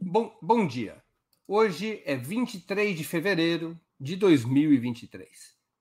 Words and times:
Bom, 0.00 0.38
bom 0.40 0.64
dia. 0.64 1.02
Hoje 1.46 2.00
é 2.06 2.16
23 2.16 2.96
de 2.96 3.02
fevereiro 3.02 3.78
de 4.00 4.14
2023. 4.14 5.28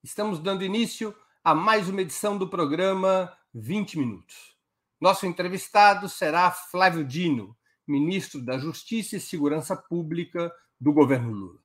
Estamos 0.04 0.40
dando 0.40 0.66
início 0.66 1.16
a 1.44 1.54
mais 1.54 1.88
uma 1.88 2.02
edição 2.02 2.36
do 2.36 2.50
programa 2.50 3.32
20 3.54 4.00
Minutos. 4.00 4.58
Nosso 5.00 5.28
entrevistado 5.28 6.10
será 6.10 6.50
Flávio 6.50 7.06
Dino, 7.06 7.56
ministro 7.88 8.42
da 8.42 8.58
Justiça 8.58 9.18
e 9.18 9.22
Segurança 9.22 9.78
Pública 9.78 10.52
do 10.82 10.92
governo 10.92 11.32
Lula. 11.32 11.60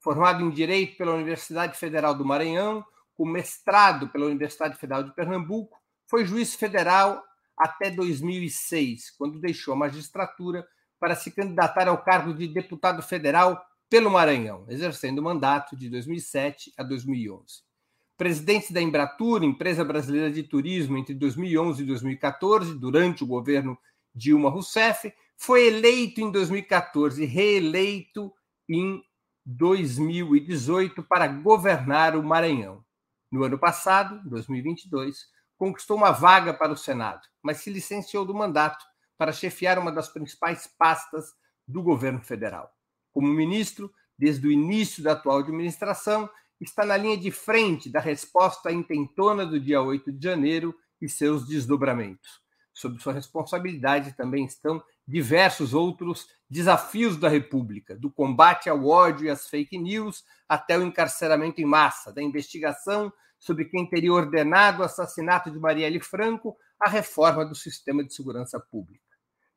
Formado 0.00 0.42
em 0.42 0.50
Direito 0.50 0.96
pela 0.96 1.14
Universidade 1.14 1.76
Federal 1.76 2.14
do 2.14 2.24
Maranhão, 2.24 2.84
com 3.14 3.26
mestrado 3.26 4.08
pela 4.08 4.26
Universidade 4.26 4.78
Federal 4.78 5.04
de 5.04 5.14
Pernambuco, 5.14 5.78
foi 6.06 6.24
juiz 6.24 6.54
federal 6.54 7.22
até 7.56 7.90
2006, 7.90 9.10
quando 9.10 9.38
deixou 9.38 9.74
a 9.74 9.76
magistratura 9.76 10.66
para 10.98 11.14
se 11.14 11.30
candidatar 11.30 11.88
ao 11.88 12.02
cargo 12.02 12.34
de 12.34 12.48
deputado 12.48 13.02
federal 13.02 13.62
pelo 13.88 14.10
Maranhão, 14.10 14.66
exercendo 14.68 15.18
o 15.18 15.22
mandato 15.22 15.76
de 15.76 15.88
2007 15.88 16.72
a 16.76 16.82
2011. 16.82 17.62
Presidente 18.16 18.72
da 18.72 18.82
Embratur, 18.82 19.44
empresa 19.44 19.84
brasileira 19.84 20.30
de 20.30 20.42
turismo, 20.42 20.98
entre 20.98 21.14
2011 21.14 21.82
e 21.82 21.86
2014, 21.86 22.74
durante 22.74 23.22
o 23.22 23.26
governo 23.26 23.78
Dilma 24.14 24.50
Rousseff, 24.50 25.12
foi 25.36 25.68
eleito 25.68 26.20
em 26.20 26.30
2014 26.30 27.22
e 27.22 27.26
reeleito 27.26 28.32
em 28.68 29.00
2018 29.46 31.02
para 31.04 31.28
governar 31.28 32.16
o 32.16 32.22
Maranhão. 32.22 32.84
No 33.30 33.44
ano 33.44 33.58
passado, 33.58 34.20
2022, 34.28 35.26
conquistou 35.56 35.96
uma 35.96 36.10
vaga 36.10 36.52
para 36.52 36.72
o 36.72 36.76
Senado, 36.76 37.22
mas 37.42 37.58
se 37.58 37.70
licenciou 37.70 38.24
do 38.24 38.34
mandato 38.34 38.84
para 39.18 39.32
chefiar 39.32 39.78
uma 39.78 39.92
das 39.92 40.08
principais 40.08 40.66
pastas 40.78 41.34
do 41.66 41.82
governo 41.82 42.22
federal. 42.22 42.72
Como 43.12 43.28
ministro, 43.28 43.92
desde 44.16 44.46
o 44.46 44.52
início 44.52 45.02
da 45.02 45.12
atual 45.12 45.38
administração, 45.38 46.30
está 46.60 46.84
na 46.84 46.96
linha 46.96 47.16
de 47.16 47.30
frente 47.30 47.90
da 47.90 48.00
resposta 48.00 48.72
intentona 48.72 49.44
do 49.44 49.60
dia 49.60 49.82
8 49.82 50.12
de 50.12 50.24
janeiro 50.24 50.74
e 51.00 51.08
seus 51.08 51.46
desdobramentos. 51.46 52.40
Sob 52.72 53.00
sua 53.00 53.12
responsabilidade 53.12 54.16
também 54.16 54.44
estão 54.44 54.82
diversos 55.06 55.74
outros 55.74 56.28
desafios 56.48 57.16
da 57.16 57.28
República, 57.28 57.96
do 57.96 58.10
combate 58.10 58.68
ao 58.68 58.86
ódio 58.86 59.26
e 59.26 59.30
às 59.30 59.48
fake 59.48 59.76
news 59.76 60.24
até 60.48 60.78
o 60.78 60.82
encarceramento 60.82 61.60
em 61.60 61.64
massa, 61.64 62.12
da 62.12 62.22
investigação 62.22 63.12
sobre 63.38 63.64
quem 63.64 63.88
teria 63.88 64.12
ordenado 64.12 64.80
o 64.80 64.84
assassinato 64.84 65.50
de 65.50 65.58
Marielle 65.58 66.00
Franco, 66.00 66.56
a 66.80 66.88
reforma 66.88 67.44
do 67.44 67.54
sistema 67.54 68.04
de 68.04 68.14
segurança 68.14 68.58
pública. 68.60 69.07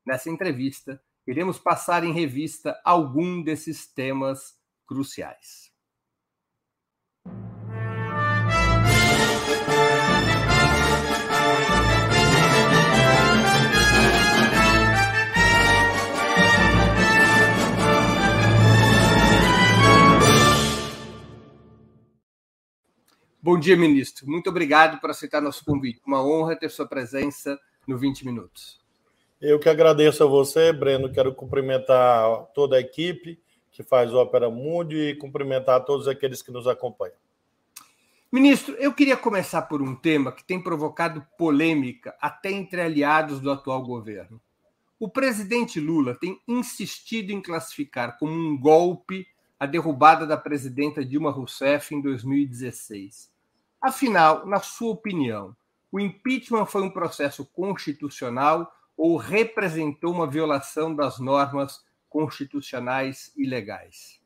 Nessa 0.05 0.31
entrevista, 0.31 0.99
iremos 1.27 1.59
passar 1.59 2.03
em 2.03 2.11
revista 2.11 2.79
algum 2.83 3.43
desses 3.43 3.85
temas 3.85 4.57
cruciais. 4.87 5.71
Bom 23.43 23.59
dia, 23.59 23.75
ministro. 23.75 24.27
Muito 24.27 24.49
obrigado 24.49 24.99
por 24.99 25.11
aceitar 25.11 25.41
nosso 25.41 25.63
convite. 25.63 26.01
Uma 26.05 26.23
honra 26.23 26.55
ter 26.55 26.69
sua 26.69 26.87
presença 26.87 27.59
no 27.87 27.97
20 27.97 28.25
Minutos. 28.25 28.80
Eu 29.41 29.57
que 29.57 29.67
agradeço 29.67 30.23
a 30.23 30.27
você, 30.27 30.71
Breno. 30.71 31.11
Quero 31.11 31.33
cumprimentar 31.33 32.45
toda 32.53 32.75
a 32.75 32.79
equipe 32.79 33.41
que 33.71 33.81
faz 33.81 34.13
o 34.13 34.21
Opera 34.21 34.51
Mundi 34.51 35.09
e 35.09 35.15
cumprimentar 35.15 35.83
todos 35.83 36.07
aqueles 36.07 36.43
que 36.43 36.51
nos 36.51 36.67
acompanham. 36.67 37.15
Ministro, 38.31 38.75
eu 38.75 38.93
queria 38.93 39.17
começar 39.17 39.63
por 39.63 39.81
um 39.81 39.95
tema 39.95 40.31
que 40.31 40.43
tem 40.43 40.61
provocado 40.61 41.25
polêmica 41.39 42.15
até 42.21 42.51
entre 42.51 42.81
aliados 42.81 43.39
do 43.39 43.49
atual 43.49 43.81
governo. 43.81 44.39
O 44.99 45.09
presidente 45.09 45.79
Lula 45.79 46.13
tem 46.13 46.39
insistido 46.47 47.31
em 47.31 47.41
classificar 47.41 48.19
como 48.19 48.33
um 48.33 48.55
golpe 48.55 49.25
a 49.59 49.65
derrubada 49.65 50.27
da 50.27 50.37
presidenta 50.37 51.03
Dilma 51.03 51.31
Rousseff 51.31 51.95
em 51.95 51.99
2016. 51.99 53.31
Afinal, 53.81 54.45
na 54.45 54.59
sua 54.59 54.91
opinião, 54.91 55.55
o 55.91 55.99
impeachment 55.99 56.67
foi 56.67 56.83
um 56.83 56.91
processo 56.91 57.43
constitucional 57.43 58.71
ou 59.01 59.17
representou 59.17 60.11
uma 60.11 60.29
violação 60.29 60.93
das 60.95 61.19
normas 61.19 61.83
constitucionais 62.09 63.33
e 63.35 63.45
legais? 63.47 64.21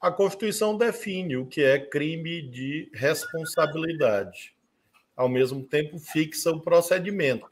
A 0.00 0.10
Constituição 0.10 0.76
define 0.76 1.36
o 1.36 1.46
que 1.46 1.62
é 1.62 1.78
crime 1.78 2.40
de 2.40 2.90
responsabilidade. 2.94 4.54
Ao 5.16 5.28
mesmo 5.28 5.62
tempo, 5.62 5.98
fixa 5.98 6.50
o 6.50 6.60
procedimento 6.60 7.46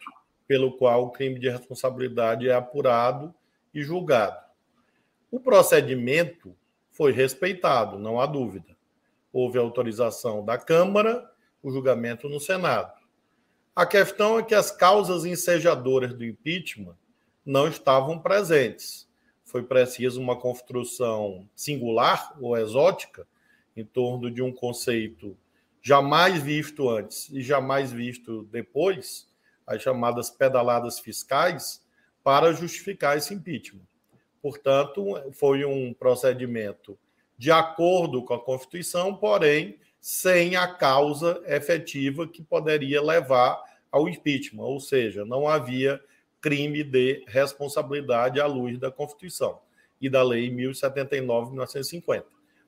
pelo 0.47 0.77
qual 0.77 1.05
o 1.05 1.11
crime 1.11 1.39
de 1.39 1.49
responsabilidade 1.49 2.49
é 2.49 2.55
apurado 2.55 3.35
e 3.75 3.83
julgado. 3.83 4.45
O 5.31 5.41
procedimento 5.41 6.57
foi 6.91 7.13
respeitado, 7.13 7.99
não 7.99 8.21
há 8.21 8.27
dúvida 8.27 8.73
houve 9.33 9.59
autorização 9.59 10.45
da 10.45 10.59
Câmara, 10.59 11.31
o 11.63 11.71
julgamento 11.71 12.29
no 12.29 12.39
Senado. 12.39 12.93
A 13.75 13.87
questão 13.87 14.39
é 14.39 14.43
que 14.43 14.55
as 14.55 14.71
causas 14.71 15.25
ensejadoras 15.25 16.13
do 16.13 16.27
impeachment 16.27 16.95
não 17.45 17.67
estavam 17.67 18.19
presentes. 18.19 19.09
Foi 19.45 19.63
preciso 19.63 20.21
uma 20.21 20.37
construção 20.37 21.49
singular 21.57 22.37
ou 22.39 22.55
exótica 22.55 23.27
em 23.75 23.83
torno 23.83 24.31
de 24.31 24.43
um 24.43 24.53
conceito 24.53 25.35
jamais 25.81 26.43
visto 26.43 26.91
antes 26.91 27.31
e 27.31 27.41
jamais 27.41 27.91
visto 27.91 28.43
depois, 28.53 29.27
as 29.67 29.81
chamadas 29.81 30.29
pedaladas 30.29 31.01
fiscais, 31.01 31.83
para 32.23 32.53
justificar 32.53 33.17
esse 33.17 33.33
impeachment. 33.33 33.87
Portanto, 34.43 35.03
foi 35.33 35.65
um 35.65 35.95
procedimento 35.95 36.99
de 37.39 37.51
acordo 37.51 38.23
com 38.23 38.35
a 38.35 38.45
Constituição, 38.45 39.17
porém 39.17 39.79
sem 40.03 40.57
a 40.57 40.67
causa 40.67 41.41
efetiva 41.47 42.27
que 42.27 42.43
poderia 42.43 43.01
levar 43.01 43.63
ao 43.89 44.09
impeachment, 44.09 44.65
ou 44.65 44.81
seja, 44.81 45.25
não 45.25 45.47
havia 45.47 46.03
crime 46.41 46.83
de 46.83 47.23
responsabilidade 47.29 48.41
à 48.41 48.47
luz 48.47 48.77
da 48.81 48.91
Constituição 48.91 49.61
e 50.01 50.11
da 50.11 50.25
Lei 50.25 50.51
1079/1950. 50.51 52.25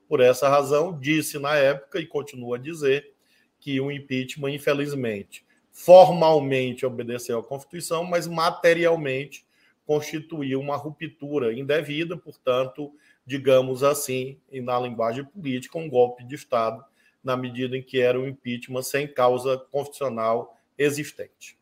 Por 0.08 0.20
essa 0.20 0.48
razão, 0.48 0.96
disse 0.96 1.36
na 1.40 1.56
época 1.56 1.98
e 1.98 2.06
continua 2.06 2.56
a 2.56 2.60
dizer 2.60 3.12
que 3.58 3.80
o 3.80 3.90
impeachment, 3.90 4.52
infelizmente, 4.52 5.44
formalmente 5.72 6.86
obedeceu 6.86 7.40
à 7.40 7.42
Constituição, 7.42 8.04
mas 8.04 8.28
materialmente 8.28 9.44
constituiu 9.84 10.60
uma 10.60 10.76
ruptura 10.76 11.52
indevida, 11.52 12.16
portanto, 12.16 12.92
digamos 13.26 13.82
assim, 13.82 14.38
na 14.52 14.78
linguagem 14.78 15.24
política, 15.24 15.78
um 15.78 15.88
golpe 15.88 16.22
de 16.22 16.36
Estado, 16.36 16.84
na 17.24 17.36
medida 17.36 17.76
em 17.76 17.82
que 17.82 18.00
era 18.00 18.20
um 18.20 18.28
impeachment 18.28 18.82
sem 18.82 19.08
causa 19.08 19.58
constitucional 19.70 20.56
existente. 20.76 21.58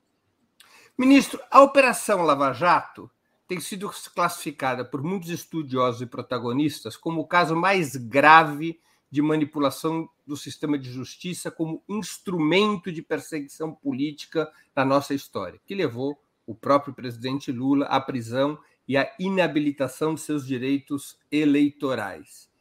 Ministro, 0.98 1.40
a 1.50 1.62
Operação 1.62 2.22
Lava 2.22 2.52
Jato 2.52 3.10
tem 3.46 3.60
sido 3.60 3.90
classificada 4.14 4.84
por 4.84 5.02
muitos 5.02 5.30
estudiosos 5.30 6.02
e 6.02 6.06
protagonistas 6.06 6.96
como 6.96 7.20
o 7.20 7.26
caso 7.26 7.54
mais 7.54 7.96
grave 7.96 8.80
de 9.10 9.20
manipulação 9.20 10.08
do 10.26 10.36
sistema 10.36 10.78
de 10.78 10.90
justiça 10.90 11.50
como 11.50 11.82
instrumento 11.88 12.90
de 12.90 13.02
perseguição 13.02 13.74
política 13.74 14.50
na 14.74 14.84
nossa 14.84 15.12
história, 15.12 15.60
que 15.66 15.74
levou 15.74 16.18
o 16.46 16.54
próprio 16.54 16.94
presidente 16.94 17.52
Lula 17.52 17.84
à 17.86 18.00
prisão 18.00 18.58
e 18.88 18.96
a 18.96 19.10
inabilitação 19.18 20.14
de 20.14 20.20
seus 20.20 20.46
direitos 20.46 21.19
eleitorais. 21.31 22.51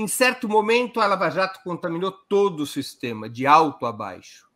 Em 0.00 0.08
certo 0.08 0.48
momento, 0.48 0.98
a 0.98 1.06
Lava 1.06 1.28
Jato 1.28 1.60
contaminou 1.62 2.10
todo 2.10 2.60
o 2.60 2.66
sistema, 2.66 3.28
de 3.28 3.46
alto 3.46 3.84
a 3.84 3.92
baixo. 3.92 4.48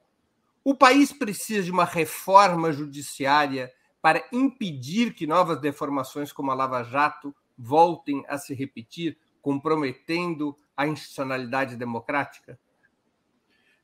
O 0.65 0.75
país 0.75 1.13
precisa 1.13 1.63
de 1.63 1.71
uma 1.71 1.85
reforma 1.85 2.73
judiciária 2.73 3.71
para 4.01 4.27
impedir 4.33 5.13
que 5.13 5.27
novas 5.27 5.61
deformações 5.61 6.33
como 6.33 6.51
a 6.51 6.55
Lava 6.55 6.83
Jato 6.83 7.37
voltem 7.59 8.25
a 8.27 8.39
se 8.39 8.55
repetir, 8.55 9.19
comprometendo 9.43 10.57
a 10.75 10.87
institucionalidade 10.87 11.77
democrática? 11.77 12.59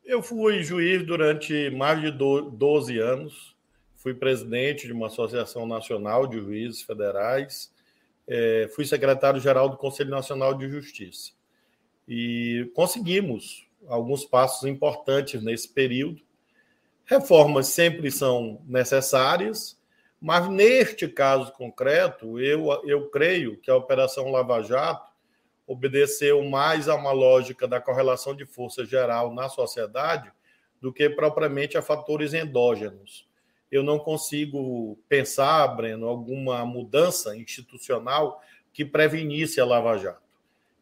Eu 0.02 0.22
fui 0.22 0.62
juiz 0.62 1.06
durante 1.06 1.68
mais 1.76 2.00
de 2.00 2.10
12 2.10 2.98
anos 2.98 3.54
fui 3.96 4.14
presidente 4.14 4.86
de 4.86 4.94
uma 4.94 5.08
associação 5.08 5.66
nacional 5.66 6.26
de 6.26 6.40
juízes 6.40 6.80
federais, 6.80 7.70
é, 8.26 8.66
fui 8.74 8.86
secretário-geral 8.86 9.68
do 9.68 9.76
Conselho 9.76 10.08
Nacional 10.08 10.54
de 10.54 10.66
Justiça. 10.70 11.38
E 12.12 12.68
conseguimos 12.74 13.68
alguns 13.86 14.24
passos 14.24 14.68
importantes 14.68 15.40
nesse 15.40 15.68
período. 15.68 16.20
Reformas 17.04 17.68
sempre 17.68 18.10
são 18.10 18.60
necessárias, 18.66 19.80
Mas 20.20 20.48
neste 20.50 21.08
caso 21.08 21.50
concreto, 21.52 22.38
eu, 22.38 22.68
eu 22.84 23.08
creio 23.08 23.56
que 23.56 23.70
a 23.70 23.76
Operação 23.76 24.30
Lava 24.30 24.62
Jato 24.62 25.10
obedeceu 25.66 26.44
mais 26.44 26.88
a 26.88 26.94
uma 26.94 27.12
lógica 27.12 27.66
da 27.66 27.80
correlação 27.80 28.36
de 28.36 28.44
força 28.44 28.84
geral 28.84 29.32
na 29.32 29.48
sociedade 29.48 30.30
do 30.80 30.92
que 30.92 31.08
propriamente 31.08 31.78
a 31.78 31.82
fatores 31.82 32.34
endógenos. 32.34 33.26
Eu 33.70 33.82
não 33.82 33.98
consigo 33.98 34.98
pensar, 35.08 35.66
Breno, 35.68 36.06
alguma 36.06 36.66
mudança 36.66 37.34
institucional 37.36 38.42
que 38.72 38.84
prevenisse 38.84 39.60
a 39.60 39.64
Lava 39.64 39.96
Jato. 39.96 40.29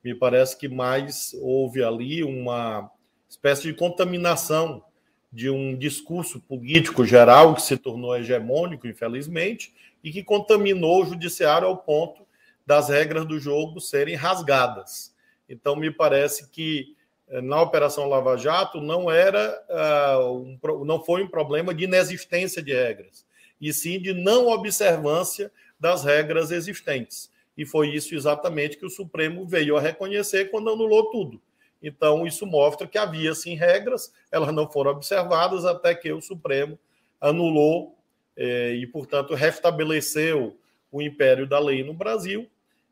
Me 0.09 0.15
parece 0.15 0.57
que 0.57 0.71
mais 0.71 1.37
houve 1.39 1.85
ali 1.85 2.25
uma 2.25 2.91
espécie 3.29 3.65
de 3.65 3.75
contaminação 3.75 4.83
de 5.31 5.51
um 5.51 5.77
discurso 5.77 6.41
político 6.41 7.05
geral 7.05 7.55
que 7.55 7.61
se 7.61 7.77
tornou 7.77 8.17
hegemônico, 8.17 8.89
infelizmente, 8.89 9.71
e 10.03 10.11
que 10.11 10.25
contaminou 10.25 11.03
o 11.03 11.05
judiciário 11.05 11.69
ao 11.69 11.77
ponto 11.77 12.23
das 12.67 12.89
regras 12.89 13.27
do 13.27 13.39
jogo 13.39 13.83
serem 13.83 14.15
rasgadas. 14.15 15.15
Então, 15.47 15.77
me 15.77 15.91
parece 15.91 16.49
que 16.49 16.97
eh, 17.29 17.43
na 17.43 17.61
Operação 17.61 18.09
Lava 18.09 18.39
Jato 18.39 18.81
não 18.81 19.11
era 19.11 19.63
uh, 19.69 20.33
um, 20.33 20.85
não 20.87 21.05
foi 21.05 21.23
um 21.23 21.29
problema 21.29 21.75
de 21.75 21.85
inexistência 21.85 22.63
de 22.63 22.73
regras, 22.73 23.27
e 23.61 23.75
sim 23.75 24.01
de 24.01 24.15
não 24.15 24.49
observância 24.49 25.53
das 25.79 26.03
regras 26.03 26.51
existentes. 26.51 27.31
E 27.59 27.67
foi 27.67 27.89
isso 27.89 28.15
exatamente 28.15 28.79
que 28.79 28.87
o 28.87 28.91
Supremo 28.91 29.45
veio 29.45 29.77
a 29.77 29.81
reconhecer 29.81 30.49
quando 30.49 30.71
anulou 30.71 31.11
tudo. 31.11 31.43
Então, 31.83 32.25
isso 32.25 32.47
mostra 32.47 32.87
que 32.87 32.97
havia 32.97 33.35
sim 33.35 33.57
regras, 33.57 34.15
elas 34.31 34.55
não 34.55 34.71
foram 34.71 34.93
observadas 34.93 35.65
até 35.65 35.93
que 35.93 36.13
o 36.13 36.21
Supremo 36.21 36.79
anulou 37.21 37.99
eh, 38.37 38.75
e, 38.75 38.87
portanto, 38.87 39.35
restabeleceu 39.35 40.57
o 40.93 41.03
império 41.03 41.49
da 41.49 41.59
lei 41.59 41.83
no 41.83 41.93
Brasil. 41.93 42.49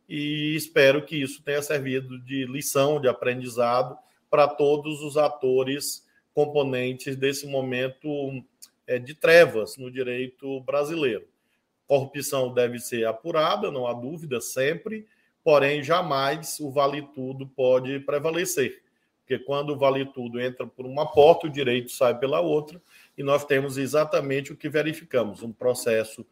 E 0.09 0.57
espero 0.57 1.05
que 1.05 1.15
isso 1.15 1.43
tenha 1.45 1.63
servido 1.63 2.19
de 2.19 2.45
lição, 2.45 3.01
de 3.01 3.07
aprendizado 3.07 3.97
para 4.29 4.49
todos 4.49 5.01
os 5.01 5.17
atores 5.17 6.05
componentes 6.35 7.15
desse 7.15 7.47
momento 7.47 8.09
eh, 8.85 8.99
de 8.99 9.15
trevas 9.15 9.77
no 9.77 9.93
direito 9.93 10.61
brasileiro. 10.63 11.25
Corrupção 11.87 12.53
deve 12.53 12.79
ser 12.79 13.07
apurada, 13.07 13.71
não 13.71 13.87
há 13.87 13.93
dúvida, 13.93 14.41
sempre 14.41 15.07
porém 15.47 15.81
jamais 15.81 16.59
o 16.59 16.73
vale 16.73 17.03
tudo 17.15 17.47
pode 17.47 18.01
prevalecer, 18.01 18.83
porque 19.21 19.39
quando 19.39 19.71
o 19.71 19.77
vale 19.77 20.05
tudo 20.05 20.41
entra 20.41 20.67
por 20.67 20.85
uma 20.85 21.07
porta, 21.07 21.47
o 21.47 21.51
direito 21.51 21.93
sai 21.93 22.19
pela 22.19 22.41
outra, 22.41 22.83
e 23.17 23.23
nós 23.23 23.45
temos 23.45 23.79
exatamente 23.79 24.53
o 24.53 24.57
que 24.57 24.69
verificamos: 24.69 25.45
um 25.45 25.53
processo 25.53 26.27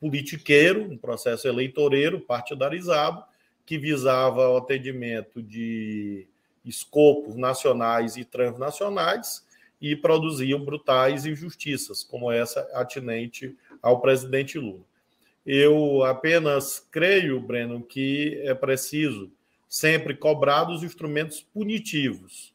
politiqueiro, 0.00 0.82
um 0.82 0.96
processo 0.96 1.48
eleitoreiro, 1.48 2.20
partidarizado, 2.20 3.24
que 3.66 3.76
visava 3.76 4.48
o 4.48 4.58
atendimento 4.58 5.42
de 5.42 6.28
escopos 6.64 7.34
nacionais 7.34 8.16
e 8.16 8.24
transnacionais 8.24 9.44
e 9.80 9.96
produziam 9.96 10.64
brutais 10.64 11.26
injustiças, 11.26 12.04
como 12.04 12.30
essa 12.30 12.60
atinente 12.72 13.56
ao 13.82 14.00
presidente 14.00 14.58
Lula. 14.58 14.89
Eu 15.44 16.04
apenas 16.04 16.86
creio, 16.90 17.40
Breno, 17.40 17.82
que 17.82 18.40
é 18.44 18.54
preciso 18.54 19.30
sempre 19.68 20.14
cobrar 20.14 20.64
dos 20.64 20.82
instrumentos 20.82 21.40
punitivos, 21.40 22.54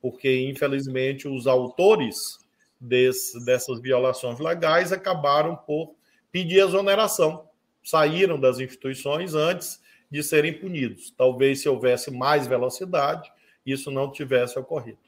porque, 0.00 0.48
infelizmente, 0.48 1.26
os 1.26 1.46
autores 1.46 2.38
desse, 2.80 3.44
dessas 3.44 3.80
violações 3.80 4.38
legais 4.38 4.92
acabaram 4.92 5.56
por 5.56 5.94
pedir 6.30 6.58
exoneração, 6.60 7.48
saíram 7.82 8.38
das 8.38 8.58
instituições 8.58 9.34
antes 9.34 9.80
de 10.10 10.22
serem 10.22 10.52
punidos. 10.52 11.12
Talvez 11.16 11.60
se 11.60 11.68
houvesse 11.68 12.10
mais 12.10 12.46
velocidade, 12.46 13.30
isso 13.64 13.90
não 13.90 14.10
tivesse 14.10 14.58
ocorrido. 14.58 14.98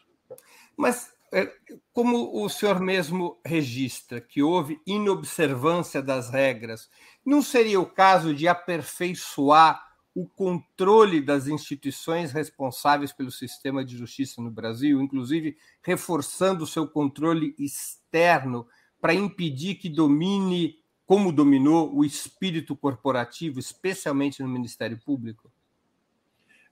Mas 0.77 1.13
é, 1.33 1.51
como 1.95 2.45
o 2.45 2.49
senhor 2.51 2.79
mesmo 2.79 3.41
registra 3.45 4.21
que 4.21 4.43
houve 4.43 4.79
inobservância 4.87 6.03
das 6.03 6.29
regras, 6.29 6.91
não 7.25 7.43
seria 7.43 7.81
o 7.81 7.87
caso 7.87 8.35
de 8.35 8.49
aperfeiçoar 8.49 9.93
o 10.15 10.27
controle 10.27 11.21
das 11.21 11.47
instituições 11.47 12.33
responsáveis 12.33 13.13
pelo 13.13 13.31
sistema 13.31 13.85
de 13.85 13.97
justiça 13.97 14.43
no 14.43 14.51
Brasil, 14.51 15.01
inclusive 15.01 15.57
reforçando 15.83 16.65
o 16.65 16.67
seu 16.67 16.87
controle 16.87 17.55
externo 17.59 18.67
para 19.01 19.15
impedir 19.15 19.77
que 19.77 19.89
domine, 19.89 20.79
como 21.07 21.33
dominou, 21.33 21.95
o 21.95 22.05
espírito 22.05 22.77
corporativo, 22.77 23.59
especialmente 23.59 24.43
no 24.43 24.49
Ministério 24.49 25.01
Público? 25.03 25.51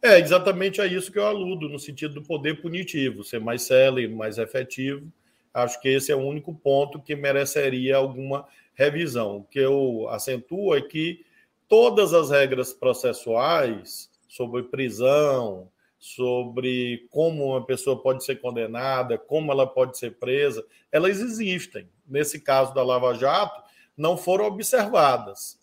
É 0.02 0.18
exatamente 0.18 0.80
a 0.80 0.86
isso 0.86 1.10
que 1.10 1.18
eu 1.18 1.26
aludo, 1.26 1.68
no 1.68 1.78
sentido 1.78 2.14
do 2.14 2.22
poder 2.22 2.60
punitivo, 2.60 3.24
ser 3.24 3.40
mais 3.40 3.62
célere, 3.62 4.08
mais 4.08 4.38
efetivo. 4.38 5.10
Acho 5.52 5.80
que 5.80 5.88
esse 5.88 6.12
é 6.12 6.16
o 6.16 6.20
único 6.20 6.54
ponto 6.54 7.02
que 7.02 7.16
mereceria 7.16 7.96
alguma 7.96 8.46
revisão. 8.80 9.36
O 9.36 9.44
que 9.44 9.58
eu 9.58 10.08
acentuo 10.08 10.74
é 10.74 10.80
que 10.80 11.24
todas 11.68 12.14
as 12.14 12.30
regras 12.30 12.72
processuais 12.72 14.10
sobre 14.26 14.62
prisão, 14.62 15.68
sobre 15.98 17.06
como 17.10 17.48
uma 17.48 17.64
pessoa 17.64 18.00
pode 18.00 18.24
ser 18.24 18.40
condenada, 18.40 19.18
como 19.18 19.52
ela 19.52 19.66
pode 19.66 19.98
ser 19.98 20.18
presa, 20.18 20.64
elas 20.90 21.20
existem. 21.20 21.88
Nesse 22.08 22.40
caso 22.40 22.72
da 22.72 22.82
Lava 22.82 23.12
Jato, 23.14 23.62
não 23.96 24.16
foram 24.16 24.46
observadas 24.46 25.58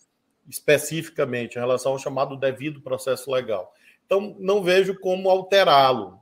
especificamente 0.48 1.56
em 1.56 1.60
relação 1.60 1.92
ao 1.92 1.98
chamado 1.98 2.36
devido 2.36 2.80
processo 2.80 3.30
legal. 3.30 3.74
Então, 4.06 4.36
não 4.38 4.62
vejo 4.62 4.98
como 4.98 5.28
alterá-lo. 5.28 6.20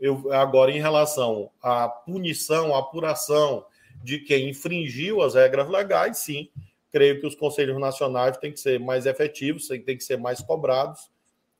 Eu, 0.00 0.32
agora, 0.32 0.70
em 0.70 0.80
relação 0.80 1.50
à 1.60 1.86
punição, 1.88 2.74
à 2.74 2.78
apuração 2.78 3.66
de 4.02 4.18
quem 4.18 4.50
infringiu 4.50 5.22
as 5.22 5.34
regras 5.34 5.68
legais, 5.68 6.18
sim, 6.18 6.50
creio 6.90 7.20
que 7.20 7.26
os 7.26 7.34
conselhos 7.34 7.78
nacionais 7.80 8.36
têm 8.36 8.52
que 8.52 8.60
ser 8.60 8.78
mais 8.78 9.06
efetivos, 9.06 9.68
têm 9.68 9.80
que 9.80 10.04
ser 10.04 10.18
mais 10.18 10.40
cobrados 10.40 11.10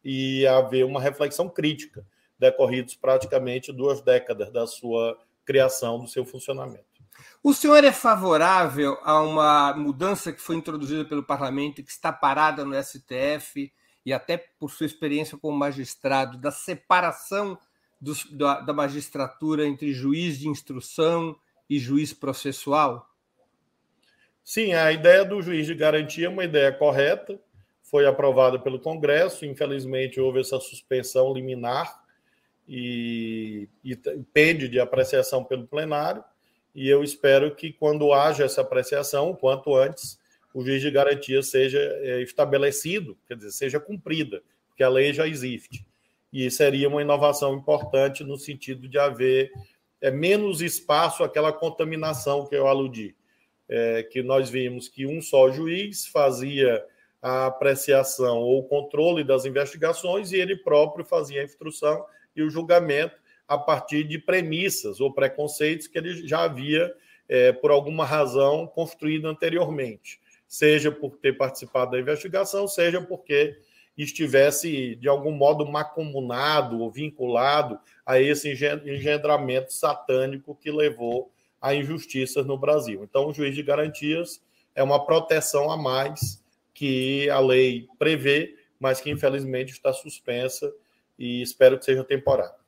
e 0.04 0.46
haver 0.46 0.84
uma 0.84 1.00
reflexão 1.00 1.48
crítica, 1.48 2.04
decorridos 2.38 2.94
praticamente 2.94 3.72
duas 3.72 4.00
décadas 4.00 4.50
da 4.50 4.66
sua 4.66 5.18
criação, 5.44 6.00
do 6.00 6.08
seu 6.08 6.24
funcionamento. 6.24 6.92
O 7.42 7.52
senhor 7.52 7.82
é 7.84 7.92
favorável 7.92 8.98
a 9.02 9.20
uma 9.20 9.74
mudança 9.74 10.32
que 10.32 10.40
foi 10.40 10.56
introduzida 10.56 11.04
pelo 11.04 11.22
parlamento 11.22 11.82
que 11.82 11.90
está 11.90 12.12
parada 12.12 12.64
no 12.64 12.74
STF 12.82 13.72
e 14.04 14.12
até 14.12 14.36
por 14.58 14.70
sua 14.70 14.86
experiência 14.86 15.38
como 15.38 15.56
magistrado, 15.56 16.38
da 16.38 16.50
separação 16.50 17.58
dos, 18.00 18.24
da, 18.32 18.60
da 18.60 18.72
magistratura 18.72 19.66
entre 19.66 19.92
juiz 19.92 20.38
de 20.38 20.48
instrução 20.48 21.36
e 21.72 21.78
juiz 21.78 22.12
processual? 22.12 23.08
Sim, 24.44 24.74
a 24.74 24.92
ideia 24.92 25.24
do 25.24 25.40
juiz 25.40 25.66
de 25.66 25.74
garantia 25.74 26.26
é 26.26 26.28
uma 26.28 26.44
ideia 26.44 26.70
correta, 26.70 27.40
foi 27.82 28.06
aprovada 28.06 28.58
pelo 28.58 28.78
Congresso, 28.78 29.46
infelizmente 29.46 30.20
houve 30.20 30.40
essa 30.40 30.60
suspensão 30.60 31.32
liminar 31.32 32.02
e, 32.68 33.68
e 33.82 33.96
pende 34.34 34.68
de 34.68 34.78
apreciação 34.78 35.44
pelo 35.44 35.66
plenário, 35.66 36.22
e 36.74 36.88
eu 36.88 37.02
espero 37.02 37.54
que 37.54 37.72
quando 37.72 38.12
haja 38.12 38.44
essa 38.44 38.60
apreciação, 38.60 39.34
quanto 39.34 39.74
antes, 39.74 40.18
o 40.52 40.62
juiz 40.62 40.82
de 40.82 40.90
garantia 40.90 41.42
seja 41.42 41.78
é, 41.78 42.20
estabelecido, 42.20 43.16
quer 43.26 43.36
dizer, 43.36 43.52
seja 43.52 43.80
cumprida, 43.80 44.42
porque 44.68 44.82
a 44.82 44.88
lei 44.88 45.12
já 45.14 45.26
existe. 45.26 45.86
E 46.30 46.50
seria 46.50 46.88
uma 46.88 47.02
inovação 47.02 47.54
importante 47.54 48.24
no 48.24 48.38
sentido 48.38 48.88
de 48.88 48.98
haver 48.98 49.50
é, 50.02 50.10
menos 50.10 50.60
espaço 50.60 51.24
àquela 51.24 51.52
contaminação 51.52 52.46
que 52.46 52.54
eu 52.54 52.66
aludi. 52.66 53.16
É, 53.68 54.02
que 54.02 54.22
nós 54.22 54.50
vimos 54.50 54.88
que 54.88 55.06
um 55.06 55.22
só 55.22 55.50
juiz 55.50 56.06
fazia 56.06 56.84
a 57.22 57.46
apreciação 57.46 58.38
ou 58.38 58.58
o 58.58 58.64
controle 58.64 59.24
das 59.24 59.46
investigações 59.46 60.32
e 60.32 60.36
ele 60.36 60.56
próprio 60.56 61.06
fazia 61.06 61.40
a 61.40 61.44
instrução 61.44 62.04
e 62.36 62.42
o 62.42 62.50
julgamento 62.50 63.14
a 63.48 63.56
partir 63.56 64.04
de 64.04 64.18
premissas 64.18 65.00
ou 65.00 65.14
preconceitos 65.14 65.86
que 65.86 65.96
ele 65.96 66.26
já 66.26 66.42
havia, 66.42 66.92
é, 67.28 67.52
por 67.52 67.70
alguma 67.70 68.04
razão, 68.04 68.66
construído 68.66 69.26
anteriormente 69.26 70.20
seja 70.52 70.92
por 70.92 71.16
ter 71.16 71.34
participado 71.34 71.92
da 71.92 71.98
investigação, 71.98 72.68
seja 72.68 73.00
porque 73.00 73.56
estivesse, 73.96 74.96
de 74.96 75.08
algum 75.08 75.32
modo, 75.32 75.70
macumunado 75.70 76.80
ou 76.80 76.90
vinculado 76.90 77.78
a 78.06 78.20
esse 78.20 78.50
engendramento 78.50 79.72
satânico 79.72 80.54
que 80.54 80.70
levou 80.70 81.30
a 81.60 81.74
injustiças 81.74 82.44
no 82.46 82.58
Brasil. 82.58 83.04
Então, 83.04 83.28
o 83.28 83.34
juiz 83.34 83.54
de 83.54 83.62
garantias 83.62 84.42
é 84.74 84.82
uma 84.82 85.04
proteção 85.04 85.70
a 85.70 85.76
mais 85.76 86.42
que 86.74 87.28
a 87.30 87.38
lei 87.38 87.86
prevê, 87.98 88.56
mas 88.80 89.00
que 89.00 89.10
infelizmente 89.10 89.72
está 89.72 89.92
suspensa 89.92 90.72
e 91.18 91.42
espero 91.42 91.78
que 91.78 91.84
seja 91.84 92.02
temporária. 92.02 92.62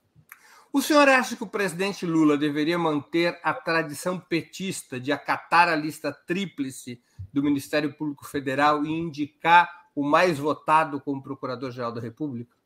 O 0.72 0.82
senhor 0.82 1.08
acha 1.08 1.36
que 1.36 1.42
o 1.42 1.48
presidente 1.48 2.04
Lula 2.04 2.36
deveria 2.36 2.76
manter 2.76 3.38
a 3.42 3.54
tradição 3.54 4.18
petista 4.18 4.98
de 4.98 5.12
acatar 5.12 5.68
a 5.68 5.76
lista 5.76 6.12
tríplice 6.12 7.00
do 7.32 7.42
Ministério 7.42 7.94
Público 7.94 8.26
Federal 8.26 8.84
e 8.84 8.90
indicar 8.90 9.83
o 9.94 10.02
mais 10.02 10.38
votado 10.38 11.00
como 11.00 11.22
Procurador-Geral 11.22 11.92
da 11.92 12.00
República? 12.00 12.56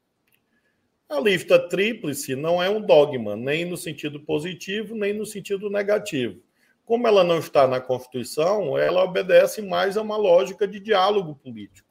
A 1.08 1.20
lista 1.20 1.58
tríplice 1.58 2.36
não 2.36 2.62
é 2.62 2.68
um 2.68 2.80
dogma, 2.80 3.34
nem 3.34 3.64
no 3.64 3.76
sentido 3.76 4.20
positivo, 4.20 4.94
nem 4.94 5.14
no 5.14 5.24
sentido 5.24 5.70
negativo. 5.70 6.40
Como 6.84 7.06
ela 7.06 7.24
não 7.24 7.38
está 7.38 7.66
na 7.66 7.80
Constituição, 7.80 8.76
ela 8.78 9.04
obedece 9.04 9.62
mais 9.62 9.96
a 9.96 10.02
uma 10.02 10.16
lógica 10.16 10.66
de 10.66 10.80
diálogo 10.80 11.34
político. 11.34 11.88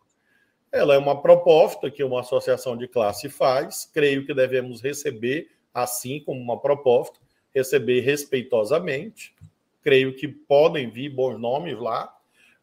Ela 0.72 0.96
é 0.96 0.98
uma 0.98 1.22
proposta 1.22 1.89
que 1.89 2.03
uma 2.03 2.22
associação 2.22 2.75
de 2.75 2.88
classe 2.88 3.29
faz, 3.29 3.89
creio 3.91 4.25
que 4.25 4.34
devemos 4.34 4.82
receber 4.82 5.50
assim 5.74 6.20
como 6.20 6.41
uma 6.41 6.60
proposta, 6.60 7.20
receber 7.53 8.01
respeitosamente. 8.01 9.36
Creio 9.82 10.15
que 10.15 10.27
podem 10.27 10.89
vir 10.89 11.10
bons 11.10 11.39
nomes 11.39 11.77
lá, 11.79 12.16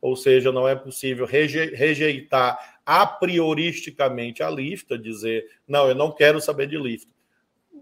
ou 0.05 0.17
seja, 0.17 0.53
não 0.53 0.69
é 0.69 0.75
possível 0.75 1.27
rejeitar 1.27 2.79
a 2.85 3.07
prioristicamente 3.07 4.43
a 4.43 4.51
lista, 4.51 4.99
dizer, 4.99 5.47
não, 5.67 5.89
eu 5.89 5.95
não 5.95 6.13
quero 6.13 6.41
saber 6.41 6.67
de 6.67 6.77
lista. 6.77 7.11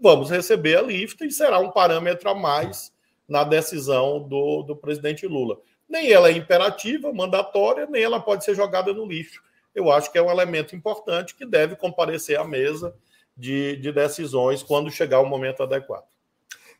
Vamos 0.01 0.29
receber 0.29 0.77
a 0.77 0.81
lista 0.81 1.25
e 1.25 1.31
será 1.31 1.59
um 1.59 1.71
parâmetro 1.71 2.29
a 2.29 2.35
mais 2.35 2.93
na 3.27 3.43
decisão 3.43 4.21
do, 4.21 4.63
do 4.63 4.75
presidente 4.75 5.27
Lula. 5.27 5.57
Nem 5.89 6.11
ela 6.11 6.29
é 6.29 6.31
imperativa, 6.31 7.11
mandatória, 7.11 7.85
nem 7.85 8.01
ela 8.03 8.19
pode 8.19 8.43
ser 8.43 8.55
jogada 8.55 8.93
no 8.93 9.05
lixo 9.05 9.43
eu 9.73 9.91
acho 9.91 10.11
que 10.11 10.17
é 10.17 10.21
um 10.21 10.29
elemento 10.29 10.75
importante 10.75 11.35
que 11.35 11.45
deve 11.45 11.75
comparecer 11.75 12.39
à 12.39 12.43
mesa 12.43 12.95
de, 13.35 13.75
de 13.77 13.91
decisões 13.91 14.61
quando 14.61 14.91
chegar 14.91 15.19
o 15.19 15.25
momento 15.25 15.63
adequado. 15.63 16.05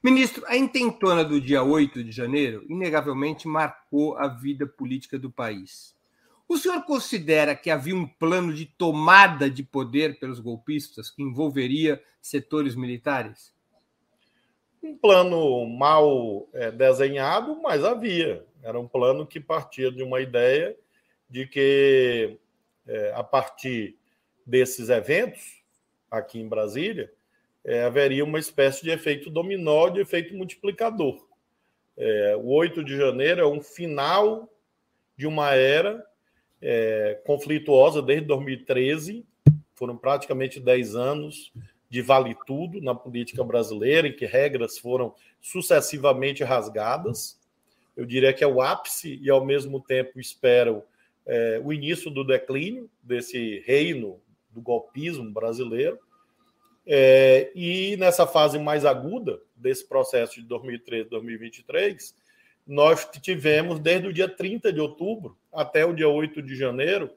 Ministro, 0.03 0.43
a 0.47 0.57
intentona 0.57 1.23
do 1.23 1.39
dia 1.39 1.63
8 1.63 2.03
de 2.03 2.11
janeiro, 2.11 2.65
inegavelmente, 2.67 3.47
marcou 3.47 4.17
a 4.17 4.27
vida 4.27 4.67
política 4.67 5.17
do 5.17 5.31
país. 5.31 5.95
O 6.45 6.57
senhor 6.57 6.83
considera 6.83 7.55
que 7.55 7.71
havia 7.71 7.95
um 7.95 8.05
plano 8.05 8.53
de 8.53 8.65
tomada 8.65 9.49
de 9.49 9.63
poder 9.63 10.19
pelos 10.19 10.41
golpistas 10.41 11.09
que 11.09 11.23
envolveria 11.23 12.03
setores 12.21 12.75
militares? 12.75 13.55
Um 14.83 14.97
plano 14.97 15.65
mal 15.69 16.49
é, 16.51 16.69
desenhado, 16.69 17.61
mas 17.61 17.85
havia. 17.85 18.45
Era 18.61 18.77
um 18.77 18.89
plano 18.89 19.25
que 19.25 19.39
partia 19.39 19.89
de 19.89 20.03
uma 20.03 20.19
ideia 20.19 20.75
de 21.29 21.47
que 21.47 22.37
é, 22.85 23.13
a 23.15 23.23
partir 23.23 23.97
desses 24.45 24.89
eventos 24.89 25.63
aqui 26.11 26.41
em 26.41 26.47
Brasília, 26.49 27.09
é, 27.65 27.83
haveria 27.83 28.23
uma 28.23 28.39
espécie 28.39 28.83
de 28.83 28.91
efeito 28.91 29.29
dominó, 29.29 29.89
de 29.89 30.01
efeito 30.01 30.33
multiplicador. 30.35 31.25
É, 31.97 32.35
o 32.37 32.47
8 32.47 32.83
de 32.83 32.97
janeiro 32.97 33.41
é 33.41 33.47
um 33.47 33.61
final 33.61 34.49
de 35.15 35.27
uma 35.27 35.53
era 35.53 36.03
é, 36.61 37.21
conflituosa 37.25 38.01
desde 38.01 38.25
2013, 38.27 39.25
foram 39.75 39.97
praticamente 39.97 40.59
10 40.59 40.95
anos 40.95 41.51
de 41.89 42.01
vale 42.01 42.35
tudo 42.47 42.81
na 42.81 42.95
política 42.95 43.43
brasileira, 43.43 44.07
em 44.07 44.15
que 44.15 44.25
regras 44.25 44.79
foram 44.79 45.13
sucessivamente 45.39 46.43
rasgadas. 46.43 47.39
Eu 47.95 48.05
diria 48.05 48.33
que 48.33 48.43
é 48.43 48.47
o 48.47 48.61
ápice 48.61 49.19
e, 49.21 49.29
ao 49.29 49.45
mesmo 49.45 49.79
tempo, 49.79 50.19
espero 50.19 50.83
é, 51.25 51.61
o 51.63 51.71
início 51.71 52.09
do 52.09 52.23
declínio 52.23 52.89
desse 53.03 53.59
reino 53.67 54.19
do 54.49 54.61
golpismo 54.61 55.29
brasileiro. 55.31 55.99
É, 56.85 57.51
e 57.55 57.95
nessa 57.97 58.27
fase 58.27 58.59
mais 58.59 58.85
aguda 58.85 59.39
desse 59.55 59.87
processo 59.87 60.35
de 60.35 60.47
2013 60.47 61.09
2023, 61.09 62.15
nós 62.67 63.07
tivemos, 63.21 63.79
desde 63.79 64.07
o 64.07 64.13
dia 64.13 64.27
30 64.27 64.71
de 64.71 64.79
outubro 64.79 65.37
até 65.51 65.85
o 65.85 65.93
dia 65.93 66.09
8 66.09 66.41
de 66.41 66.55
janeiro, 66.55 67.09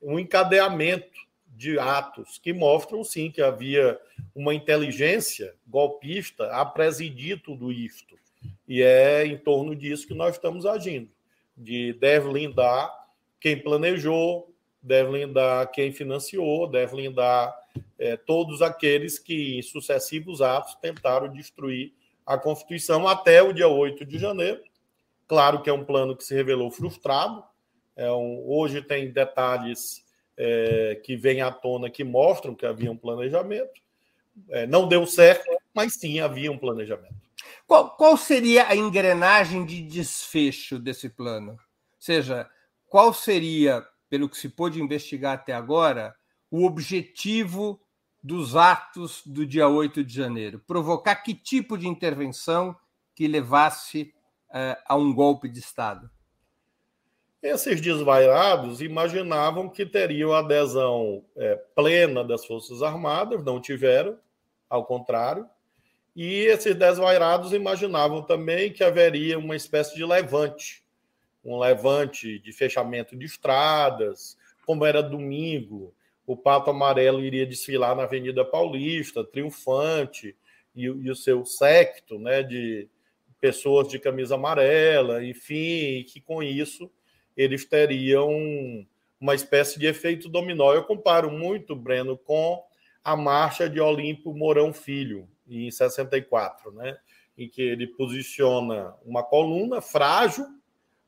um 0.00 0.18
encadeamento 0.18 1.20
de 1.54 1.78
atos 1.78 2.38
que 2.38 2.52
mostram, 2.52 3.04
sim, 3.04 3.30
que 3.30 3.42
havia 3.42 3.98
uma 4.34 4.54
inteligência 4.54 5.54
golpista 5.66 6.46
a 6.46 6.64
presidir 6.64 7.40
tudo 7.42 7.70
isto. 7.70 8.18
E 8.66 8.82
é 8.82 9.24
em 9.26 9.36
torno 9.36 9.76
disso 9.76 10.06
que 10.06 10.14
nós 10.14 10.34
estamos 10.34 10.66
agindo, 10.66 11.10
de 11.56 11.92
desvendar 11.94 12.90
quem 13.40 13.58
planejou, 13.58 14.52
deve 14.82 15.12
lindar 15.12 15.70
quem 15.70 15.92
financiou, 15.92 16.66
deve 16.66 16.96
lindar 16.96 17.54
é, 17.98 18.16
todos 18.16 18.62
aqueles 18.62 19.18
que, 19.18 19.58
em 19.58 19.62
sucessivos 19.62 20.42
atos, 20.42 20.74
tentaram 20.76 21.32
destruir 21.32 21.92
a 22.26 22.38
Constituição 22.38 23.06
até 23.06 23.42
o 23.42 23.52
dia 23.52 23.68
8 23.68 24.04
de 24.04 24.18
janeiro. 24.18 24.60
Claro 25.26 25.62
que 25.62 25.70
é 25.70 25.72
um 25.72 25.84
plano 25.84 26.16
que 26.16 26.24
se 26.24 26.34
revelou 26.34 26.70
frustrado. 26.70 27.42
É 27.96 28.10
um, 28.10 28.42
hoje 28.46 28.82
tem 28.82 29.10
detalhes 29.10 30.04
é, 30.36 31.00
que 31.04 31.16
vêm 31.16 31.42
à 31.42 31.50
tona 31.50 31.90
que 31.90 32.04
mostram 32.04 32.54
que 32.54 32.66
havia 32.66 32.90
um 32.90 32.96
planejamento. 32.96 33.80
É, 34.50 34.66
não 34.66 34.88
deu 34.88 35.06
certo, 35.06 35.44
mas 35.74 35.94
sim 35.94 36.20
havia 36.20 36.50
um 36.50 36.58
planejamento. 36.58 37.14
Qual, 37.66 37.90
qual 37.90 38.16
seria 38.16 38.68
a 38.68 38.76
engrenagem 38.76 39.64
de 39.64 39.82
desfecho 39.82 40.78
desse 40.78 41.08
plano? 41.08 41.52
Ou 41.52 41.58
seja, 41.98 42.48
qual 42.86 43.12
seria, 43.14 43.86
pelo 44.08 44.28
que 44.28 44.36
se 44.36 44.48
pôde 44.48 44.82
investigar 44.82 45.34
até 45.34 45.52
agora, 45.52 46.14
o 46.52 46.64
objetivo 46.64 47.80
dos 48.22 48.54
atos 48.54 49.22
do 49.26 49.44
dia 49.44 49.66
8 49.66 50.04
de 50.04 50.14
janeiro? 50.14 50.60
Provocar 50.60 51.16
que 51.16 51.34
tipo 51.34 51.76
de 51.76 51.88
intervenção 51.88 52.76
que 53.14 53.26
levasse 53.26 54.14
uh, 54.50 54.76
a 54.86 54.94
um 54.94 55.12
golpe 55.12 55.48
de 55.48 55.58
Estado? 55.58 56.08
Esses 57.42 57.80
desvairados 57.80 58.80
imaginavam 58.80 59.68
que 59.68 59.84
teriam 59.84 60.32
adesão 60.32 61.24
é, 61.34 61.56
plena 61.74 62.22
das 62.22 62.46
Forças 62.46 62.82
Armadas, 62.82 63.42
não 63.42 63.60
tiveram, 63.60 64.16
ao 64.70 64.84
contrário. 64.84 65.48
E 66.14 66.44
esses 66.44 66.76
desvairados 66.76 67.52
imaginavam 67.52 68.22
também 68.22 68.72
que 68.72 68.84
haveria 68.84 69.40
uma 69.40 69.56
espécie 69.56 69.96
de 69.96 70.04
levante 70.04 70.82
um 71.44 71.58
levante 71.58 72.38
de 72.38 72.52
fechamento 72.52 73.16
de 73.16 73.26
estradas, 73.26 74.36
como 74.64 74.84
era 74.84 75.02
domingo, 75.02 75.92
o 76.26 76.36
Pato 76.36 76.70
Amarelo 76.70 77.20
iria 77.20 77.46
desfilar 77.46 77.96
na 77.96 78.04
Avenida 78.04 78.44
Paulista, 78.44 79.24
triunfante, 79.24 80.36
e, 80.74 80.84
e 80.84 81.10
o 81.10 81.16
seu 81.16 81.44
secto 81.44 82.18
né, 82.18 82.42
de 82.42 82.88
pessoas 83.40 83.88
de 83.88 83.98
camisa 83.98 84.36
amarela, 84.36 85.24
enfim, 85.24 85.98
e 85.98 86.04
que 86.04 86.20
com 86.20 86.42
isso 86.42 86.90
eles 87.36 87.64
teriam 87.64 88.30
uma 89.20 89.34
espécie 89.34 89.78
de 89.78 89.86
efeito 89.86 90.28
dominó. 90.28 90.72
Eu 90.72 90.84
comparo 90.84 91.30
muito, 91.30 91.74
Breno, 91.74 92.16
com 92.16 92.62
a 93.02 93.16
marcha 93.16 93.68
de 93.68 93.80
Olímpio 93.80 94.32
Mourão 94.32 94.72
Filho, 94.72 95.28
em 95.48 95.70
64, 95.70 96.72
né? 96.72 96.96
em 97.36 97.48
que 97.48 97.62
ele 97.62 97.86
posiciona 97.86 98.94
uma 99.04 99.22
coluna 99.22 99.80
frágil, 99.80 100.46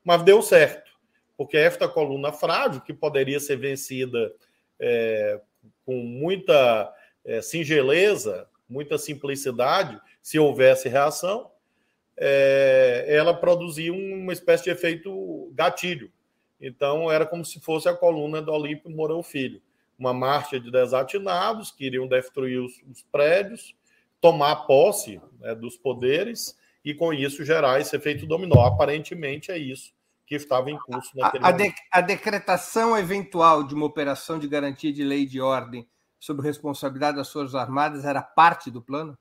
mas 0.03 0.23
deu 0.23 0.41
certo, 0.41 0.91
porque 1.37 1.57
esta 1.57 1.87
coluna 1.87 2.31
frágil, 2.31 2.81
que 2.81 2.93
poderia 2.93 3.39
ser 3.39 3.57
vencida 3.57 4.33
é, 4.79 5.39
com 5.85 5.95
muita 5.95 6.93
é, 7.23 7.41
singeleza, 7.41 8.47
muita 8.67 8.97
simplicidade, 8.97 9.99
se 10.21 10.39
houvesse 10.39 10.89
reação, 10.89 11.51
é, 12.17 13.05
ela 13.07 13.33
produzia 13.33 13.93
uma 13.93 14.33
espécie 14.33 14.63
de 14.63 14.69
efeito 14.69 15.51
gatilho. 15.53 16.11
Então, 16.59 17.11
era 17.11 17.25
como 17.25 17.43
se 17.43 17.59
fosse 17.59 17.89
a 17.89 17.93
coluna 17.93 18.41
do 18.41 18.51
Olímpio 18.51 18.89
Mourão 18.89 19.21
Filho. 19.21 19.61
Uma 19.99 20.13
marcha 20.13 20.59
de 20.59 20.71
desatinados 20.71 21.71
que 21.71 21.85
iriam 21.85 22.07
destruir 22.07 22.59
os, 22.59 22.73
os 22.89 23.03
prédios, 23.03 23.75
tomar 24.21 24.55
posse 24.67 25.21
né, 25.39 25.53
dos 25.53 25.77
poderes 25.77 26.57
e, 26.83 26.93
com 26.93 27.13
isso, 27.13 27.45
gerar 27.45 27.79
esse 27.79 27.95
efeito 27.95 28.25
dominó. 28.25 28.65
Aparentemente, 28.65 29.51
é 29.51 29.57
isso 29.57 29.93
que 30.25 30.35
estava 30.35 30.69
em 30.71 30.77
curso 30.77 31.11
naquele 31.15 31.43
a, 31.43 31.47
a, 31.47 31.51
de, 31.51 31.73
a 31.91 32.01
decretação 32.01 32.97
eventual 32.97 33.63
de 33.63 33.75
uma 33.75 33.85
operação 33.85 34.39
de 34.39 34.47
garantia 34.47 34.91
de 34.91 35.03
lei 35.03 35.21
e 35.21 35.27
de 35.27 35.39
ordem 35.39 35.87
sob 36.19 36.41
responsabilidade 36.41 37.17
das 37.17 37.31
Forças 37.31 37.55
Armadas 37.55 38.03
era 38.03 38.21
parte 38.21 38.71
do 38.71 38.81
plano? 38.81 39.17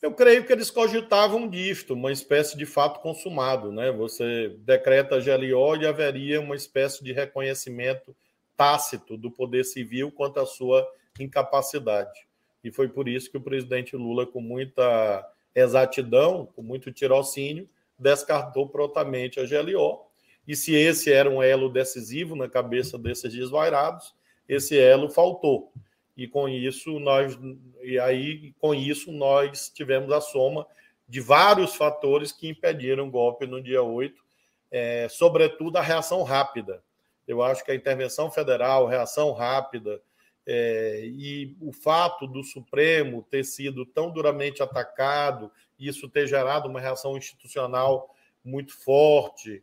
Eu 0.00 0.14
creio 0.14 0.46
que 0.46 0.52
eles 0.52 0.70
cogitavam 0.70 1.46
disto, 1.46 1.92
uma 1.92 2.10
espécie 2.10 2.56
de 2.56 2.64
fato 2.64 3.00
consumado. 3.00 3.70
Né? 3.70 3.92
Você 3.92 4.56
decreta 4.60 5.20
GLO 5.20 5.76
e 5.76 5.86
haveria 5.86 6.40
uma 6.40 6.56
espécie 6.56 7.04
de 7.04 7.12
reconhecimento 7.12 8.16
tácito 8.56 9.18
do 9.18 9.30
poder 9.30 9.64
civil 9.64 10.10
quanto 10.10 10.40
à 10.40 10.46
sua 10.46 10.86
incapacidade. 11.18 12.26
E 12.64 12.70
foi 12.70 12.88
por 12.88 13.08
isso 13.08 13.30
que 13.30 13.36
o 13.36 13.42
presidente 13.42 13.94
Lula, 13.94 14.26
com 14.26 14.40
muita 14.40 15.26
exatidão, 15.54 16.46
com 16.46 16.62
muito 16.62 16.90
tirocínio, 16.90 17.68
descartou 18.00 18.68
prontamente 18.68 19.38
a 19.38 19.44
GLO. 19.44 20.06
E 20.48 20.56
se 20.56 20.74
esse 20.74 21.12
era 21.12 21.30
um 21.30 21.42
elo 21.42 21.68
decisivo 21.68 22.34
na 22.34 22.48
cabeça 22.48 22.98
desses 22.98 23.32
desvairados, 23.32 24.14
esse 24.48 24.78
elo 24.78 25.08
faltou. 25.08 25.72
e 26.16 26.26
com 26.26 26.48
isso 26.48 26.98
nós 26.98 27.38
e 27.82 27.98
aí 27.98 28.52
com 28.58 28.74
isso 28.74 29.12
nós 29.12 29.70
tivemos 29.70 30.10
a 30.12 30.20
soma 30.20 30.66
de 31.08 31.20
vários 31.20 31.74
fatores 31.74 32.32
que 32.32 32.48
impediram 32.48 33.06
o 33.08 33.10
golpe 33.10 33.46
no 33.46 33.62
dia 33.62 33.82
8, 33.82 34.22
é, 34.70 35.08
sobretudo 35.08 35.76
a 35.76 35.82
reação 35.82 36.22
rápida. 36.22 36.82
Eu 37.26 37.42
acho 37.42 37.64
que 37.64 37.70
a 37.70 37.74
intervenção 37.74 38.30
federal, 38.30 38.86
reação 38.86 39.32
rápida, 39.32 40.00
é, 40.46 41.02
e 41.04 41.56
o 41.60 41.72
fato 41.72 42.26
do 42.26 42.42
Supremo 42.42 43.26
ter 43.30 43.44
sido 43.44 43.84
tão 43.84 44.10
duramente 44.10 44.62
atacado, 44.62 45.50
isso 45.80 46.08
ter 46.08 46.26
gerado 46.26 46.68
uma 46.68 46.80
reação 46.80 47.16
institucional 47.16 48.14
muito 48.44 48.76
forte, 48.76 49.62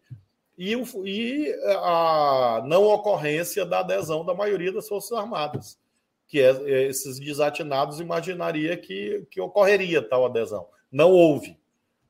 e, 0.58 0.74
e 1.06 1.54
a 1.84 2.64
não 2.66 2.84
ocorrência 2.84 3.66
da 3.66 3.80
adesão 3.80 4.26
da 4.26 4.34
maioria 4.34 4.72
das 4.72 4.88
Forças 4.88 5.18
Armadas, 5.18 5.80
que 6.28 6.42
é, 6.42 6.50
é, 6.50 6.88
esses 6.88 7.20
desatinados 7.20 8.00
imaginaria 8.00 8.76
que, 8.76 9.26
que 9.30 9.40
ocorreria 9.40 10.02
tal 10.02 10.26
adesão. 10.26 10.68
Não 10.92 11.12
houve. 11.12 11.58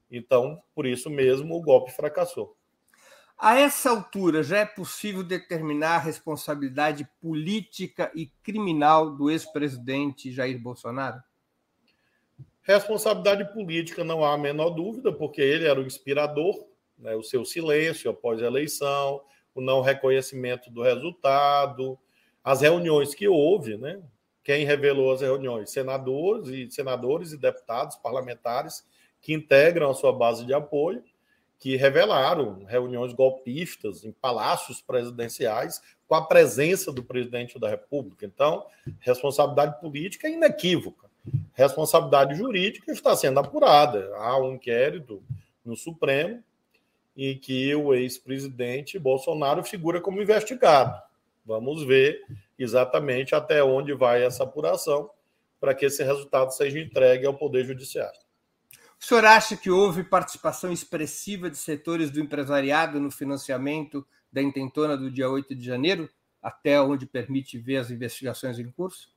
Então, 0.09 0.61
por 0.73 0.85
isso 0.85 1.09
mesmo, 1.09 1.55
o 1.55 1.61
golpe 1.61 1.91
fracassou. 1.91 2.55
A 3.37 3.59
essa 3.59 3.91
altura, 3.91 4.41
já 4.41 4.59
é 4.59 4.65
possível 4.65 5.21
determinar 5.21 5.95
a 5.95 5.99
responsabilidade 5.99 7.07
política 7.21 8.11
e 8.15 8.27
criminal 8.41 9.11
do 9.11 9.29
ex-presidente 9.29 10.31
Jair 10.31 10.59
Bolsonaro? 10.59 11.21
Responsabilidade 12.67 13.45
política 13.53 14.03
não 14.03 14.25
há 14.25 14.33
a 14.33 14.37
menor 14.37 14.71
dúvida, 14.71 15.09
porque 15.09 15.39
ele 15.39 15.65
era 15.65 15.79
o 15.79 15.85
inspirador, 15.85 16.67
né, 16.99 17.15
o 17.15 17.23
seu 17.23 17.45
silêncio 17.45 18.11
após 18.11 18.43
a 18.43 18.45
eleição, 18.45 19.21
o 19.55 19.61
não 19.61 19.79
reconhecimento 19.79 20.69
do 20.69 20.83
resultado, 20.83 21.97
as 22.43 22.59
reuniões 22.59 23.15
que 23.15 23.25
houve, 23.25 23.77
né? 23.77 24.01
Quem 24.43 24.65
revelou 24.65 25.13
as 25.13 25.21
reuniões? 25.21 25.71
Senadores 25.71 26.49
e 26.49 26.69
senadores 26.69 27.31
e 27.31 27.37
deputados 27.37 27.95
parlamentares 27.95 28.85
que 29.21 29.33
integram 29.33 29.89
a 29.89 29.93
sua 29.93 30.11
base 30.11 30.45
de 30.45 30.53
apoio 30.53 31.01
que 31.57 31.77
revelaram 31.77 32.65
reuniões 32.65 33.13
golpistas 33.13 34.03
em 34.03 34.11
palácios 34.11 34.81
presidenciais 34.81 35.81
com 36.05 36.15
a 36.15 36.25
presença 36.25 36.91
do 36.91 37.03
presidente 37.03 37.57
da 37.57 37.69
República. 37.69 38.25
Então, 38.25 38.65
responsabilidade 38.99 39.79
política 39.79 40.27
é 40.27 40.31
inequívoca. 40.31 41.07
Responsabilidade 41.53 42.35
jurídica 42.35 42.91
está 42.91 43.15
sendo 43.15 43.39
apurada. 43.39 44.09
Há 44.15 44.39
um 44.39 44.53
inquérito 44.53 45.23
no 45.65 45.75
Supremo 45.75 46.43
em 47.15 47.37
que 47.37 47.73
o 47.73 47.93
ex-presidente 47.93 48.99
Bolsonaro 48.99 49.63
figura 49.63 49.99
como 49.99 50.21
investigado. 50.21 51.01
Vamos 51.45 51.83
ver 51.83 52.21
exatamente 52.59 53.33
até 53.33 53.63
onde 53.63 53.93
vai 53.93 54.23
essa 54.23 54.43
apuração 54.43 55.09
para 55.59 55.73
que 55.73 55.85
esse 55.85 56.03
resultado 56.03 56.51
seja 56.51 56.79
entregue 56.79 57.25
ao 57.25 57.33
Poder 57.33 57.65
Judiciário. 57.65 58.19
O 58.99 59.05
senhor 59.05 59.25
acha 59.25 59.55
que 59.55 59.69
houve 59.69 60.03
participação 60.03 60.71
expressiva 60.71 61.49
de 61.49 61.57
setores 61.57 62.11
do 62.11 62.19
empresariado 62.19 62.99
no 62.99 63.11
financiamento 63.11 64.05
da 64.31 64.41
intentona 64.41 64.97
do 64.97 65.09
dia 65.09 65.29
8 65.29 65.55
de 65.55 65.65
janeiro, 65.65 66.09
até 66.41 66.81
onde 66.81 67.05
permite 67.05 67.57
ver 67.57 67.77
as 67.77 67.89
investigações 67.89 68.59
em 68.59 68.69
curso? 68.71 69.09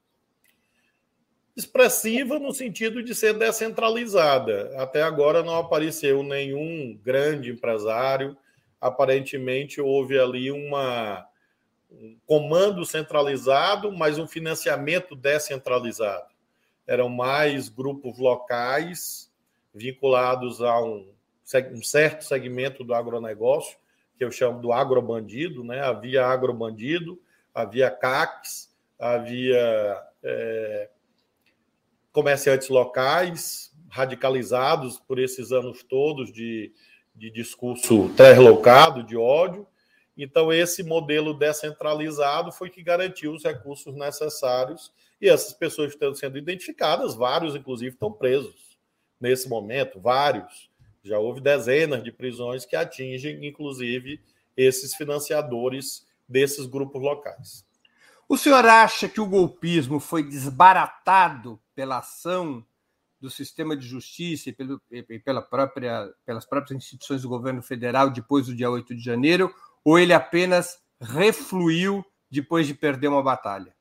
Expressiva 1.60 2.38
no 2.38 2.54
sentido 2.54 3.02
de 3.02 3.14
ser 3.14 3.34
descentralizada. 3.34 4.72
Até 4.80 5.02
agora 5.02 5.42
não 5.42 5.56
apareceu 5.56 6.22
nenhum 6.22 6.98
grande 7.04 7.50
empresário. 7.50 8.34
Aparentemente 8.80 9.78
houve 9.78 10.18
ali 10.18 10.50
uma, 10.50 11.26
um 11.90 12.16
comando 12.24 12.86
centralizado, 12.86 13.92
mas 13.92 14.18
um 14.18 14.26
financiamento 14.26 15.14
descentralizado. 15.14 16.30
Eram 16.86 17.10
mais 17.10 17.68
grupos 17.68 18.18
locais 18.18 19.30
vinculados 19.74 20.62
a 20.62 20.80
um, 20.80 21.12
um 21.74 21.82
certo 21.82 22.24
segmento 22.24 22.82
do 22.82 22.94
agronegócio, 22.94 23.76
que 24.16 24.24
eu 24.24 24.32
chamo 24.32 24.62
do 24.62 24.72
agrobandido, 24.72 25.62
né? 25.62 25.82
Havia 25.82 26.24
agrobandido, 26.24 27.20
havia 27.54 27.90
CACs, 27.90 28.74
havia 28.98 30.02
é, 30.22 30.88
comerciantes 32.12 32.68
locais 32.68 33.70
radicalizados 33.88 34.98
por 35.00 35.18
esses 35.18 35.50
anos 35.52 35.82
todos 35.82 36.32
de, 36.32 36.72
de 37.14 37.30
discurso 37.30 38.08
translocado, 38.16 39.02
de 39.02 39.16
ódio. 39.16 39.66
Então, 40.16 40.52
esse 40.52 40.82
modelo 40.82 41.34
descentralizado 41.34 42.52
foi 42.52 42.70
que 42.70 42.82
garantiu 42.82 43.32
os 43.32 43.42
recursos 43.42 43.94
necessários 43.94 44.92
e 45.20 45.28
essas 45.28 45.52
pessoas 45.52 45.92
estão 45.92 46.14
sendo 46.14 46.38
identificadas, 46.38 47.14
vários, 47.14 47.54
inclusive, 47.54 47.92
estão 47.92 48.12
presos 48.12 48.78
nesse 49.20 49.48
momento, 49.48 50.00
vários. 50.00 50.70
Já 51.02 51.18
houve 51.18 51.40
dezenas 51.40 52.02
de 52.02 52.12
prisões 52.12 52.64
que 52.64 52.76
atingem, 52.76 53.46
inclusive, 53.46 54.20
esses 54.56 54.94
financiadores 54.94 56.06
desses 56.28 56.66
grupos 56.66 57.02
locais. 57.02 57.64
O 58.28 58.36
senhor 58.36 58.64
acha 58.64 59.08
que 59.08 59.20
o 59.20 59.26
golpismo 59.26 59.98
foi 59.98 60.22
desbaratado 60.22 61.60
pela 61.80 61.96
ação 61.96 62.62
do 63.18 63.30
sistema 63.30 63.74
de 63.74 63.86
justiça 63.86 64.50
e, 64.50 64.52
pelo, 64.52 64.78
e 64.90 65.18
pela 65.18 65.40
própria, 65.40 66.12
pelas 66.26 66.44
próprias 66.44 66.76
instituições 66.76 67.22
do 67.22 67.28
governo 67.30 67.62
federal 67.62 68.10
depois 68.10 68.44
do 68.44 68.54
dia 68.54 68.70
8 68.70 68.94
de 68.94 69.02
janeiro, 69.02 69.50
ou 69.82 69.98
ele 69.98 70.12
apenas 70.12 70.78
refluiu 71.00 72.04
depois 72.30 72.66
de 72.66 72.74
perder 72.74 73.08
uma 73.08 73.22
batalha? 73.22 73.74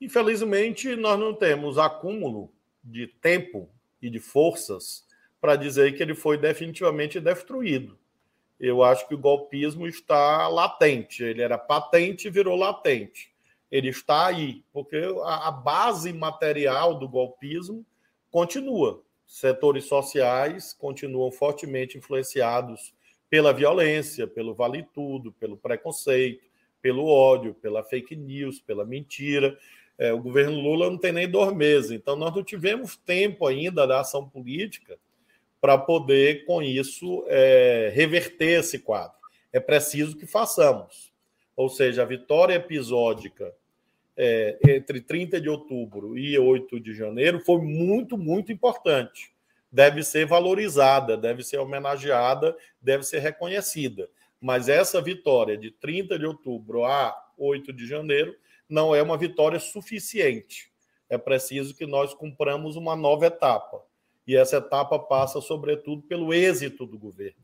Infelizmente, 0.00 0.96
nós 0.96 1.16
não 1.16 1.32
temos 1.32 1.78
acúmulo 1.78 2.52
de 2.82 3.06
tempo 3.06 3.70
e 4.02 4.10
de 4.10 4.18
forças 4.18 5.06
para 5.40 5.54
dizer 5.54 5.96
que 5.96 6.02
ele 6.02 6.16
foi 6.16 6.36
definitivamente 6.36 7.20
destruído. 7.20 7.96
Eu 8.58 8.82
acho 8.82 9.06
que 9.06 9.14
o 9.14 9.18
golpismo 9.18 9.86
está 9.86 10.48
latente. 10.48 11.22
Ele 11.22 11.42
era 11.42 11.56
patente 11.56 12.26
e 12.26 12.30
virou 12.30 12.56
latente. 12.56 13.35
Ele 13.70 13.88
está 13.88 14.26
aí, 14.26 14.62
porque 14.72 14.96
a, 15.24 15.50
base 15.50 16.12
material 16.12 16.94
do 16.94 17.08
golpismo 17.08 17.84
continua. 18.30 19.02
Setores 19.26 19.84
sociais 19.84 20.72
continuam 20.72 21.32
fortemente 21.32 21.98
influenciados 21.98 22.94
pela 23.28 23.52
violência, 23.52 24.26
pelo 24.26 24.54
vale 24.54 24.86
tudo, 24.94 25.32
pelo 25.32 25.56
preconceito, 25.56 26.44
pelo 26.80 27.06
ódio, 27.06 27.54
pela 27.54 27.82
fake 27.82 28.14
news, 28.14 28.60
pela 28.60 28.84
mentira. 28.84 29.58
É, 29.98 30.12
o 30.12 30.20
governo 30.20 30.60
Lula 30.60 30.88
não 30.88 30.98
tem 30.98 31.10
nem 31.10 31.28
dois 31.28 31.52
meses, 31.54 31.90
então 31.90 32.14
nós 32.14 32.34
não 32.34 32.44
tivemos 32.44 32.96
tempo 32.96 33.46
ainda 33.46 33.86
da 33.86 34.00
ação 34.00 34.28
política 34.28 34.96
para 35.60 35.76
poder, 35.76 36.44
com 36.44 36.62
isso, 36.62 37.24
é, 37.26 37.90
reverter 37.92 38.60
esse 38.60 38.78
quadro. 38.78 39.16
É 39.52 39.58
preciso 39.58 40.16
que 40.16 40.26
façamos. 40.26 41.12
Ou 41.56 41.68
seja, 41.68 42.02
a 42.02 42.06
vitória 42.06 42.54
episódica 42.54 43.52
é, 44.16 44.58
entre 44.68 45.00
30 45.00 45.40
de 45.40 45.48
outubro 45.48 46.16
e 46.16 46.38
8 46.38 46.78
de 46.78 46.94
janeiro 46.94 47.40
foi 47.40 47.60
muito, 47.60 48.16
muito 48.16 48.52
importante. 48.52 49.34
Deve 49.72 50.02
ser 50.02 50.26
valorizada, 50.26 51.16
deve 51.16 51.42
ser 51.42 51.58
homenageada, 51.58 52.56
deve 52.80 53.04
ser 53.04 53.18
reconhecida. 53.18 54.08
Mas 54.40 54.68
essa 54.68 55.00
vitória 55.00 55.56
de 55.56 55.70
30 55.70 56.18
de 56.18 56.26
outubro 56.26 56.84
a 56.84 57.14
8 57.36 57.72
de 57.72 57.86
janeiro 57.86 58.36
não 58.68 58.94
é 58.94 59.02
uma 59.02 59.16
vitória 59.16 59.58
suficiente. 59.58 60.70
É 61.08 61.16
preciso 61.16 61.74
que 61.74 61.86
nós 61.86 62.12
cumpramos 62.14 62.76
uma 62.76 62.96
nova 62.96 63.26
etapa. 63.26 63.82
E 64.26 64.36
essa 64.36 64.56
etapa 64.56 64.98
passa, 64.98 65.40
sobretudo, 65.40 66.02
pelo 66.02 66.34
êxito 66.34 66.84
do 66.84 66.98
governo, 66.98 67.42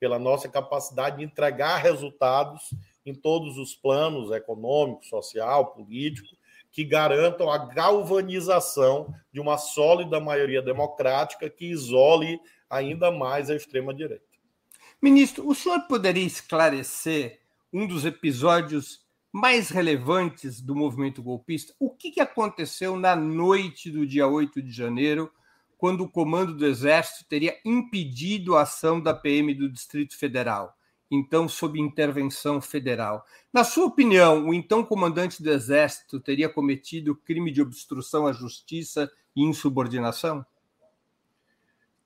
pela 0.00 0.18
nossa 0.18 0.48
capacidade 0.48 1.18
de 1.18 1.24
entregar 1.24 1.76
resultados 1.76 2.70
em 3.06 3.14
todos 3.14 3.56
os 3.56 3.74
planos 3.74 4.30
econômico, 4.32 5.06
social, 5.06 5.72
político, 5.72 6.36
que 6.72 6.84
garantam 6.84 7.50
a 7.50 7.56
galvanização 7.56 9.14
de 9.32 9.40
uma 9.40 9.56
sólida 9.56 10.20
maioria 10.20 10.60
democrática 10.60 11.48
que 11.48 11.64
isole 11.64 12.38
ainda 12.68 13.10
mais 13.10 13.48
a 13.48 13.54
extrema-direita. 13.54 14.26
Ministro, 15.00 15.48
o 15.48 15.54
senhor 15.54 15.86
poderia 15.86 16.24
esclarecer 16.24 17.40
um 17.72 17.86
dos 17.86 18.04
episódios 18.04 19.06
mais 19.32 19.68
relevantes 19.68 20.60
do 20.60 20.74
movimento 20.74 21.22
golpista, 21.22 21.74
o 21.78 21.90
que, 21.90 22.20
aconteceu 22.20 22.96
na 22.96 23.14
noite 23.14 23.90
do 23.90 24.06
dia 24.06 24.26
8 24.26 24.62
de 24.62 24.70
janeiro, 24.70 25.30
quando 25.76 26.04
o 26.04 26.08
comando 26.08 26.54
do 26.54 26.66
Exército 26.66 27.24
teria 27.28 27.58
impedido 27.64 28.56
a 28.56 28.62
ação 28.62 29.00
da 29.00 29.14
PM 29.14 29.52
do 29.54 29.70
Distrito 29.70 30.18
Federal, 30.18 30.75
então 31.10 31.48
sob 31.48 31.78
intervenção 31.80 32.60
federal. 32.60 33.24
Na 33.52 33.64
sua 33.64 33.86
opinião, 33.86 34.48
o 34.48 34.54
então 34.54 34.84
comandante 34.84 35.42
do 35.42 35.50
Exército 35.50 36.20
teria 36.20 36.48
cometido 36.48 37.14
crime 37.14 37.50
de 37.50 37.62
obstrução 37.62 38.26
à 38.26 38.32
justiça 38.32 39.10
e 39.34 39.42
insubordinação? 39.42 40.44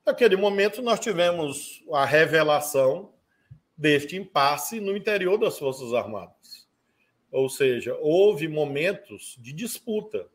Naquele 0.05 0.35
momento, 0.35 0.81
nós 0.81 0.99
tivemos 0.99 1.83
a 1.91 2.05
revelação 2.05 3.13
deste 3.77 4.15
impasse 4.15 4.79
no 4.79 4.95
interior 4.95 5.37
das 5.37 5.57
Forças 5.57 5.93
Armadas 5.93 6.67
Ou 7.31 7.49
seja, 7.49 7.97
houve 7.99 8.47
momentos 8.47 9.35
de 9.39 9.53
disputa 9.53 10.27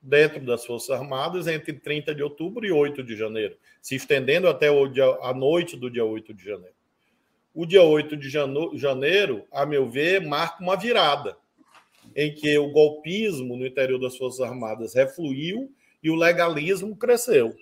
dentro 0.00 0.40
das 0.44 0.64
Forças 0.64 0.90
Armadas 0.90 1.46
entre 1.46 1.72
30 1.72 2.14
de 2.14 2.22
outubro 2.22 2.64
e 2.64 2.72
8 2.72 3.02
de 3.02 3.16
janeiro, 3.16 3.56
se 3.82 3.94
estendendo 3.96 4.48
até 4.48 4.68
a 4.68 5.34
noite 5.34 5.76
do 5.76 5.90
dia 5.90 6.04
8 6.04 6.32
de 6.32 6.44
janeiro. 6.44 6.77
O 7.54 7.66
dia 7.66 7.82
8 7.82 8.16
de 8.16 8.28
janeiro, 8.28 9.44
a 9.50 9.66
meu 9.66 9.88
ver, 9.88 10.24
marca 10.26 10.62
uma 10.62 10.76
virada, 10.76 11.36
em 12.14 12.32
que 12.32 12.56
o 12.58 12.70
golpismo 12.70 13.56
no 13.56 13.66
interior 13.66 13.98
das 13.98 14.16
Forças 14.16 14.40
Armadas 14.40 14.94
refluiu 14.94 15.72
e 16.02 16.10
o 16.10 16.16
legalismo 16.16 16.96
cresceu. 16.96 17.56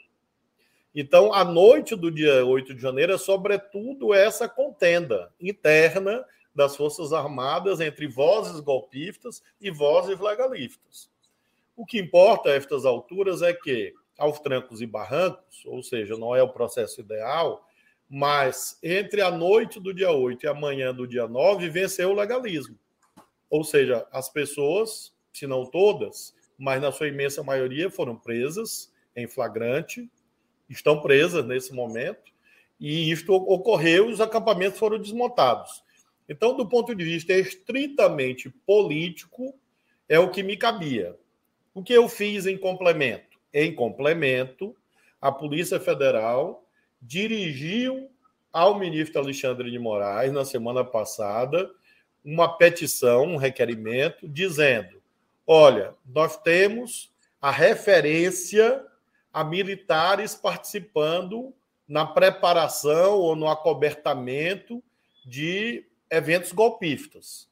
Então, 0.95 1.33
a 1.33 1.45
noite 1.45 1.95
do 1.95 2.11
dia 2.11 2.45
8 2.45 2.75
de 2.75 2.81
janeiro 2.81 3.13
é, 3.13 3.19
sobretudo, 3.19 4.15
essa 4.15 4.49
contenda 4.49 5.31
interna 5.39 6.25
das 6.55 6.75
Forças 6.75 7.13
Armadas 7.13 7.81
entre 7.81 8.07
vozes 8.07 8.61
golpistas 8.61 9.43
e 9.61 9.71
vozes 9.71 10.19
legalistas. 10.19 11.11
O 11.77 11.85
que 11.85 11.99
importa 11.99 12.49
a 12.49 12.55
estas 12.55 12.87
alturas 12.87 13.43
é 13.43 13.53
que, 13.53 13.93
aos 14.17 14.41
trancos 14.41 14.81
e 14.81 14.87
barrancos, 14.87 15.67
ou 15.67 15.83
seja, 15.83 16.17
não 16.17 16.35
é 16.35 16.43
o 16.43 16.49
processo 16.49 17.03
ideal, 17.03 17.66
mas 18.09 18.79
entre 18.83 19.21
a 19.21 19.31
noite 19.31 19.81
do 19.81 19.93
dia 19.93 20.11
8 20.11 20.45
e 20.45 20.49
a 20.49 20.55
manhã 20.55 20.95
do 20.95 21.07
dia 21.07 21.27
9 21.27 21.69
venceu 21.69 22.11
o 22.11 22.15
legalismo. 22.15 22.79
Ou 23.51 23.65
seja, 23.65 24.07
as 24.13 24.29
pessoas, 24.29 25.13
se 25.33 25.47
não 25.47 25.65
todas, 25.67 26.35
mas 26.59 26.81
na 26.81 26.93
sua 26.93 27.09
imensa 27.09 27.43
maioria 27.43 27.91
foram 27.91 28.17
presas 28.17 28.93
em 29.15 29.27
flagrante, 29.27 30.11
estão 30.69 31.01
presas 31.01 31.45
nesse 31.45 31.73
momento, 31.73 32.33
e 32.79 33.11
isto 33.11 33.33
ocorreu 33.33 34.09
os 34.09 34.21
acampamentos 34.21 34.79
foram 34.79 34.99
desmontados. 34.99 35.83
Então, 36.29 36.57
do 36.57 36.69
ponto 36.69 36.95
de 36.95 37.05
vista 37.05 37.33
estritamente 37.33 38.51
político, 38.67 39.55
é 40.09 40.19
o 40.19 40.31
que 40.31 40.43
me 40.43 40.57
cabia. 40.57 41.17
O 41.73 41.83
que 41.83 41.93
eu 41.93 42.09
fiz 42.09 42.47
em 42.47 42.59
complemento? 42.59 43.39
Em 43.53 43.75
complemento, 43.75 44.77
a 45.21 45.31
Polícia 45.31 45.79
Federal 45.81 46.66
dirigiu 47.07 48.11
ao 48.53 48.79
ministro 48.79 49.21
Alexandre 49.21 49.71
de 49.71 49.79
Moraes, 49.79 50.33
na 50.33 50.45
semana 50.45 50.85
passada, 50.85 51.71
uma 52.25 52.57
petição, 52.57 53.25
um 53.25 53.37
requerimento, 53.37 54.29
dizendo: 54.29 55.01
olha, 55.47 55.95
nós 56.05 56.37
temos 56.37 57.13
a 57.41 57.51
referência 57.51 58.85
a 59.33 59.45
militares 59.45 60.35
participando 60.35 61.53
na 61.87 62.07
preparação 62.07 63.19
ou 63.19 63.37
no 63.37 63.47
acobertamento 63.47 64.83
de 65.25 65.85
eventos 66.11 66.53
golpistas. 66.53 67.47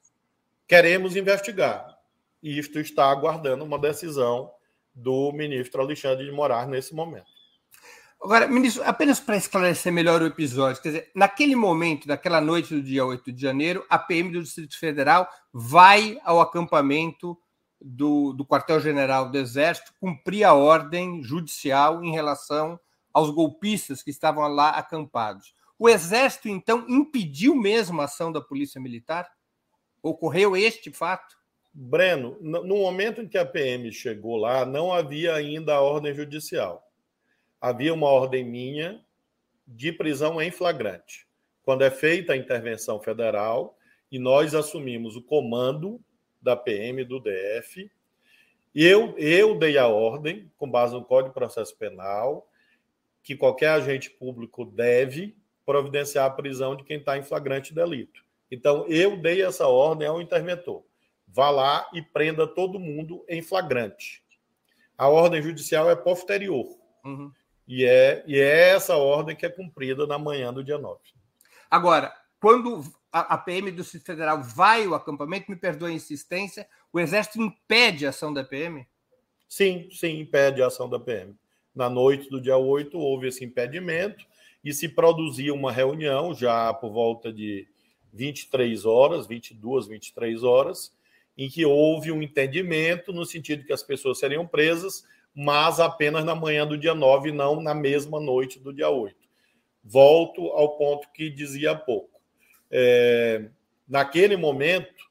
Queremos 0.67 1.15
investigar 1.15 1.99
e 2.43 2.59
isto 2.59 2.81
está 2.81 3.11
aguardando 3.11 3.65
uma 3.65 3.79
decisão 3.79 4.51
do 4.95 5.31
ministro 5.33 5.83
Alexandre 5.83 6.25
de 6.25 6.33
Moraes 6.33 6.69
nesse 6.69 6.95
momento. 6.95 7.34
Agora, 8.25 8.49
ministro, 8.49 8.83
apenas 8.87 9.21
para 9.21 9.37
esclarecer 9.37 9.93
melhor 9.93 10.23
o 10.23 10.27
episódio, 10.27 10.81
quer 10.81 10.89
dizer, 10.89 11.11
naquele 11.15 11.55
momento, 11.55 12.09
naquela 12.09 12.41
noite 12.41 12.75
do 12.75 12.83
dia 12.83 13.05
8 13.05 13.31
de 13.31 13.43
janeiro, 13.43 13.85
a 13.87 13.99
PM 13.99 14.33
do 14.33 14.43
Distrito 14.43 14.79
Federal 14.79 15.29
vai 15.53 16.19
ao 16.25 16.41
acampamento 16.41 17.39
do, 17.79 18.33
do 18.33 18.43
quartel-general 18.47 19.31
do 19.31 19.37
Exército 19.37 19.93
cumprir 20.01 20.43
a 20.43 20.55
ordem 20.55 21.23
judicial 21.23 22.03
em 22.03 22.13
relação 22.13 22.81
aos 23.13 23.29
golpistas 23.29 24.03
que 24.03 24.11
estavam 24.11 24.49
lá 24.49 24.71
acampados. 24.71 25.53
O 25.79 25.87
Exército, 25.87 26.49
então, 26.49 26.87
impediu 26.89 27.55
mesmo 27.55 28.01
a 28.01 28.05
ação 28.05 28.33
da 28.33 28.41
Polícia 28.41 28.81
Militar? 28.81 29.29
Ocorreu 30.03 30.57
este 30.57 30.91
fato? 30.91 31.37
Breno, 31.75 32.39
no 32.41 32.79
momento 32.79 33.21
em 33.21 33.29
que 33.29 33.37
a 33.37 33.45
PM 33.45 33.93
chegou 33.93 34.39
lá, 34.39 34.65
não 34.65 34.95
havia 34.95 35.35
ainda 35.35 35.75
a 35.75 35.83
ordem 35.83 36.15
judicial. 36.15 36.83
Havia 37.65 37.95
uma 37.95 38.09
ordem 38.09 38.45
minha 38.45 39.03
de 39.67 39.91
prisão 39.93 40.41
em 40.43 40.51
flagrante. 40.51 41.27
Quando 41.63 41.83
é 41.83 41.91
feita 41.91 42.33
a 42.33 42.37
intervenção 42.37 43.01
federal 43.01 43.79
e 44.11 44.19
nós 44.19 44.55
assumimos 44.55 45.17
o 45.17 45.23
comando 45.23 45.99
da 46.43 46.55
PM 46.55 47.03
do 47.05 47.19
DF, 47.19 47.91
eu, 48.75 49.17
eu 49.17 49.59
dei 49.59 49.79
a 49.79 49.89
ordem, 49.89 50.51
com 50.59 50.71
base 50.71 50.93
no 50.93 51.05
Código 51.05 51.31
de 51.31 51.35
Processo 51.35 51.75
Penal, 51.77 52.47
que 53.23 53.35
qualquer 53.35 53.69
agente 53.69 54.11
público 54.11 54.67
deve 54.67 55.35
providenciar 55.65 56.27
a 56.27 56.31
prisão 56.31 56.77
de 56.77 56.85
quem 56.85 56.99
está 56.99 57.17
em 57.17 57.23
flagrante 57.23 57.73
delito. 57.73 58.23
Então, 58.51 58.87
eu 58.89 59.17
dei 59.17 59.43
essa 59.43 59.67
ordem 59.67 60.07
ao 60.07 60.21
interventor 60.21 60.85
vá 61.35 61.51
lá 61.51 61.91
e 61.93 62.01
prenda 62.01 62.47
todo 62.47 62.79
mundo 62.79 63.25
em 63.29 63.43
flagrante. 63.43 64.23
A 64.97 65.09
ordem 65.09 65.43
judicial 65.43 65.91
é 65.91 65.97
posterior. 65.97 66.67
Uhum. 67.05 67.33
E, 67.67 67.85
é, 67.85 68.23
e 68.27 68.39
é 68.39 68.71
essa 68.71 68.97
ordem 68.97 69.35
que 69.35 69.47
é 69.47 69.49
cumprida 69.49 70.07
na 70.07 70.19
manhã 70.19 70.53
do 70.53 70.63
dia 70.63 70.79
9. 70.79 71.01
Agora, 71.71 72.15
quando 72.39 72.85
a, 73.11 73.39
PM 73.39 73.71
do 73.71 73.83
Distrito 73.83 74.05
Federal 74.05 74.43
vai 74.43 74.85
ao 74.85 74.95
acampamento, 74.95 75.51
me 75.51 75.57
perdoe 75.57 75.93
a 75.93 75.95
insistência, 75.95 76.67
o 76.93 77.01
Exército 77.01 77.41
impede 77.41 78.05
a 78.05 78.11
ação 78.11 78.35
da 78.35 78.45
PM? 78.45 78.87
Sim, 79.49 79.89
sim, 79.93 80.21
impede 80.21 80.63
a 80.63 80.67
ação 80.67 80.89
da 80.89 80.99
PM. 80.99 81.35
Na 81.75 81.89
noite 81.89 82.29
do 82.29 82.41
dia 82.41 82.57
8 82.57 82.99
houve 82.99 83.29
esse 83.29 83.45
impedimento 83.45 84.27
e 84.65 84.73
se 84.73 84.89
produzia 84.89 85.55
uma 85.55 85.71
reunião 85.71 86.35
já 86.35 86.73
por 86.75 86.91
volta 86.93 87.33
de 87.33 87.67
23 88.13 88.85
horas, 88.85 89.27
22, 89.27 89.87
23 89.87 90.43
horas, 90.43 90.93
em 91.37 91.49
que 91.49 91.65
houve 91.65 92.13
um 92.13 92.23
entendimento 92.23 93.13
no 93.13 93.25
sentido 93.25 93.65
que 93.65 93.73
as 93.73 93.83
pessoas 93.83 94.19
seriam 94.19 94.47
presas, 94.47 95.05
mas 95.35 95.81
apenas 95.81 96.25
na 96.25 96.35
manhã 96.35 96.67
do 96.67 96.79
dia 96.79 96.95
9, 96.95 97.33
não 97.33 97.61
na 97.61 97.75
mesma 97.75 98.21
noite 98.21 98.61
do 98.61 98.73
dia 98.73 98.89
8. 98.89 99.17
Volto 99.83 100.47
ao 100.49 100.77
ponto 100.77 101.11
que 101.13 101.29
dizia 101.29 101.73
há 101.73 101.75
pouco. 101.75 102.21
É, 102.71 103.49
naquele 103.89 104.37
momento, 104.37 105.11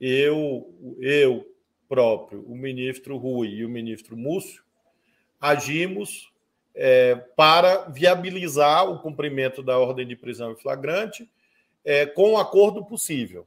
eu, 0.00 0.74
eu 1.00 1.46
próprio, 1.88 2.44
o 2.46 2.56
ministro 2.56 3.16
Rui 3.16 3.48
e 3.48 3.64
o 3.64 3.68
ministro 3.68 4.16
Múcio, 4.16 4.64
agimos 5.40 6.32
é, 6.74 7.14
para 7.14 7.88
viabilizar 7.90 8.90
o 8.90 9.00
cumprimento 9.00 9.62
da 9.62 9.78
ordem 9.78 10.06
de 10.06 10.16
prisão 10.16 10.52
em 10.52 10.56
flagrante 10.56 11.30
é, 11.84 12.06
com 12.06 12.32
o 12.32 12.38
acordo 12.38 12.84
possível. 12.84 13.46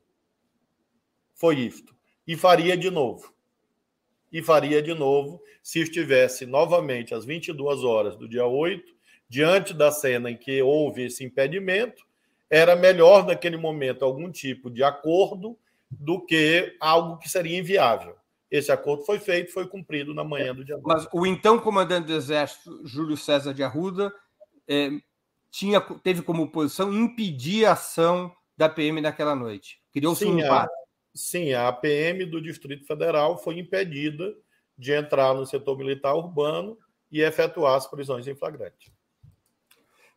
Foi 1.34 1.60
isto 1.60 1.96
e 2.28 2.38
faria 2.38 2.78
de 2.78 2.90
novo. 2.90 3.35
E 4.36 4.42
faria 4.42 4.82
de 4.82 4.94
novo 4.94 5.42
se 5.64 5.80
estivesse 5.80 6.46
novamente 6.46 7.14
às 7.16 7.24
22 7.24 7.86
horas 7.86 8.18
do 8.18 8.28
dia 8.28 8.46
8, 8.46 8.84
diante 9.30 9.74
da 9.74 9.90
cena 9.94 10.30
em 10.30 10.36
que 10.36 10.62
houve 10.62 11.06
esse 11.06 11.24
impedimento, 11.24 12.04
era 12.50 12.76
melhor 12.76 13.26
naquele 13.26 13.56
momento 13.56 14.04
algum 14.04 14.30
tipo 14.30 14.70
de 14.70 14.84
acordo 14.84 15.58
do 15.90 16.20
que 16.20 16.76
algo 16.82 17.18
que 17.18 17.30
seria 17.30 17.58
inviável. 17.58 18.14
Esse 18.52 18.74
acordo 18.74 19.06
foi 19.06 19.20
feito, 19.20 19.54
foi 19.54 19.70
cumprido 19.70 20.14
na 20.14 20.26
manhã 20.26 20.54
do 20.54 20.66
dia 20.66 20.76
9. 20.76 20.86
Mas 20.86 21.08
o 21.14 21.26
então 21.26 21.58
comandante 21.58 22.08
do 22.08 22.14
Exército, 22.14 22.86
Júlio 22.86 23.16
César 23.16 23.54
de 23.54 23.64
Arruda, 23.64 24.14
é, 24.68 24.90
tinha, 25.50 25.80
teve 25.80 26.22
como 26.22 26.52
posição 26.52 26.92
impedir 26.92 27.64
a 27.64 27.72
ação 27.72 28.36
da 28.58 28.68
PM 28.68 29.00
naquela 29.00 29.34
noite. 29.34 29.80
Criou-se 29.94 30.26
um 30.26 30.38
empate. 30.38 30.74
Sim, 31.16 31.54
a 31.54 31.70
APM 31.70 32.26
do 32.26 32.42
Distrito 32.42 32.86
Federal 32.86 33.42
foi 33.42 33.58
impedida 33.58 34.36
de 34.78 34.92
entrar 34.92 35.34
no 35.34 35.46
setor 35.46 35.78
militar 35.78 36.14
urbano 36.14 36.78
e 37.10 37.22
efetuar 37.22 37.76
as 37.76 37.88
prisões 37.88 38.28
em 38.28 38.36
flagrante. 38.36 38.94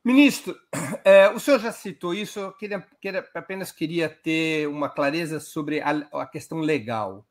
Ministro, 0.05 0.59
é, 1.05 1.29
o 1.29 1.39
senhor 1.39 1.61
já 1.61 1.71
citou 1.71 2.13
isso, 2.13 2.41
eu 2.41 2.53
queria, 2.53 2.81
queria, 3.01 3.25
apenas 3.33 3.71
queria 3.71 4.09
ter 4.09 4.67
uma 4.67 4.89
clareza 4.89 5.39
sobre 5.39 5.81
a, 5.81 5.91
a, 5.91 6.27
questão 6.27 6.59
legal. 6.59 7.25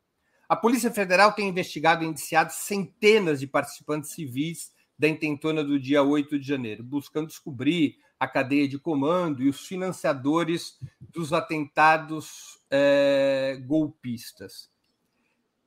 A 0.48 0.56
Polícia 0.56 0.90
Federal 0.90 1.32
tem 1.32 1.46
investigado 1.46 2.02
e 2.02 2.06
indiciado 2.06 2.52
centenas 2.52 3.38
de 3.38 3.46
participantes 3.46 4.12
civis 4.12 4.72
da 4.98 5.06
intentona 5.06 5.62
do 5.62 5.78
dia 5.78 6.02
8 6.02 6.38
de 6.38 6.46
janeiro, 6.46 6.82
buscando 6.82 7.26
descobrir 7.26 7.96
a 8.18 8.26
cadeia 8.26 8.66
de 8.66 8.78
comando 8.78 9.42
e 9.42 9.48
os 9.48 9.66
financiadores 9.66 10.78
dos 11.00 11.32
atentados 11.32 12.60
é, 12.70 13.58
golpistas. 13.66 14.70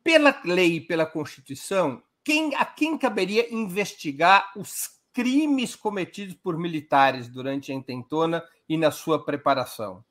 Pela 0.03 0.39
lei 0.43 0.77
e 0.77 0.81
pela 0.81 1.05
Constituição, 1.05 2.01
quem, 2.23 2.55
a 2.55 2.65
quem 2.65 2.97
caberia 2.97 3.53
investigar 3.53 4.51
os 4.55 4.99
crimes 5.13 5.75
cometidos 5.75 6.35
por 6.35 6.57
militares 6.57 7.27
durante 7.27 7.71
a 7.71 7.75
intentona 7.75 8.43
e 8.67 8.77
na 8.77 8.91
sua 8.91 9.23
preparação? 9.23 10.03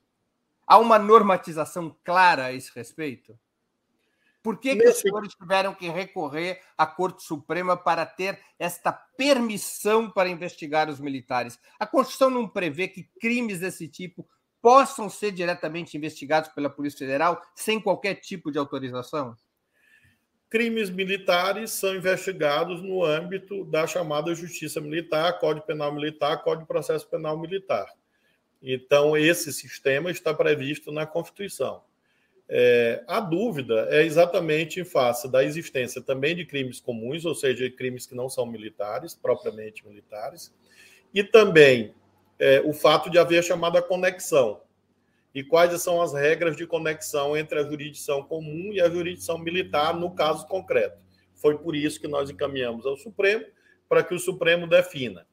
Há 0.66 0.78
uma 0.78 0.98
normatização 0.98 1.96
clara 2.04 2.46
a 2.46 2.52
esse 2.52 2.70
respeito? 2.74 3.38
Por 4.42 4.58
que, 4.58 4.74
que 4.74 4.88
os 4.88 4.96
senhores 4.96 5.34
tiveram 5.34 5.74
que 5.74 5.88
recorrer 5.88 6.60
à 6.76 6.86
Corte 6.86 7.22
Suprema 7.22 7.76
para 7.76 8.06
ter 8.06 8.40
esta 8.58 8.90
permissão 8.90 10.10
para 10.10 10.30
investigar 10.30 10.88
os 10.88 10.98
militares? 10.98 11.58
A 11.78 11.86
Constituição 11.86 12.30
não 12.30 12.48
prevê 12.48 12.88
que 12.88 13.08
crimes 13.20 13.60
desse 13.60 13.86
tipo 13.86 14.26
possam 14.62 15.10
ser 15.10 15.32
diretamente 15.32 15.96
investigados 15.96 16.50
pela 16.50 16.70
Polícia 16.70 16.98
Federal 16.98 17.40
sem 17.54 17.80
qualquer 17.80 18.14
tipo 18.14 18.50
de 18.50 18.58
autorização? 18.58 19.36
Crimes 20.48 20.90
militares 20.90 21.70
são 21.70 21.94
investigados 21.94 22.82
no 22.82 23.04
âmbito 23.04 23.64
da 23.64 23.86
chamada 23.86 24.34
Justiça 24.34 24.80
Militar, 24.80 25.38
Código 25.38 25.66
Penal 25.66 25.94
Militar, 25.94 26.42
Código 26.42 26.62
de 26.62 26.68
Processo 26.68 27.06
Penal 27.08 27.38
Militar. 27.38 27.86
Então, 28.60 29.16
esse 29.16 29.52
sistema 29.52 30.10
está 30.10 30.34
previsto 30.34 30.90
na 30.90 31.06
Constituição. 31.06 31.82
É, 32.52 33.04
a 33.06 33.20
dúvida 33.20 33.86
é 33.90 34.04
exatamente 34.04 34.80
em 34.80 34.84
face 34.84 35.30
da 35.30 35.44
existência 35.44 36.02
também 36.02 36.34
de 36.34 36.44
crimes 36.44 36.80
comuns, 36.80 37.24
ou 37.24 37.32
seja, 37.32 37.70
crimes 37.70 38.06
que 38.06 38.14
não 38.16 38.28
são 38.28 38.44
militares, 38.44 39.14
propriamente 39.14 39.86
militares, 39.86 40.52
e 41.14 41.22
também 41.22 41.94
é, 42.40 42.60
o 42.64 42.72
fato 42.72 43.08
de 43.08 43.18
haver 43.20 43.44
chamada 43.44 43.80
conexão. 43.80 44.62
E 45.32 45.44
quais 45.44 45.80
são 45.80 46.02
as 46.02 46.12
regras 46.12 46.56
de 46.56 46.66
conexão 46.66 47.36
entre 47.36 47.60
a 47.60 47.62
jurisdição 47.62 48.24
comum 48.24 48.72
e 48.72 48.80
a 48.80 48.90
jurisdição 48.90 49.38
militar, 49.38 49.94
no 49.94 50.10
caso 50.12 50.44
concreto. 50.48 50.98
Foi 51.36 51.56
por 51.56 51.76
isso 51.76 52.00
que 52.00 52.08
nós 52.08 52.30
encaminhamos 52.30 52.84
ao 52.84 52.96
Supremo, 52.96 53.44
para 53.88 54.02
que 54.02 54.12
o 54.12 54.18
Supremo 54.18 54.66
defina. 54.66 55.24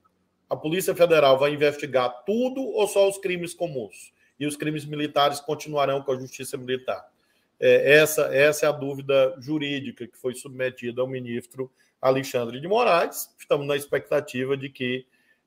A 0.47 0.55
Polícia 0.55 0.93
Federal 0.93 1.39
vai 1.39 1.51
investigar 1.51 2.23
tudo 2.27 2.61
ou 2.61 2.87
só 2.87 3.09
os 3.09 3.17
crimes 3.17 3.55
comuns? 3.55 4.13
E 4.39 4.45
os 4.45 4.55
crimes 4.55 4.85
militares 4.85 5.39
continuarão 5.39 6.01
com 6.01 6.11
a 6.11 6.19
justiça 6.19 6.57
militar. 6.57 7.07
É, 7.59 7.95
essa, 7.95 8.33
essa 8.33 8.65
é 8.65 8.69
a 8.69 8.71
dúvida 8.71 9.35
jurídica 9.39 10.07
que 10.07 10.17
foi 10.17 10.35
submetida 10.35 11.01
ao 11.01 11.07
ministro 11.07 11.71
Alexandre 12.01 12.59
de 12.59 12.67
Moraes. 12.67 13.33
Estamos 13.39 13.65
na 13.65 13.75
expectativa 13.75 14.55
de 14.55 14.69
que, 14.69 15.05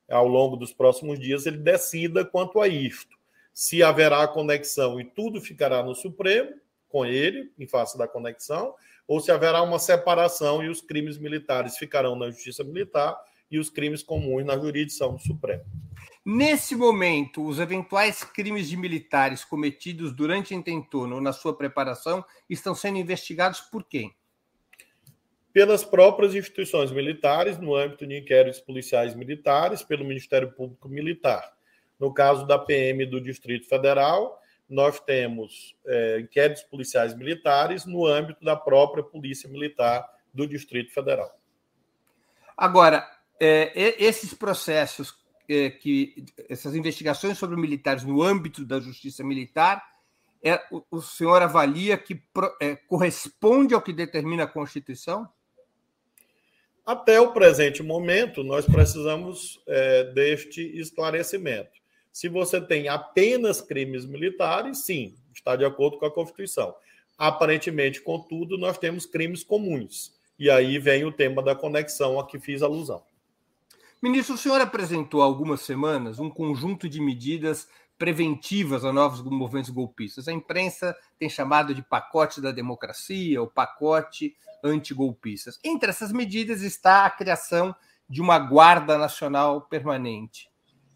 ao 0.09 0.26
longo 0.26 0.57
dos 0.57 0.72
próximos 0.72 1.18
dias, 1.18 1.46
ele 1.46 1.59
decida 1.59 2.24
quanto 2.24 2.61
a 2.61 2.66
isto. 2.66 3.16
Se 3.53 3.83
haverá 3.83 4.26
conexão 4.26 5.00
e 5.00 5.05
tudo 5.05 5.40
ficará 5.40 5.83
no 5.83 5.94
Supremo, 5.94 6.53
com 6.88 7.07
ele, 7.07 7.53
em 7.59 7.68
face 7.68 7.96
da 7.96 8.09
conexão, 8.09 8.74
ou 9.07 9.20
se 9.20 9.31
haverá 9.31 9.62
uma 9.62 9.79
separação 9.79 10.62
e 10.62 10.68
os 10.68 10.81
crimes 10.81 11.18
militares 11.18 11.76
ficarão 11.76 12.16
na 12.16 12.31
Justiça 12.31 12.64
Militar 12.64 13.16
e 13.50 13.59
os 13.59 13.70
crimes 13.70 14.03
comuns 14.03 14.44
na 14.44 14.59
jurisdição 14.59 15.14
do 15.14 15.20
Supremo. 15.20 15.64
Nesse 16.25 16.77
momento, 16.77 17.45
os 17.47 17.59
eventuais 17.59 18.23
crimes 18.23 18.69
de 18.69 18.77
militares 18.77 19.43
cometidos 19.43 20.13
durante 20.13 20.53
a 20.53 20.57
intentona 20.57 21.15
ou 21.15 21.21
na 21.21 21.33
sua 21.33 21.57
preparação 21.57 22.23
estão 22.49 22.75
sendo 22.75 22.99
investigados 22.99 23.61
por 23.61 23.85
quem? 23.85 24.15
Pelas 25.51 25.83
próprias 25.83 26.35
instituições 26.35 26.93
militares, 26.93 27.59
no 27.59 27.75
âmbito 27.75 28.07
de 28.07 28.19
inquéritos 28.19 28.61
policiais 28.61 29.15
militares, 29.15 29.83
pelo 29.83 30.05
Ministério 30.05 30.53
Público 30.53 30.89
Militar. 30.89 31.43
No 31.99 32.13
caso 32.13 32.47
da 32.47 32.59
PM 32.59 33.07
do 33.07 33.21
Distrito 33.21 33.67
Federal, 33.67 34.39
nós 34.69 35.01
temos 35.01 35.75
é, 35.87 36.21
inquéritos 36.21 36.63
policiais 36.65 37.15
militares 37.17 37.87
no 37.87 38.07
âmbito 38.07 38.45
da 38.45 38.55
própria 38.55 39.03
Polícia 39.03 39.49
Militar 39.49 40.07
do 40.33 40.47
Distrito 40.47 40.93
Federal. 40.93 41.35
Agora, 42.57 43.09
é, 43.41 43.73
esses 43.99 44.33
processos 44.35 45.19
é, 45.51 45.71
que 45.71 46.25
essas 46.49 46.75
investigações 46.75 47.37
sobre 47.37 47.57
militares 47.57 48.05
no 48.05 48.23
âmbito 48.23 48.65
da 48.65 48.79
justiça 48.79 49.25
militar, 49.25 49.85
é, 50.43 50.63
o, 50.71 50.83
o 50.91 51.03
senhor 51.03 51.43
avalia 51.43 51.99
que 51.99 52.15
pro, 52.15 52.57
é, 52.61 52.77
corresponde 52.77 53.75
ao 53.75 53.83
que 53.83 53.93
determina 53.93 54.45
a 54.45 54.47
Constituição? 54.47 55.29
Até 56.87 57.21
o 57.21 57.33
presente 57.33 57.83
momento, 57.83 58.43
nós 58.43 58.65
precisamos 58.65 59.61
é, 59.67 60.05
deste 60.13 60.63
esclarecimento. 60.79 61.81
Se 62.13 62.29
você 62.29 62.61
tem 62.61 62.89
apenas 62.89 63.61
crimes 63.61 64.07
militares, 64.07 64.85
sim, 64.85 65.15
está 65.33 65.57
de 65.57 65.65
acordo 65.65 65.99
com 65.99 66.07
a 66.07 66.11
Constituição. 66.11 66.75
Aparentemente, 67.19 68.01
contudo, 68.01 68.57
nós 68.57 68.79
temos 68.79 69.05
crimes 69.05 69.45
comuns. 69.45 70.19
E 70.39 70.49
aí 70.49 70.79
vem 70.79 71.05
o 71.05 71.13
tema 71.13 71.43
da 71.43 71.55
conexão 71.55 72.19
a 72.19 72.27
que 72.27 72.39
fiz 72.39 72.63
alusão. 72.63 73.03
Ministro, 74.03 74.35
o 74.35 74.39
senhor 74.39 74.63
apresentou 74.63 75.21
há 75.21 75.27
algumas 75.27 75.61
semanas 75.61 76.19
um 76.19 76.31
conjunto 76.31 76.89
de 76.89 76.99
medidas 77.03 77.69
preventivas 77.99 78.83
a 78.83 78.91
novos 78.91 79.21
movimentos 79.21 79.69
golpistas. 79.69 80.27
A 80.27 80.33
imprensa 80.33 80.97
tem 81.19 81.29
chamado 81.29 81.75
de 81.75 81.83
pacote 81.83 82.41
da 82.41 82.51
democracia, 82.51 83.39
ou 83.43 83.47
pacote 83.47 84.35
antigolpistas. 84.65 85.61
Entre 85.63 85.91
essas 85.91 86.13
medidas 86.13 86.63
está 86.63 87.05
a 87.05 87.11
criação 87.11 87.77
de 88.09 88.23
uma 88.23 88.39
Guarda 88.39 88.97
Nacional 88.97 89.61
Permanente. 89.61 90.49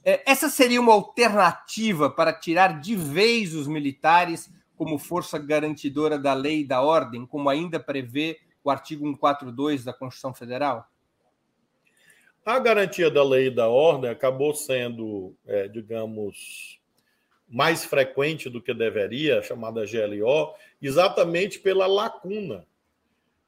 É, 0.03 0.23
essa 0.25 0.49
seria 0.49 0.81
uma 0.81 0.95
alternativa 0.95 2.09
para 2.09 2.33
tirar 2.33 2.81
de 2.81 2.97
vez 2.97 3.55
os 3.55 3.67
militares 3.67 4.51
como 4.79 4.99
força 4.99 5.39
garantidora 5.39 6.19
da 6.19 6.33
lei 6.33 6.61
e 6.61 6.67
da 6.67 6.81
ordem, 6.81 7.27
como 7.27 7.51
ainda 7.51 7.79
prevê 7.79 8.39
o 8.65 8.71
artigo 8.71 9.05
142 9.05 9.85
da 9.85 9.93
Constituição 9.93 10.33
Federal? 10.33 10.89
A 12.45 12.59
garantia 12.59 13.11
da 13.11 13.25
lei 13.25 13.47
e 13.47 13.51
da 13.51 13.69
ordem 13.69 14.11
acabou 14.11 14.55
sendo, 14.55 15.35
é, 15.47 15.67
digamos, 15.67 16.79
mais 17.49 17.87
frequente 17.87 18.51
do 18.51 18.61
que 18.61 18.75
deveria, 18.75 19.43
chamada 19.43 19.87
GLO, 19.87 20.55
exatamente 20.83 21.59
pela 21.59 21.87
lacuna 21.87 22.67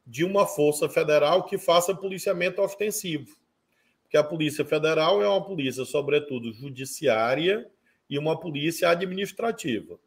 de 0.06 0.24
uma 0.24 0.46
força 0.46 0.88
federal 0.88 1.44
que 1.44 1.58
faça 1.58 1.94
policiamento 1.94 2.62
ostensivo. 2.62 3.36
Porque 4.02 4.16
a 4.16 4.24
Polícia 4.24 4.64
Federal 4.64 5.20
é 5.20 5.28
uma 5.28 5.44
polícia, 5.44 5.84
sobretudo, 5.84 6.52
judiciária 6.52 7.68
e 8.08 8.18
uma 8.18 8.38
polícia 8.38 8.88
administrativa. 8.88 9.98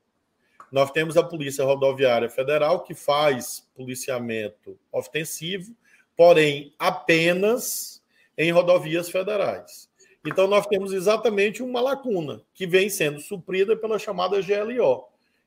Nós 0.72 0.90
temos 0.90 1.16
a 1.18 1.24
Polícia 1.24 1.66
Rodoviária 1.66 2.30
Federal, 2.30 2.82
que 2.84 2.96
faz 2.96 3.68
policiamento 3.76 4.80
ostensivo, 4.92 5.76
porém 6.16 6.74
apenas 6.80 7.99
em 8.40 8.52
rodovias 8.52 9.10
federais. 9.10 9.90
Então, 10.26 10.48
nós 10.48 10.66
temos 10.66 10.94
exatamente 10.94 11.62
uma 11.62 11.82
lacuna 11.82 12.42
que 12.54 12.66
vem 12.66 12.90
sendo 12.90 13.20
suprida 13.20 13.76
pela 13.76 14.00
chamada 14.00 14.42
GLO. 14.42 15.04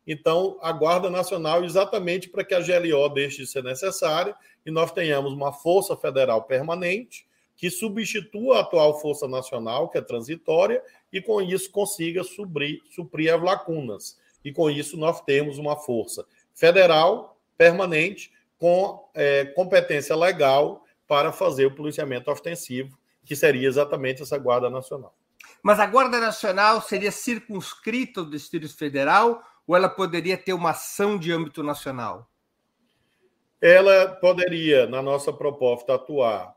Então, 0.07 0.59
a 0.61 0.71
Guarda 0.73 1.09
Nacional, 1.09 1.65
exatamente 1.65 2.29
para 2.29 2.45
que 2.45 2.55
a 2.55 2.61
GLO 2.61 3.09
deixe 3.09 3.39
de 3.39 3.47
ser 3.47 3.65
necessária 3.65 4.35
e 4.65 4.71
nós 4.71 4.93
tenhamos 4.93 5.33
uma 5.33 5.53
Força 5.53 5.97
Federal 5.97 6.43
permanente 6.43 7.27
que 7.57 7.71
substitua 7.71 8.59
a 8.59 8.61
atual 8.61 9.01
Força 9.01 9.27
Nacional, 9.27 9.89
que 9.89 9.97
é 9.97 10.03
transitória, 10.03 10.83
e 11.13 11.21
com 11.21 11.41
isso 11.41 11.71
consiga 11.71 12.25
suprir, 12.25 12.81
suprir 12.91 13.33
as 13.33 13.43
lacunas. 13.43 14.19
E 14.45 14.53
com 14.53 14.69
isso 14.69 14.97
nós 14.97 15.21
temos 15.23 15.59
uma 15.59 15.77
Força 15.77 16.27
Federal 16.55 17.39
permanente 17.57 18.33
com 18.59 19.09
é, 19.15 19.45
competência 19.47 20.17
legal 20.17 20.82
para 21.13 21.31
fazer 21.31 21.67
o 21.67 21.75
policiamento 21.75 22.31
ostensivo, 22.31 22.99
que 23.23 23.37
seria 23.37 23.69
exatamente 23.69 24.23
essa 24.23 24.39
Guarda 24.39 24.71
Nacional. 24.71 25.15
Mas 25.63 25.79
a 25.79 25.85
Guarda 25.85 26.19
Nacional 26.19 26.81
seria 26.81 27.13
circunscrita 27.13 28.21
ao 28.21 28.31
Distrito 28.31 28.75
Federal 28.75 29.43
ou 29.67 29.77
ela 29.77 29.91
poderia 29.91 30.39
ter 30.39 30.55
uma 30.55 30.71
ação 30.71 31.19
de 31.19 31.31
âmbito 31.31 31.63
nacional? 31.63 32.31
Ela 33.61 34.09
poderia, 34.23 34.87
na 34.87 35.03
nossa 35.03 35.31
proposta, 35.31 35.97
atuar 35.97 36.57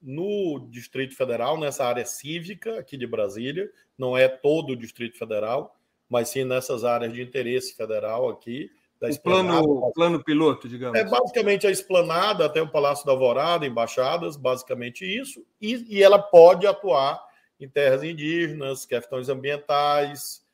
no 0.00 0.68
Distrito 0.70 1.16
Federal, 1.16 1.58
nessa 1.58 1.84
área 1.84 2.06
cívica 2.06 2.78
aqui 2.78 2.96
de 2.96 3.04
Brasília, 3.04 3.68
não 3.98 4.16
é 4.16 4.28
todo 4.28 4.74
o 4.74 4.76
Distrito 4.76 5.18
Federal, 5.18 5.76
mas 6.08 6.28
sim 6.28 6.44
nessas 6.44 6.84
áreas 6.84 7.12
de 7.12 7.20
interesse 7.20 7.74
federal 7.74 8.28
aqui, 8.28 8.70
da 9.00 9.08
o 9.08 9.20
plano, 9.20 9.92
plano 9.92 10.24
piloto, 10.24 10.68
digamos. 10.68 10.98
É 10.98 11.04
basicamente 11.04 11.66
a 11.66 11.70
esplanada 11.70 12.44
até 12.44 12.60
o 12.60 12.68
Palácio 12.68 13.06
da 13.06 13.12
Alvorada, 13.12 13.66
embaixadas, 13.66 14.36
basicamente 14.36 15.04
isso. 15.04 15.44
E, 15.60 15.86
e 15.88 16.02
ela 16.02 16.18
pode 16.18 16.66
atuar 16.66 17.24
em 17.60 17.68
terras 17.68 18.02
indígenas, 18.02 18.84
questões 18.84 19.28
ambientais, 19.28 20.44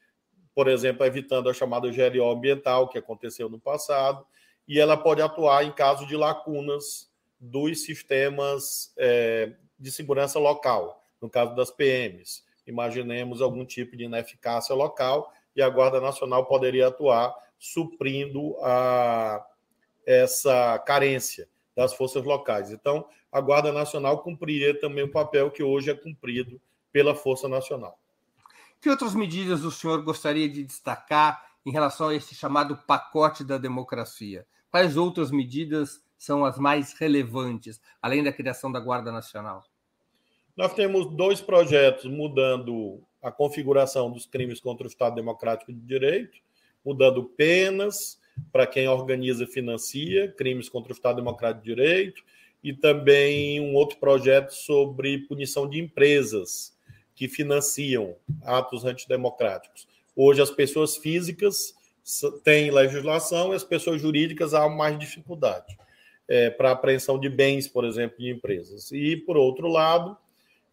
por 0.55 0.69
exemplo, 0.69 1.05
evitando 1.05 1.49
a 1.49 1.55
chamada 1.55 1.91
GLO 1.91 2.31
ambiental, 2.31 2.89
que 2.89 2.99
aconteceu 2.99 3.49
no 3.49 3.59
passado. 3.59 4.27
E 4.69 4.79
ela 4.79 4.97
pode 4.97 5.21
atuar 5.21 5.65
em 5.65 5.73
caso 5.73 6.07
de 6.07 6.17
lacunas 6.17 7.11
dos 7.41 7.83
sistemas 7.83 8.93
é, 8.97 9.53
de 9.79 9.91
segurança 9.91 10.39
local, 10.39 11.05
no 11.21 11.29
caso 11.29 11.55
das 11.55 11.71
PMs. 11.71 12.45
Imaginemos 12.67 13.43
algum 13.43 13.65
tipo 13.65 13.97
de 13.97 14.05
ineficácia 14.05 14.75
local 14.75 15.33
e 15.55 15.61
a 15.61 15.69
Guarda 15.69 16.01
Nacional 16.01 16.47
poderia 16.47 16.89
atuar 16.89 17.35
suprindo 17.65 18.57
a, 18.61 19.43
essa 20.07 20.79
carência 20.81 21.49
das 21.75 21.95
forças 21.95 22.23
locais. 22.23 22.71
Então, 22.71 23.07
a 23.33 23.41
Guarda 23.41 23.73
Nacional 23.73 24.23
cumpriria 24.23 24.79
também 24.79 25.05
o 25.05 25.11
papel 25.11 25.51
que 25.51 25.63
hoje 25.63 25.91
é 25.91 25.95
cumprido 25.95 26.61
pela 26.93 27.15
Força 27.15 27.49
Nacional. 27.49 27.99
Que 28.81 28.91
outras 28.91 29.15
medidas 29.15 29.65
o 29.65 29.71
senhor 29.71 30.03
gostaria 30.03 30.47
de 30.47 30.63
destacar 30.63 31.43
em 31.65 31.73
relação 31.73 32.09
a 32.09 32.15
esse 32.15 32.35
chamado 32.35 32.77
pacote 32.87 33.43
da 33.43 33.57
democracia? 33.57 34.47
Quais 34.71 34.99
outras 34.99 35.31
medidas 35.31 36.05
são 36.19 36.45
as 36.45 36.59
mais 36.59 36.93
relevantes, 36.93 37.81
além 38.03 38.23
da 38.23 38.33
criação 38.33 38.71
da 38.71 38.79
Guarda 38.79 39.11
Nacional? 39.11 39.65
Nós 40.55 40.75
temos 40.75 41.07
dois 41.17 41.41
projetos 41.41 42.05
mudando 42.05 43.03
a 43.23 43.33
configuração 43.33 44.11
dos 44.11 44.27
crimes 44.27 44.61
contra 44.61 44.87
o 44.87 44.91
Estado 44.91 45.15
Democrático 45.15 45.73
de 45.73 45.81
Direito, 45.81 46.45
mudando 46.85 47.25
penas 47.25 48.19
para 48.53 48.67
quem 48.67 48.89
organiza 48.89 49.45
e 49.45 49.47
financia 49.47 50.29
crimes 50.29 50.69
contra 50.69 50.93
o 50.93 50.95
Estado 50.95 51.17
Democrático 51.17 51.65
de 51.65 51.75
Direito, 51.75 52.23
e 52.63 52.73
também 52.73 53.61
um 53.61 53.75
outro 53.75 53.99
projeto 53.99 54.51
sobre 54.51 55.19
punição 55.19 55.69
de 55.69 55.79
empresas 55.79 56.75
que 57.15 57.29
financiam 57.29 58.17
atos 58.43 58.85
antidemocráticos. 58.85 59.87
Hoje, 60.17 60.41
as 60.41 60.51
pessoas 60.51 60.97
físicas 60.97 61.75
têm 62.43 62.71
legislação 62.71 63.53
e 63.53 63.57
as 63.57 63.65
pessoas 63.65 64.01
jurídicas 64.01 64.55
há 64.55 64.69
mais 64.69 64.99
dificuldade 64.99 65.77
é, 66.27 66.51
para 66.51 66.71
apreensão 66.71 67.19
de 67.19 67.29
bens, 67.29 67.69
por 67.69 67.85
exemplo, 67.85 68.19
de 68.19 68.31
empresas. 68.31 68.91
E, 68.93 69.17
por 69.17 69.37
outro 69.37 69.69
lado, 69.69 70.17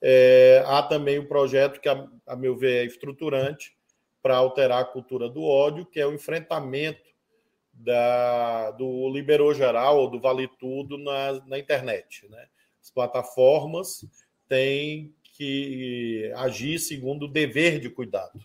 é, 0.01 0.63
há 0.65 0.81
também 0.81 1.19
o 1.19 1.23
um 1.23 1.25
projeto 1.25 1.79
que, 1.79 1.89
a, 1.89 2.07
a 2.25 2.35
meu 2.35 2.55
ver, 2.55 2.83
é 2.83 2.85
estruturante 2.85 3.75
para 4.21 4.37
alterar 4.37 4.81
a 4.81 4.85
cultura 4.85 5.29
do 5.29 5.43
ódio, 5.43 5.85
que 5.85 5.99
é 5.99 6.05
o 6.05 6.13
enfrentamento 6.13 7.11
da, 7.73 8.71
do 8.71 9.09
liberou 9.09 9.53
geral 9.53 9.99
ou 9.99 10.09
do 10.09 10.19
vale 10.19 10.47
tudo 10.59 10.97
na, 10.97 11.33
na 11.47 11.57
internet. 11.57 12.27
Né? 12.29 12.47
As 12.81 12.89
plataformas 12.89 14.05
têm 14.47 15.13
que 15.23 16.31
agir 16.35 16.77
segundo 16.79 17.23
o 17.23 17.31
dever 17.31 17.79
de 17.79 17.89
cuidado 17.89 18.39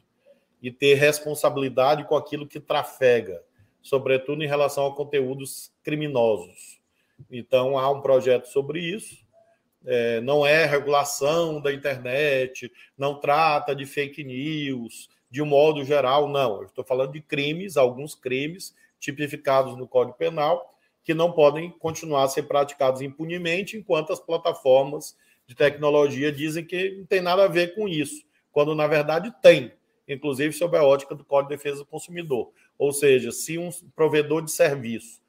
e 0.62 0.70
ter 0.70 0.94
responsabilidade 0.94 2.04
com 2.04 2.16
aquilo 2.16 2.46
que 2.46 2.58
trafega, 2.58 3.42
sobretudo 3.82 4.42
em 4.42 4.48
relação 4.48 4.86
a 4.86 4.94
conteúdos 4.94 5.72
criminosos. 5.82 6.80
Então, 7.30 7.78
há 7.78 7.90
um 7.90 8.00
projeto 8.00 8.46
sobre 8.46 8.80
isso. 8.80 9.24
É, 9.84 10.20
não 10.20 10.44
é 10.44 10.64
regulação 10.64 11.60
da 11.60 11.72
internet, 11.72 12.72
não 12.98 13.20
trata 13.20 13.74
de 13.74 13.86
fake 13.86 14.24
news, 14.24 15.08
de 15.30 15.42
um 15.42 15.46
modo 15.46 15.84
geral, 15.84 16.28
não. 16.28 16.58
Eu 16.58 16.66
estou 16.66 16.84
falando 16.84 17.12
de 17.12 17.20
crimes, 17.20 17.76
alguns 17.76 18.14
crimes 18.14 18.74
tipificados 18.98 19.76
no 19.76 19.86
Código 19.86 20.16
Penal, 20.16 20.74
que 21.04 21.14
não 21.14 21.32
podem 21.32 21.70
continuar 21.70 22.24
a 22.24 22.28
ser 22.28 22.44
praticados 22.44 23.00
impunemente, 23.00 23.76
enquanto 23.76 24.12
as 24.12 24.20
plataformas 24.20 25.16
de 25.46 25.54
tecnologia 25.54 26.32
dizem 26.32 26.64
que 26.64 26.90
não 26.90 27.06
tem 27.06 27.20
nada 27.20 27.44
a 27.44 27.48
ver 27.48 27.74
com 27.74 27.88
isso, 27.88 28.24
quando 28.50 28.74
na 28.74 28.86
verdade 28.86 29.32
tem, 29.40 29.72
inclusive 30.08 30.52
sob 30.52 30.76
a 30.76 30.82
ótica 30.82 31.14
do 31.14 31.24
Código 31.24 31.50
de 31.50 31.56
Defesa 31.56 31.78
do 31.78 31.86
Consumidor. 31.86 32.50
Ou 32.78 32.92
seja, 32.92 33.30
se 33.30 33.56
um 33.56 33.70
provedor 33.94 34.42
de 34.42 34.50
serviço 34.50 35.20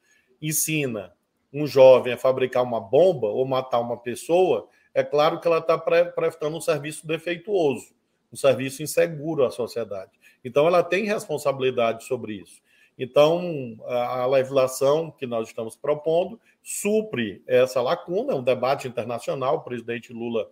ensina 0.41 1.13
um 1.53 1.67
jovem 1.67 2.13
a 2.13 2.17
fabricar 2.17 2.63
uma 2.63 2.81
bomba 2.81 3.27
ou 3.27 3.45
matar 3.45 3.79
uma 3.79 3.97
pessoa, 3.97 4.67
é 4.93 5.03
claro 5.03 5.39
que 5.39 5.47
ela 5.47 5.59
está 5.59 5.77
prestando 5.77 6.57
um 6.57 6.61
serviço 6.61 7.05
defeituoso, 7.05 7.93
um 8.31 8.35
serviço 8.35 8.83
inseguro 8.83 9.45
à 9.45 9.51
sociedade. 9.51 10.11
Então, 10.43 10.67
ela 10.67 10.83
tem 10.83 11.05
responsabilidade 11.05 12.03
sobre 12.03 12.33
isso. 12.33 12.61
Então, 12.97 13.77
a, 13.85 14.25
legislação 14.25 15.11
que 15.11 15.27
nós 15.27 15.47
estamos 15.47 15.75
propondo 15.75 16.39
supre 16.63 17.43
essa 17.45 17.81
lacuna, 17.81 18.33
é 18.33 18.35
um 18.35 18.43
debate 18.43 18.87
internacional. 18.87 19.57
O 19.57 19.61
presidente 19.61 20.11
Lula 20.11 20.49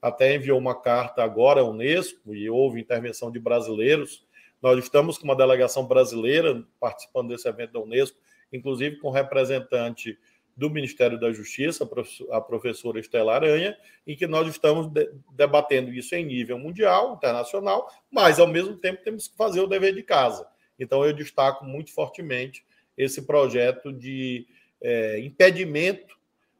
até 0.00 0.34
enviou 0.34 0.58
uma 0.58 0.80
carta 0.80 1.24
agora 1.24 1.60
à 1.60 1.64
Unesco 1.64 2.32
e 2.32 2.48
houve 2.48 2.80
intervenção 2.80 3.32
de 3.32 3.40
brasileiros. 3.40 4.24
Nós 4.62 4.78
estamos 4.78 5.18
com 5.18 5.24
uma 5.24 5.34
delegação 5.34 5.86
brasileira 5.86 6.64
participando 6.78 7.28
desse 7.28 7.48
evento 7.48 7.72
da 7.72 7.80
Unesco, 7.80 8.16
inclusive 8.52 8.96
com 8.96 9.10
representante 9.10 10.16
do 10.58 10.68
Ministério 10.68 11.18
da 11.18 11.32
Justiça, 11.32 11.88
a 12.30 12.40
professora 12.40 13.00
Estela 13.00 13.34
Aranha, 13.34 13.74
em 14.06 14.14
que 14.14 14.26
nós 14.26 14.46
estamos 14.46 14.92
debatendo 15.32 15.90
isso 15.94 16.14
em 16.14 16.26
nível 16.26 16.58
mundial, 16.58 17.14
internacional, 17.14 17.90
mas 18.10 18.38
ao 18.38 18.46
mesmo 18.46 18.76
tempo 18.76 19.02
temos 19.02 19.28
que 19.28 19.36
fazer 19.36 19.60
o 19.60 19.66
dever 19.66 19.94
de 19.94 20.02
casa 20.02 20.46
então, 20.78 21.04
eu 21.04 21.12
destaco 21.12 21.64
muito 21.64 21.92
fortemente 21.92 22.64
esse 22.96 23.22
projeto 23.22 23.92
de 23.92 24.46
é, 24.80 25.18
impedimento 25.20 26.16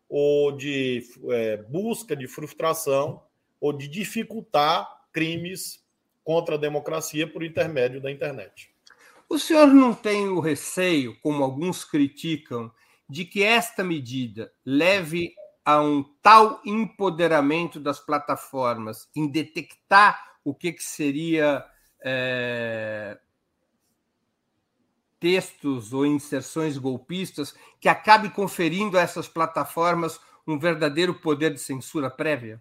ou 0.08 0.52
de 0.52 1.04
é, 1.30 1.56
busca 1.58 2.16
de 2.16 2.26
frustração 2.26 3.22
ou 3.60 3.72
de 3.72 3.86
dificultar 3.86 4.88
crimes 5.12 5.84
contra 6.24 6.56
a 6.56 6.58
democracia 6.58 7.26
por 7.26 7.42
intermédio 7.42 8.00
da 8.00 8.10
internet. 8.10 8.70
O 9.28 9.38
senhor 9.38 9.68
não 9.68 9.94
tem 9.94 10.28
o 10.28 10.40
receio, 10.40 11.18
como 11.20 11.44
alguns 11.44 11.84
criticam, 11.84 12.70
de 13.08 13.24
que 13.24 13.42
esta 13.42 13.82
medida 13.82 14.52
leve 14.64 15.34
a 15.64 15.80
um 15.80 16.02
tal 16.22 16.60
empoderamento 16.64 17.78
das 17.78 18.00
plataformas 18.00 19.08
em 19.14 19.26
detectar 19.26 20.38
o 20.44 20.54
que, 20.54 20.72
que 20.72 20.82
seria 20.82 21.64
é, 22.02 23.18
textos 25.20 25.92
ou 25.92 26.06
inserções 26.06 26.78
golpistas 26.78 27.54
que 27.80 27.88
acabe 27.88 28.30
conferindo 28.30 28.98
a 28.98 29.02
essas 29.02 29.28
plataformas 29.28 30.20
um 30.46 30.58
verdadeiro 30.58 31.14
poder 31.14 31.52
de 31.52 31.60
censura 31.60 32.10
prévia? 32.10 32.60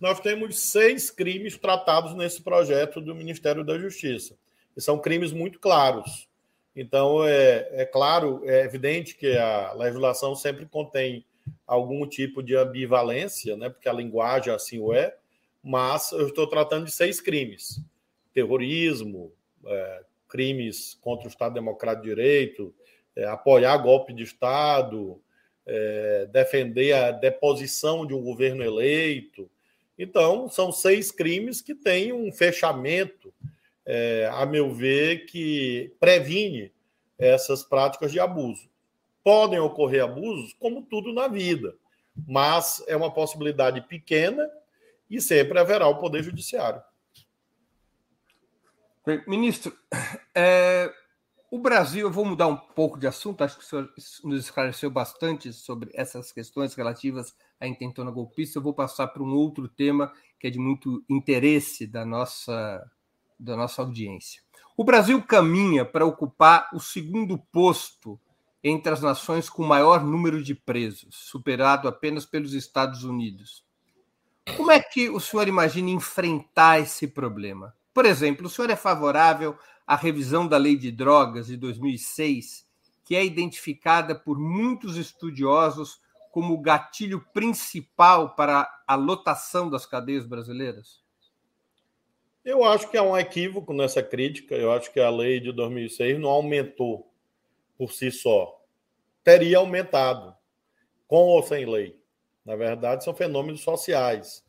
Nós 0.00 0.18
temos 0.18 0.58
seis 0.58 1.10
crimes 1.10 1.56
tratados 1.56 2.14
nesse 2.14 2.42
projeto 2.42 3.00
do 3.00 3.14
Ministério 3.14 3.62
da 3.62 3.78
Justiça. 3.78 4.36
E 4.76 4.80
são 4.80 4.98
crimes 4.98 5.32
muito 5.32 5.60
claros. 5.60 6.28
Então, 6.74 7.26
é, 7.26 7.68
é 7.72 7.84
claro, 7.84 8.42
é 8.44 8.62
evidente 8.64 9.14
que 9.14 9.36
a 9.36 9.72
legislação 9.74 10.34
sempre 10.34 10.66
contém 10.66 11.24
algum 11.66 12.06
tipo 12.06 12.42
de 12.42 12.56
ambivalência, 12.56 13.56
né, 13.56 13.68
porque 13.68 13.88
a 13.88 13.92
linguagem 13.92 14.52
assim 14.52 14.78
o 14.78 14.92
é, 14.92 15.14
mas 15.62 16.12
eu 16.12 16.28
estou 16.28 16.46
tratando 16.46 16.86
de 16.86 16.92
seis 16.92 17.20
crimes: 17.20 17.80
terrorismo, 18.32 19.32
é, 19.66 20.02
crimes 20.28 20.98
contra 21.00 21.26
o 21.26 21.30
Estado 21.30 21.54
Democrático 21.54 22.04
de 22.04 22.08
Direito, 22.08 22.74
é, 23.14 23.26
apoiar 23.26 23.76
golpe 23.76 24.12
de 24.12 24.22
Estado, 24.22 25.20
é, 25.66 26.26
defender 26.32 26.92
a 26.94 27.10
deposição 27.10 28.06
de 28.06 28.14
um 28.14 28.22
governo 28.22 28.64
eleito. 28.64 29.48
Então, 29.98 30.48
são 30.48 30.72
seis 30.72 31.12
crimes 31.12 31.60
que 31.60 31.74
têm 31.74 32.12
um 32.12 32.32
fechamento, 32.32 33.32
é, 33.84 34.30
a 34.32 34.46
meu 34.46 34.72
ver, 34.72 35.26
que 35.26 35.94
previne 35.98 36.72
essas 37.18 37.62
práticas 37.62 38.12
de 38.12 38.20
abuso. 38.20 38.68
Podem 39.22 39.58
ocorrer 39.58 40.04
abusos, 40.04 40.52
como 40.54 40.82
tudo 40.82 41.12
na 41.12 41.28
vida, 41.28 41.74
mas 42.26 42.82
é 42.86 42.96
uma 42.96 43.12
possibilidade 43.12 43.80
pequena 43.82 44.48
e 45.08 45.20
sempre 45.20 45.58
haverá 45.58 45.86
o 45.86 45.98
Poder 45.98 46.22
Judiciário. 46.22 46.82
Ministro, 49.26 49.76
é, 50.34 50.92
o 51.50 51.58
Brasil, 51.58 52.06
eu 52.06 52.10
vou 52.10 52.24
mudar 52.24 52.46
um 52.46 52.56
pouco 52.56 52.98
de 52.98 53.06
assunto, 53.06 53.44
acho 53.44 53.58
que 53.58 53.64
o 53.64 53.66
senhor 53.66 53.92
nos 54.24 54.44
esclareceu 54.44 54.90
bastante 54.90 55.52
sobre 55.52 55.90
essas 55.92 56.32
questões 56.32 56.74
relativas 56.74 57.34
à 57.60 57.66
intentona 57.66 58.10
golpista. 58.10 58.58
Eu 58.58 58.62
vou 58.62 58.72
passar 58.72 59.08
para 59.08 59.22
um 59.22 59.34
outro 59.34 59.68
tema 59.68 60.12
que 60.40 60.46
é 60.46 60.50
de 60.50 60.58
muito 60.58 61.04
interesse 61.10 61.86
da 61.86 62.06
nossa, 62.06 62.90
da 63.42 63.56
nossa 63.56 63.82
audiência. 63.82 64.42
O 64.76 64.84
Brasil 64.84 65.20
caminha 65.22 65.84
para 65.84 66.06
ocupar 66.06 66.68
o 66.72 66.80
segundo 66.80 67.38
posto 67.38 68.18
entre 68.64 68.92
as 68.92 69.02
nações 69.02 69.50
com 69.50 69.64
maior 69.64 70.04
número 70.04 70.42
de 70.42 70.54
presos, 70.54 71.16
superado 71.16 71.88
apenas 71.88 72.24
pelos 72.24 72.54
Estados 72.54 73.02
Unidos. 73.02 73.64
Como 74.56 74.70
é 74.70 74.80
que 74.80 75.10
o 75.10 75.20
senhor 75.20 75.48
imagina 75.48 75.90
enfrentar 75.90 76.80
esse 76.80 77.08
problema? 77.08 77.74
Por 77.92 78.06
exemplo, 78.06 78.46
o 78.46 78.50
senhor 78.50 78.70
é 78.70 78.76
favorável 78.76 79.56
à 79.86 79.96
revisão 79.96 80.46
da 80.46 80.56
lei 80.56 80.76
de 80.76 80.90
drogas 80.90 81.48
de 81.48 81.56
2006, 81.56 82.66
que 83.04 83.16
é 83.16 83.24
identificada 83.24 84.14
por 84.14 84.38
muitos 84.38 84.96
estudiosos 84.96 86.00
como 86.30 86.54
o 86.54 86.60
gatilho 86.60 87.20
principal 87.34 88.34
para 88.34 88.68
a 88.86 88.94
lotação 88.94 89.68
das 89.68 89.84
cadeias 89.84 90.24
brasileiras? 90.24 91.01
Eu 92.44 92.64
acho 92.64 92.90
que 92.90 92.96
há 92.96 93.02
um 93.02 93.16
equívoco 93.16 93.72
nessa 93.72 94.02
crítica. 94.02 94.54
Eu 94.54 94.72
acho 94.72 94.92
que 94.92 94.98
a 94.98 95.10
lei 95.10 95.38
de 95.38 95.52
2006 95.52 96.18
não 96.18 96.28
aumentou 96.28 97.08
por 97.78 97.92
si 97.92 98.10
só. 98.10 98.60
Teria 99.22 99.58
aumentado, 99.58 100.34
com 101.06 101.28
ou 101.28 101.42
sem 101.42 101.64
lei. 101.64 101.96
Na 102.44 102.56
verdade, 102.56 103.04
são 103.04 103.14
fenômenos 103.14 103.60
sociais 103.60 104.44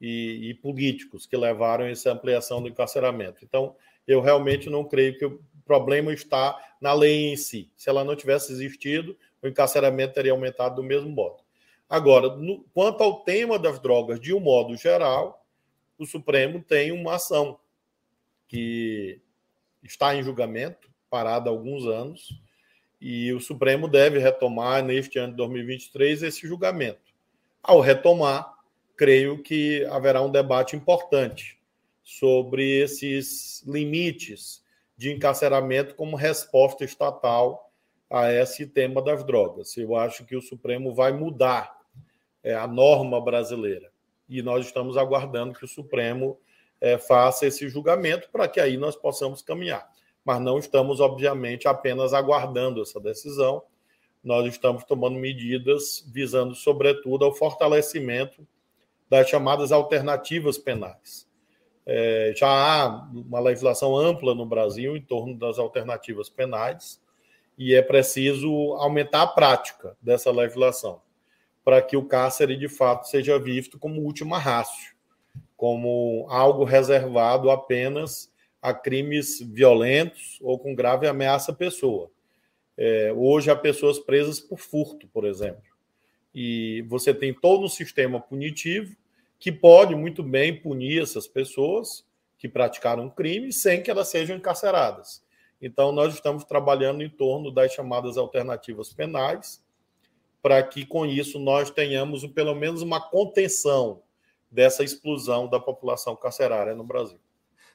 e, 0.00 0.48
e, 0.48 0.54
políticos 0.54 1.26
que 1.26 1.36
levaram 1.36 1.84
a 1.84 1.90
essa 1.90 2.10
ampliação 2.10 2.62
do 2.62 2.68
encarceramento. 2.68 3.44
Então, 3.44 3.76
eu 4.06 4.22
realmente 4.22 4.70
não 4.70 4.82
creio 4.82 5.18
que 5.18 5.26
o 5.26 5.42
problema 5.66 6.14
está 6.14 6.58
na 6.80 6.94
lei 6.94 7.32
em 7.32 7.36
si. 7.36 7.70
Se 7.76 7.90
ela 7.90 8.04
não 8.04 8.16
tivesse 8.16 8.52
existido, 8.52 9.16
o 9.42 9.48
encarceramento 9.48 10.14
teria 10.14 10.32
aumentado 10.32 10.76
do 10.76 10.82
mesmo 10.82 11.10
modo. 11.10 11.42
Agora, 11.88 12.34
no, 12.36 12.64
quanto 12.72 13.02
ao 13.02 13.20
tema 13.20 13.58
das 13.58 13.78
drogas, 13.78 14.18
de 14.18 14.32
um 14.32 14.40
modo 14.40 14.74
geral, 14.76 15.43
o 15.98 16.06
Supremo 16.06 16.62
tem 16.62 16.92
uma 16.92 17.14
ação 17.14 17.58
que 18.48 19.20
está 19.82 20.14
em 20.14 20.22
julgamento, 20.22 20.90
parada 21.08 21.48
há 21.48 21.52
alguns 21.52 21.86
anos, 21.86 22.40
e 23.00 23.32
o 23.32 23.40
Supremo 23.40 23.86
deve 23.86 24.18
retomar 24.18 24.82
neste 24.82 25.18
ano 25.18 25.32
de 25.32 25.36
2023 25.36 26.22
esse 26.22 26.46
julgamento. 26.46 27.12
Ao 27.62 27.80
retomar, 27.80 28.54
creio 28.96 29.42
que 29.42 29.84
haverá 29.86 30.22
um 30.22 30.30
debate 30.30 30.76
importante 30.76 31.58
sobre 32.02 32.80
esses 32.82 33.62
limites 33.66 34.62
de 34.96 35.12
encarceramento 35.12 35.94
como 35.94 36.16
resposta 36.16 36.84
estatal 36.84 37.70
a 38.08 38.32
esse 38.32 38.66
tema 38.66 39.02
das 39.02 39.24
drogas. 39.24 39.76
Eu 39.76 39.96
acho 39.96 40.24
que 40.24 40.36
o 40.36 40.42
Supremo 40.42 40.94
vai 40.94 41.12
mudar 41.12 41.78
é, 42.42 42.54
a 42.54 42.66
norma 42.66 43.20
brasileira 43.20 43.93
e 44.28 44.42
nós 44.42 44.66
estamos 44.66 44.96
aguardando 44.96 45.54
que 45.54 45.64
o 45.64 45.68
Supremo 45.68 46.38
é, 46.80 46.98
faça 46.98 47.46
esse 47.46 47.68
julgamento 47.68 48.28
para 48.30 48.48
que 48.48 48.60
aí 48.60 48.76
nós 48.76 48.96
possamos 48.96 49.42
caminhar. 49.42 49.88
Mas 50.24 50.40
não 50.40 50.58
estamos, 50.58 51.00
obviamente, 51.00 51.68
apenas 51.68 52.14
aguardando 52.14 52.80
essa 52.80 52.98
decisão, 52.98 53.62
nós 54.22 54.46
estamos 54.46 54.84
tomando 54.84 55.18
medidas 55.18 56.02
visando, 56.10 56.54
sobretudo, 56.54 57.24
ao 57.24 57.34
fortalecimento 57.34 58.46
das 59.08 59.28
chamadas 59.28 59.70
alternativas 59.70 60.56
penais. 60.56 61.28
É, 61.86 62.32
já 62.34 62.48
há 62.48 63.06
uma 63.12 63.38
legislação 63.40 63.94
ampla 63.94 64.34
no 64.34 64.46
Brasil 64.46 64.96
em 64.96 65.02
torno 65.02 65.36
das 65.36 65.58
alternativas 65.58 66.30
penais 66.30 66.98
e 67.58 67.74
é 67.74 67.82
preciso 67.82 68.72
aumentar 68.74 69.22
a 69.22 69.26
prática 69.26 69.94
dessa 70.00 70.30
legislação 70.30 71.02
para 71.64 71.80
que 71.80 71.96
o 71.96 72.04
cárcere 72.04 72.56
de 72.56 72.68
fato 72.68 73.08
seja 73.08 73.38
visto 73.38 73.78
como 73.78 74.02
última 74.02 74.38
rácio, 74.38 74.94
como 75.56 76.26
algo 76.28 76.64
reservado 76.64 77.50
apenas 77.50 78.30
a 78.60 78.74
crimes 78.74 79.40
violentos 79.40 80.38
ou 80.42 80.58
com 80.58 80.74
grave 80.74 81.06
ameaça 81.06 81.52
à 81.52 81.54
pessoa. 81.54 82.10
É, 82.76 83.12
hoje 83.14 83.50
há 83.50 83.56
pessoas 83.56 83.98
presas 83.98 84.40
por 84.40 84.58
furto, 84.58 85.06
por 85.08 85.24
exemplo, 85.24 85.62
e 86.34 86.82
você 86.88 87.14
tem 87.14 87.32
todo 87.32 87.64
um 87.64 87.68
sistema 87.68 88.20
punitivo 88.20 88.94
que 89.38 89.52
pode 89.52 89.94
muito 89.94 90.22
bem 90.22 90.60
punir 90.60 91.02
essas 91.02 91.26
pessoas 91.26 92.04
que 92.38 92.48
praticaram 92.48 93.08
crime 93.08 93.52
sem 93.52 93.82
que 93.82 93.90
elas 93.90 94.08
sejam 94.08 94.36
encarceradas. 94.36 95.24
Então, 95.62 95.92
nós 95.92 96.12
estamos 96.12 96.44
trabalhando 96.44 97.02
em 97.02 97.08
torno 97.08 97.50
das 97.50 97.72
chamadas 97.72 98.18
alternativas 98.18 98.92
penais, 98.92 99.63
para 100.44 100.62
que 100.62 100.84
com 100.84 101.06
isso 101.06 101.38
nós 101.38 101.70
tenhamos 101.70 102.26
pelo 102.26 102.54
menos 102.54 102.82
uma 102.82 103.00
contenção 103.00 104.02
dessa 104.50 104.84
explosão 104.84 105.48
da 105.48 105.58
população 105.58 106.14
carcerária 106.14 106.74
no 106.74 106.84
Brasil. 106.84 107.18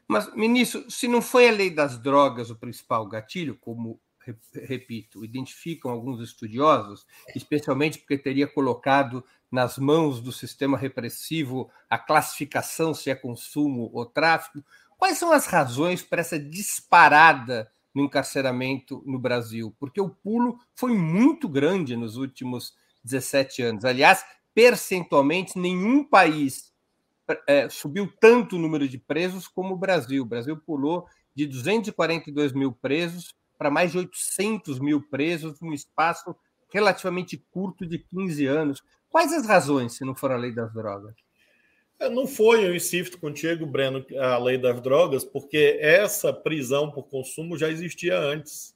Mas, 0.08 0.32
ministro, 0.36 0.90
se 0.90 1.08
não 1.08 1.20
foi 1.20 1.50
a 1.50 1.52
lei 1.52 1.72
das 1.72 1.98
drogas 1.98 2.52
o 2.52 2.56
principal 2.56 3.08
gatilho, 3.08 3.58
como 3.60 4.00
repito, 4.54 5.26
identificam 5.26 5.90
alguns 5.90 6.22
estudiosos, 6.22 7.08
especialmente 7.36 7.98
porque 7.98 8.20
teria 8.20 8.46
colocado 8.46 9.26
nas 9.52 9.80
mãos 9.80 10.22
do 10.22 10.32
sistema 10.32 10.78
repressivo 10.78 11.72
a 11.90 11.98
classificação 11.98 12.94
se 12.94 13.10
é 13.10 13.16
consumo 13.16 13.90
ou 13.92 14.06
tráfico. 14.06 14.64
Quais 14.96 15.18
são 15.18 15.32
as 15.32 15.48
razões 15.48 16.04
para 16.04 16.22
essa 16.22 16.38
disparada 16.38 17.72
no 17.94 18.04
encarceramento 18.04 19.04
no 19.06 19.20
Brasil? 19.20 19.76
Porque 19.80 20.00
o 20.00 20.10
pulo 20.10 20.60
foi 20.76 20.94
muito 20.94 21.48
grande 21.48 21.96
nos 21.96 22.18
últimos 22.18 22.74
17 23.04 23.62
anos. 23.62 23.86
Aliás, 23.86 24.24
percentualmente, 24.54 25.58
nenhum 25.58 26.04
país 26.04 26.74
é, 27.48 27.70
subiu 27.70 28.12
tanto 28.20 28.56
o 28.56 28.60
número 28.60 28.88
de 28.88 28.98
presos 28.98 29.48
como 29.48 29.74
o 29.74 29.78
Brasil. 29.78 30.24
O 30.24 30.26
Brasil 30.26 30.58
pulou 30.58 31.06
de 31.36 31.46
242 31.46 32.54
mil 32.54 32.72
presos 32.72 33.34
para 33.58 33.70
mais 33.70 33.92
de 33.92 33.98
800 33.98 34.80
mil 34.80 35.02
presos 35.02 35.60
num 35.60 35.74
espaço 35.74 36.36
relativamente 36.72 37.38
curto 37.52 37.86
de 37.86 38.00
15 38.00 38.46
anos. 38.46 38.84
Quais 39.10 39.34
as 39.34 39.46
razões, 39.46 39.96
se 39.96 40.06
não 40.06 40.16
for 40.16 40.32
a 40.32 40.38
lei 40.38 40.52
das 40.52 40.72
drogas? 40.74 41.16
Não 42.12 42.26
foi, 42.26 42.66
eu 42.66 42.76
insisto 42.76 43.20
contigo, 43.20 43.66
Breno, 43.66 44.06
a 44.18 44.38
lei 44.38 44.58
das 44.58 44.80
drogas, 44.82 45.26
porque 45.26 45.78
essa 45.82 46.32
prisão 46.32 46.90
por 46.90 47.04
consumo 47.04 47.58
já 47.58 47.70
existia 47.70 48.18
antes. 48.18 48.74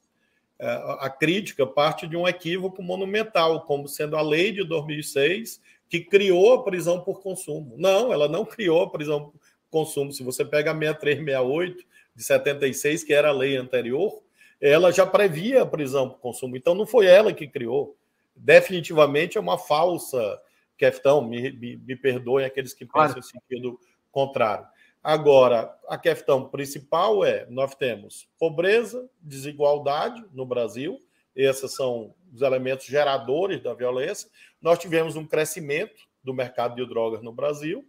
É, 0.58 0.66
a 1.00 1.10
crítica 1.10 1.66
parte 1.66 2.06
de 2.06 2.16
um 2.16 2.28
equívoco 2.28 2.82
monumental, 2.82 3.62
como 3.62 3.88
sendo 3.88 4.16
a 4.16 4.22
lei 4.22 4.52
de 4.52 4.62
2006 4.62 5.60
que 5.88 6.00
criou 6.00 6.54
a 6.54 6.62
prisão 6.62 7.00
por 7.00 7.20
consumo. 7.20 7.74
Não, 7.76 8.12
ela 8.12 8.28
não 8.28 8.44
criou 8.44 8.82
a 8.82 8.90
prisão 8.90 9.30
por 9.30 9.40
consumo. 9.70 10.12
Se 10.12 10.22
você 10.22 10.44
pega 10.44 10.70
a 10.70 10.74
6368 10.74 11.84
de 12.16 12.24
76, 12.24 13.04
que 13.04 13.12
era 13.12 13.28
a 13.28 13.32
lei 13.32 13.56
anterior, 13.56 14.22
ela 14.60 14.90
já 14.90 15.06
previa 15.06 15.62
a 15.62 15.66
prisão 15.66 16.08
por 16.08 16.18
consumo. 16.18 16.56
Então 16.56 16.74
não 16.74 16.86
foi 16.86 17.06
ela 17.06 17.32
que 17.32 17.46
criou. 17.46 17.96
Definitivamente 18.34 19.38
é 19.38 19.40
uma 19.40 19.58
falsa 19.58 20.40
questão, 20.76 21.22
me, 21.22 21.52
me, 21.52 21.76
me 21.76 21.96
perdoem 21.96 22.46
aqueles 22.46 22.74
que 22.74 22.84
pensam 22.84 23.14
claro. 23.14 23.18
em 23.18 23.22
sentido 23.22 23.80
contrário. 24.10 24.66
Agora, 25.02 25.76
a 25.88 25.98
questão 25.98 26.48
principal 26.48 27.24
é: 27.24 27.46
nós 27.50 27.74
temos 27.74 28.28
pobreza, 28.38 29.08
desigualdade 29.20 30.24
no 30.32 30.46
Brasil, 30.46 31.00
esses 31.34 31.72
são 31.74 32.14
os 32.32 32.42
elementos 32.42 32.86
geradores 32.86 33.62
da 33.62 33.74
violência. 33.74 34.28
Nós 34.60 34.78
tivemos 34.78 35.16
um 35.16 35.26
crescimento 35.26 36.02
do 36.22 36.32
mercado 36.32 36.74
de 36.74 36.86
drogas 36.88 37.22
no 37.22 37.32
Brasil 37.32 37.84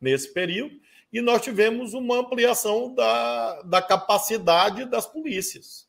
nesse 0.00 0.32
período, 0.32 0.78
e 1.12 1.20
nós 1.20 1.42
tivemos 1.42 1.92
uma 1.94 2.18
ampliação 2.18 2.94
da, 2.94 3.62
da 3.62 3.82
capacidade 3.82 4.84
das 4.84 5.06
polícias 5.06 5.88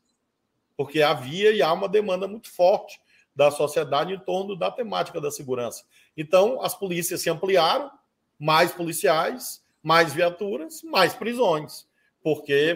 porque 0.80 1.02
havia 1.02 1.52
e 1.52 1.62
há 1.62 1.74
uma 1.74 1.90
demanda 1.90 2.26
muito 2.26 2.50
forte 2.50 3.02
da 3.36 3.52
sociedade 3.52 4.14
em 4.14 4.20
torno 4.20 4.56
da 4.56 4.72
temática 4.72 5.20
da 5.20 5.30
segurança. 5.30 5.84
Então, 6.20 6.62
as 6.62 6.76
polícias 6.76 7.22
se 7.22 7.30
ampliaram, 7.30 7.90
mais 8.38 8.74
policiais, 8.74 9.64
mais 9.82 10.14
viaturas, 10.14 10.84
mais 10.84 11.14
prisões, 11.14 11.88
porque 12.22 12.76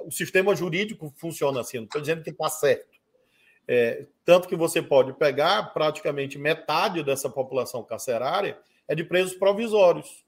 o 0.00 0.10
sistema 0.10 0.56
jurídico 0.56 1.14
funciona 1.16 1.60
assim. 1.60 1.76
Não 1.76 1.84
estou 1.84 2.00
dizendo 2.00 2.24
que 2.24 2.30
está 2.30 2.48
certo. 2.48 2.98
É, 3.68 4.06
tanto 4.24 4.48
que 4.48 4.56
você 4.56 4.82
pode 4.82 5.12
pegar 5.12 5.72
praticamente 5.72 6.36
metade 6.36 7.04
dessa 7.04 7.30
população 7.30 7.84
carcerária 7.84 8.58
é 8.88 8.94
de 8.96 9.04
presos 9.04 9.34
provisórios. 9.34 10.24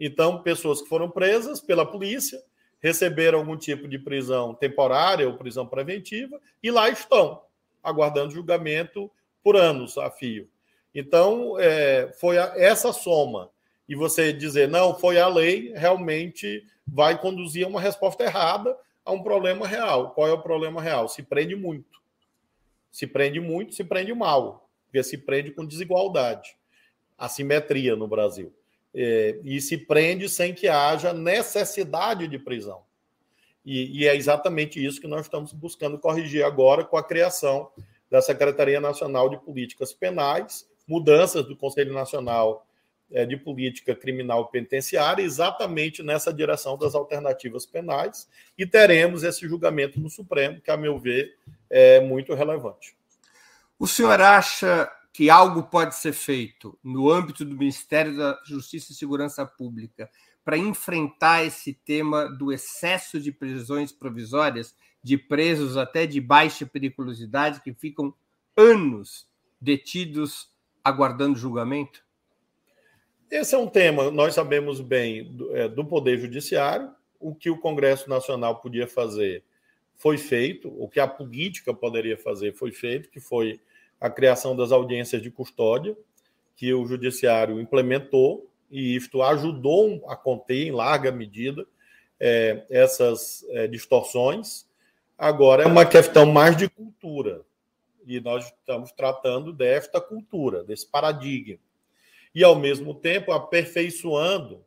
Então, 0.00 0.42
pessoas 0.42 0.82
que 0.82 0.88
foram 0.88 1.08
presas 1.08 1.60
pela 1.60 1.86
polícia 1.86 2.42
receberam 2.80 3.38
algum 3.38 3.56
tipo 3.56 3.86
de 3.86 3.96
prisão 3.96 4.54
temporária 4.56 5.28
ou 5.28 5.38
prisão 5.38 5.68
preventiva 5.68 6.40
e 6.60 6.68
lá 6.68 6.90
estão, 6.90 7.44
aguardando 7.80 8.34
julgamento 8.34 9.08
por 9.40 9.54
anos 9.54 9.96
a 9.96 10.10
fio. 10.10 10.50
Então, 10.94 11.58
é, 11.58 12.12
foi 12.20 12.38
a, 12.38 12.52
essa 12.56 12.92
soma. 12.92 13.50
E 13.88 13.94
você 13.94 14.32
dizer, 14.32 14.68
não, 14.68 14.98
foi 14.98 15.18
a 15.18 15.28
lei, 15.28 15.72
realmente 15.74 16.64
vai 16.86 17.20
conduzir 17.20 17.64
a 17.64 17.68
uma 17.68 17.80
resposta 17.80 18.24
errada 18.24 18.76
a 19.04 19.12
um 19.12 19.22
problema 19.22 19.66
real. 19.66 20.10
Qual 20.10 20.28
é 20.28 20.32
o 20.32 20.42
problema 20.42 20.80
real? 20.80 21.08
Se 21.08 21.22
prende 21.22 21.54
muito. 21.54 22.00
Se 22.90 23.06
prende 23.06 23.40
muito, 23.40 23.74
se 23.74 23.84
prende 23.84 24.12
mal. 24.14 24.68
Porque 24.86 25.02
se 25.02 25.16
prende 25.16 25.50
com 25.50 25.64
desigualdade, 25.64 26.54
assimetria 27.16 27.96
no 27.96 28.06
Brasil 28.06 28.52
é, 28.94 29.38
e 29.42 29.60
se 29.60 29.76
prende 29.78 30.28
sem 30.28 30.54
que 30.54 30.68
haja 30.68 31.12
necessidade 31.12 32.28
de 32.28 32.38
prisão. 32.38 32.82
E, 33.64 34.00
e, 34.00 34.08
é 34.08 34.16
exatamente 34.16 34.84
isso 34.84 35.00
que 35.00 35.06
nós 35.06 35.22
estamos 35.22 35.52
buscando 35.52 35.98
corrigir 35.98 36.44
agora 36.44 36.84
com 36.84 36.96
a 36.96 37.02
criação 37.02 37.70
da 38.10 38.20
Secretaria 38.20 38.80
Nacional 38.80 39.28
de 39.28 39.38
Políticas 39.38 39.92
Penais, 39.92 40.68
mudanças 40.86 41.46
do 41.46 41.56
Conselho 41.56 41.92
Nacional 41.92 42.66
é, 43.10 43.26
de 43.26 43.36
Política 43.36 43.94
Criminal 43.94 44.48
Penitenciária, 44.48 45.22
exatamente 45.22 46.02
nessa 46.02 46.32
direção 46.32 46.78
das 46.78 46.94
alternativas 46.94 47.66
penais, 47.66 48.28
e 48.56 48.66
teremos 48.66 49.22
esse 49.22 49.46
julgamento 49.46 50.00
no 50.00 50.08
Supremo, 50.08 50.60
que, 50.60 50.70
a 50.70 50.76
meu 50.76 50.98
ver, 50.98 51.36
é 51.68 52.00
muito 52.00 52.34
relevante. 52.34 52.96
O 53.78 53.86
senhor 53.86 54.20
acha 54.20 54.90
que 55.12 55.28
algo 55.28 55.64
pode 55.64 55.94
ser 55.94 56.12
feito 56.12 56.78
no 56.82 57.10
âmbito 57.10 57.44
do 57.44 57.56
Ministério 57.56 58.16
da 58.16 58.40
Justiça 58.44 58.92
e 58.92 58.94
Segurança 58.94 59.44
Pública 59.44 60.10
para 60.44 60.56
enfrentar 60.56 61.44
esse 61.44 61.72
tema 61.72 62.26
do 62.26 62.52
excesso 62.52 63.20
de 63.20 63.30
prisões 63.30 63.92
provisórias 63.92 64.74
de 65.02 65.18
presos 65.18 65.76
até 65.76 66.06
de 66.06 66.20
baixa 66.20 66.64
periculosidade 66.64 67.60
que 67.60 67.74
ficam 67.74 68.14
anos 68.56 69.26
detidos 69.60 70.51
aguardando 70.84 71.38
julgamento? 71.38 72.04
Esse 73.30 73.54
é 73.54 73.58
um 73.58 73.66
tema, 73.66 74.10
nós 74.10 74.34
sabemos 74.34 74.80
bem 74.80 75.24
do, 75.24 75.56
é, 75.56 75.68
do 75.68 75.84
Poder 75.84 76.18
Judiciário, 76.18 76.90
o 77.18 77.34
que 77.34 77.48
o 77.48 77.58
Congresso 77.58 78.10
Nacional 78.10 78.60
podia 78.60 78.86
fazer 78.86 79.42
foi 79.96 80.18
feito, 80.18 80.68
o 80.82 80.88
que 80.88 80.98
a 80.98 81.06
política 81.06 81.72
poderia 81.72 82.18
fazer 82.18 82.52
foi 82.52 82.72
feito, 82.72 83.08
que 83.08 83.20
foi 83.20 83.60
a 84.00 84.10
criação 84.10 84.56
das 84.56 84.72
audiências 84.72 85.22
de 85.22 85.30
custódia, 85.30 85.96
que 86.56 86.74
o 86.74 86.84
judiciário 86.84 87.60
implementou, 87.60 88.50
e 88.70 88.96
isto 88.96 89.22
ajudou 89.22 90.02
a 90.08 90.16
conter, 90.16 90.66
em 90.66 90.72
larga 90.72 91.12
medida, 91.12 91.64
é, 92.18 92.64
essas 92.68 93.46
é, 93.50 93.68
distorções. 93.68 94.66
Agora 95.16 95.62
é 95.62 95.66
uma 95.66 95.86
questão 95.86 96.26
mais 96.26 96.56
de 96.56 96.68
cultura, 96.68 97.42
e 98.06 98.20
nós 98.20 98.46
estamos 98.46 98.92
tratando 98.92 99.52
desta 99.52 100.00
cultura, 100.00 100.64
desse 100.64 100.86
paradigma. 100.86 101.58
E, 102.34 102.42
ao 102.42 102.56
mesmo 102.56 102.94
tempo, 102.94 103.32
aperfeiçoando 103.32 104.64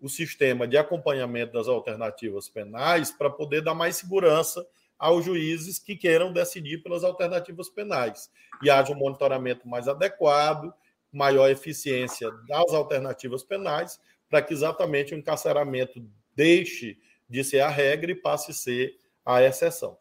o 0.00 0.08
sistema 0.08 0.66
de 0.66 0.76
acompanhamento 0.76 1.52
das 1.52 1.68
alternativas 1.68 2.48
penais 2.48 3.10
para 3.10 3.30
poder 3.30 3.62
dar 3.62 3.74
mais 3.74 3.96
segurança 3.96 4.66
aos 4.98 5.24
juízes 5.24 5.78
que 5.78 5.96
queiram 5.96 6.32
decidir 6.32 6.82
pelas 6.82 7.04
alternativas 7.04 7.68
penais 7.68 8.30
e 8.62 8.68
haja 8.68 8.92
um 8.92 8.96
monitoramento 8.96 9.68
mais 9.68 9.86
adequado, 9.86 10.72
maior 11.12 11.48
eficiência 11.48 12.30
das 12.48 12.72
alternativas 12.72 13.42
penais, 13.42 14.00
para 14.28 14.42
que 14.42 14.52
exatamente 14.52 15.14
o 15.14 15.18
encarceramento 15.18 16.04
deixe 16.34 16.98
de 17.28 17.44
ser 17.44 17.60
a 17.60 17.68
regra 17.68 18.10
e 18.10 18.14
passe 18.14 18.50
a 18.50 18.54
ser 18.54 18.98
a 19.24 19.42
exceção. 19.42 19.96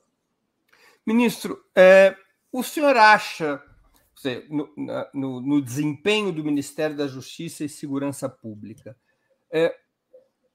Ministro, 1.06 1.64
é, 1.76 2.16
o 2.58 2.64
senhor 2.64 2.98
acha, 2.98 3.62
no, 4.50 4.74
no, 5.14 5.42
no, 5.42 5.62
desempenho 5.62 6.32
do 6.32 6.44
Ministério 6.44 6.98
da 6.98 7.08
Justiça 7.08 7.64
e 7.64 7.70
Segurança 7.70 8.28
Pública, 8.28 8.98
é, 9.52 9.76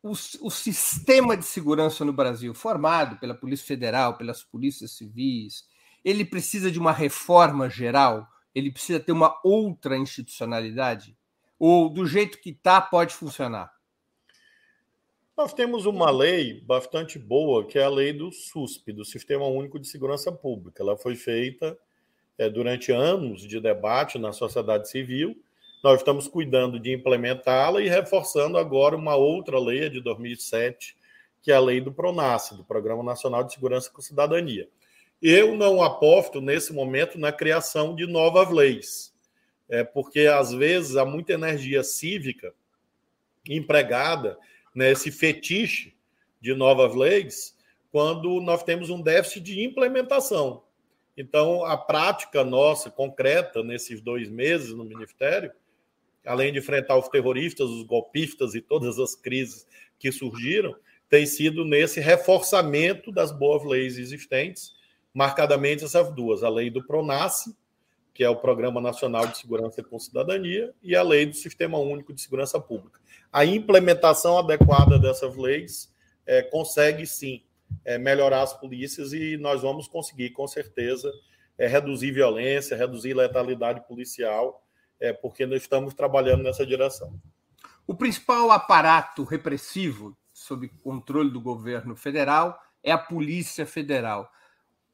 o, 0.03 0.11
o, 0.11 0.51
sistema 0.51 1.37
de 1.37 1.45
segurança 1.45 2.05
no 2.05 2.13
Brasil, 2.13 2.53
formado 2.55 3.21
pela 3.21 3.37
Polícia 3.37 3.65
Federal, 3.65 4.17
pelas 4.17 4.43
polícias 4.43 4.91
civis, 4.97 5.65
ele 6.05 6.25
precisa 6.25 6.73
de 6.73 6.79
uma 6.81 6.91
reforma 6.91 7.71
geral? 7.71 8.27
Ele 8.53 8.73
precisa 8.73 8.99
ter 8.99 9.13
uma 9.13 9.41
outra 9.45 9.97
institucionalidade? 9.97 11.17
Ou 11.57 11.89
do 11.89 12.05
jeito 12.05 12.41
que 12.41 12.51
está, 12.51 12.81
pode 12.81 13.15
funcionar? 13.15 13.73
Nós 15.37 15.55
temos 15.55 15.87
uma 15.87 16.11
lei 16.11 16.61
bastante 16.63 17.17
boa, 17.17 17.65
que 17.65 17.79
é 17.79 17.85
a 17.85 17.89
lei 17.89 18.13
do 18.13 18.33
SUSP, 18.33 18.93
do 18.93 19.05
Sistema 19.05 19.47
Único 19.47 19.79
de 19.79 19.87
Segurança 19.87 20.33
Pública. 20.33 20.83
Ela 20.83 20.97
foi 20.97 21.15
feita 21.15 21.79
é, 22.43 22.51
durante 22.51 22.91
anos 22.91 23.43
de 23.43 23.61
debate 23.61 24.19
na 24.19 24.33
sociedade 24.33 24.91
civil. 24.91 25.41
Nós 25.83 26.01
estamos 26.01 26.27
cuidando 26.27 26.79
de 26.79 26.93
implementá-la 26.93 27.81
e 27.81 27.89
reforçando 27.89 28.59
agora 28.59 28.97
uma 28.97 29.15
outra 29.15 29.59
lei 29.61 29.89
de 29.89 30.01
2007, 30.01 30.97
que 31.41 31.53
é 31.53 31.55
a 31.55 31.61
lei 31.61 31.81
do 31.81 31.93
PRONASSE, 31.93 32.57
do 32.57 32.65
Programa 32.65 33.03
Nacional 33.03 33.45
de 33.45 33.53
Segurança 33.53 33.91
com 33.91 34.03
Cidadania. 34.03 34.69
Eu 35.21 35.57
não 35.57 35.83
aposto, 35.83 36.41
nesse 36.41 36.73
momento, 36.73 37.19
na 37.19 37.31
criação 37.31 37.95
de 37.95 38.07
novas 38.07 38.51
leis, 38.51 39.15
é, 39.69 39.85
porque, 39.85 40.27
às 40.27 40.53
vezes, 40.53 40.97
há 40.97 41.05
muita 41.05 41.33
energia 41.33 41.85
cívica 41.85 42.53
empregada 43.49 44.37
né, 44.75 44.91
esse 44.91 45.11
fetiche 45.11 45.95
de 46.41 46.55
novas 46.55 46.95
leis 46.95 47.57
quando 47.91 48.41
nós 48.41 48.65
temos 48.65 48.91
um 48.91 49.01
déficit 49.01 49.41
de 49.45 49.65
implementação. 49.65 50.63
Então, 51.17 51.65
a 51.65 51.77
prática 51.77 52.43
nossa, 52.43 52.91
concreta, 52.91 53.63
nesses 53.63 54.01
dois 54.01 54.29
meses 54.31 54.73
no 54.73 54.85
Ministério, 54.85 55.53
além 56.25 56.53
de 56.53 56.59
enfrentar 56.59 56.97
os 56.97 57.09
terroristas, 57.09 57.69
os 57.69 57.83
golpistas 57.85 58.55
e 58.55 58.61
todas 58.61 58.99
as 58.99 59.15
crises 59.15 59.67
que 59.99 60.11
surgiram, 60.11 60.75
tem 61.09 61.27
sido 61.27 61.65
nesse 61.65 62.01
reforçamento 62.01 63.13
das 63.13 63.31
boas 63.31 63.63
leis 63.65 63.99
existentes, 63.99 64.73
marcadamente 65.13 65.85
essas 65.85 66.11
duas: 66.15 66.43
a 66.43 66.49
lei 66.49 66.71
do 66.71 66.83
PRONASSE, 66.87 67.55
que 68.15 68.25
é 68.25 68.29
o 68.29 68.37
Programa 68.37 68.81
Nacional 68.81 69.27
de 69.27 69.39
Segurança 69.39 69.83
com 69.83 69.99
Cidadania, 69.99 70.73
e 70.83 70.97
a 70.97 71.03
lei 71.03 71.27
do 71.27 71.37
Sistema 71.37 71.79
Único 71.79 72.15
de 72.15 72.21
Segurança 72.21 72.59
Pública. 72.59 72.99
A 73.31 73.45
implementação 73.45 74.39
adequada 74.39 74.99
dessas 74.99 75.37
leis 75.37 75.93
é, 76.27 76.43
consegue 76.43 77.07
sim 77.07 77.43
é, 77.85 77.99
melhorar 77.99 78.43
as 78.43 78.53
polícias 78.53 79.13
e 79.13 79.37
nós 79.37 79.63
vamos 79.63 79.89
conseguir, 79.89 80.31
com 80.31 80.47
certeza, 80.47 81.13
é, 81.59 81.67
reduzir 81.67 82.13
violência, 82.13 82.77
reduzir 82.77 83.15
letalidade 83.15 83.87
policial, 83.87 84.65
é, 85.01 85.13
porque 85.13 85.47
nós 85.47 85.63
estamos 85.63 85.95
trabalhando 85.95 86.43
nessa 86.43 86.65
direção. 86.65 87.21
O 87.87 87.95
principal 87.95 88.51
aparato 88.51 89.25
repressivo 89.25 90.17
sob 90.33 90.69
controle 90.83 91.31
do 91.31 91.41
governo 91.41 91.95
federal 91.97 92.59
é 92.83 92.91
a 92.91 92.99
Polícia 92.99 93.67
Federal. 93.67 94.31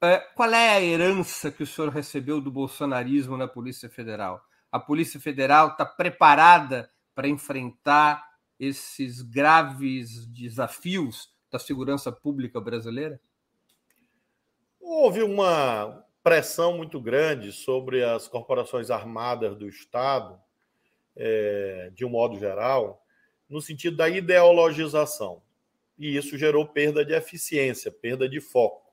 É, 0.01 0.17
qual 0.35 0.51
é 0.53 0.69
a 0.69 0.81
herança 0.81 1.51
que 1.51 1.63
o 1.63 1.67
senhor 1.67 1.89
recebeu 1.89 2.39
do 2.39 2.51
bolsonarismo 2.51 3.35
na 3.37 3.47
Polícia 3.47 3.89
Federal? 3.89 4.41
A 4.71 4.79
Polícia 4.79 5.19
Federal 5.19 5.69
está 5.69 5.85
preparada 5.85 6.89
para 7.13 7.27
enfrentar 7.27 8.23
esses 8.59 9.21
graves 9.21 10.25
desafios 10.27 11.29
da 11.51 11.59
segurança 11.59 12.11
pública 12.11 12.59
brasileira? 12.59 13.19
Houve 14.79 15.21
uma 15.23 16.05
pressão 16.23 16.77
muito 16.77 16.99
grande 16.99 17.51
sobre 17.51 18.03
as 18.03 18.27
corporações 18.27 18.89
armadas 18.89 19.55
do 19.55 19.67
Estado, 19.67 20.39
é, 21.15 21.91
de 21.93 22.05
um 22.05 22.09
modo 22.09 22.37
geral, 22.37 23.03
no 23.49 23.61
sentido 23.61 23.97
da 23.97 24.07
ideologização. 24.07 25.41
E 25.97 26.15
isso 26.15 26.37
gerou 26.37 26.67
perda 26.67 27.03
de 27.03 27.13
eficiência, 27.13 27.91
perda 27.91 28.29
de 28.29 28.39
foco. 28.39 28.89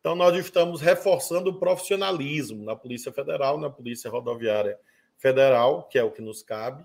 Então, 0.00 0.14
nós 0.14 0.34
estamos 0.36 0.80
reforçando 0.80 1.50
o 1.50 1.58
profissionalismo 1.58 2.64
na 2.64 2.74
Polícia 2.74 3.12
Federal, 3.12 3.58
na 3.58 3.68
Polícia 3.68 4.10
Rodoviária 4.10 4.78
Federal, 5.18 5.86
que 5.88 5.98
é 5.98 6.02
o 6.02 6.10
que 6.10 6.22
nos 6.22 6.42
cabe, 6.42 6.84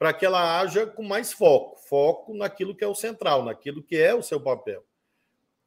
para 0.00 0.14
que 0.14 0.24
ela 0.24 0.58
haja 0.58 0.86
com 0.86 1.02
mais 1.02 1.30
foco, 1.30 1.78
foco 1.86 2.34
naquilo 2.34 2.74
que 2.74 2.82
é 2.82 2.86
o 2.86 2.94
central, 2.94 3.44
naquilo 3.44 3.82
que 3.82 3.98
é 3.98 4.14
o 4.14 4.22
seu 4.22 4.40
papel. 4.40 4.82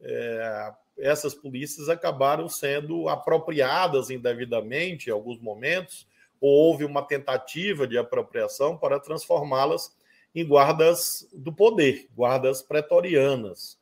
É, 0.01 0.73
essas 0.97 1.35
polícias 1.35 1.87
acabaram 1.87 2.49
sendo 2.49 3.07
apropriadas 3.07 4.09
indevidamente 4.09 5.07
em 5.07 5.13
alguns 5.13 5.39
momentos, 5.39 6.07
ou 6.41 6.49
houve 6.49 6.83
uma 6.83 7.03
tentativa 7.03 7.85
de 7.85 7.95
apropriação 7.95 8.75
para 8.75 8.99
transformá-las 8.99 9.95
em 10.33 10.43
guardas 10.43 11.29
do 11.31 11.53
poder, 11.53 12.09
guardas 12.15 12.59
pretorianas. 12.59 13.77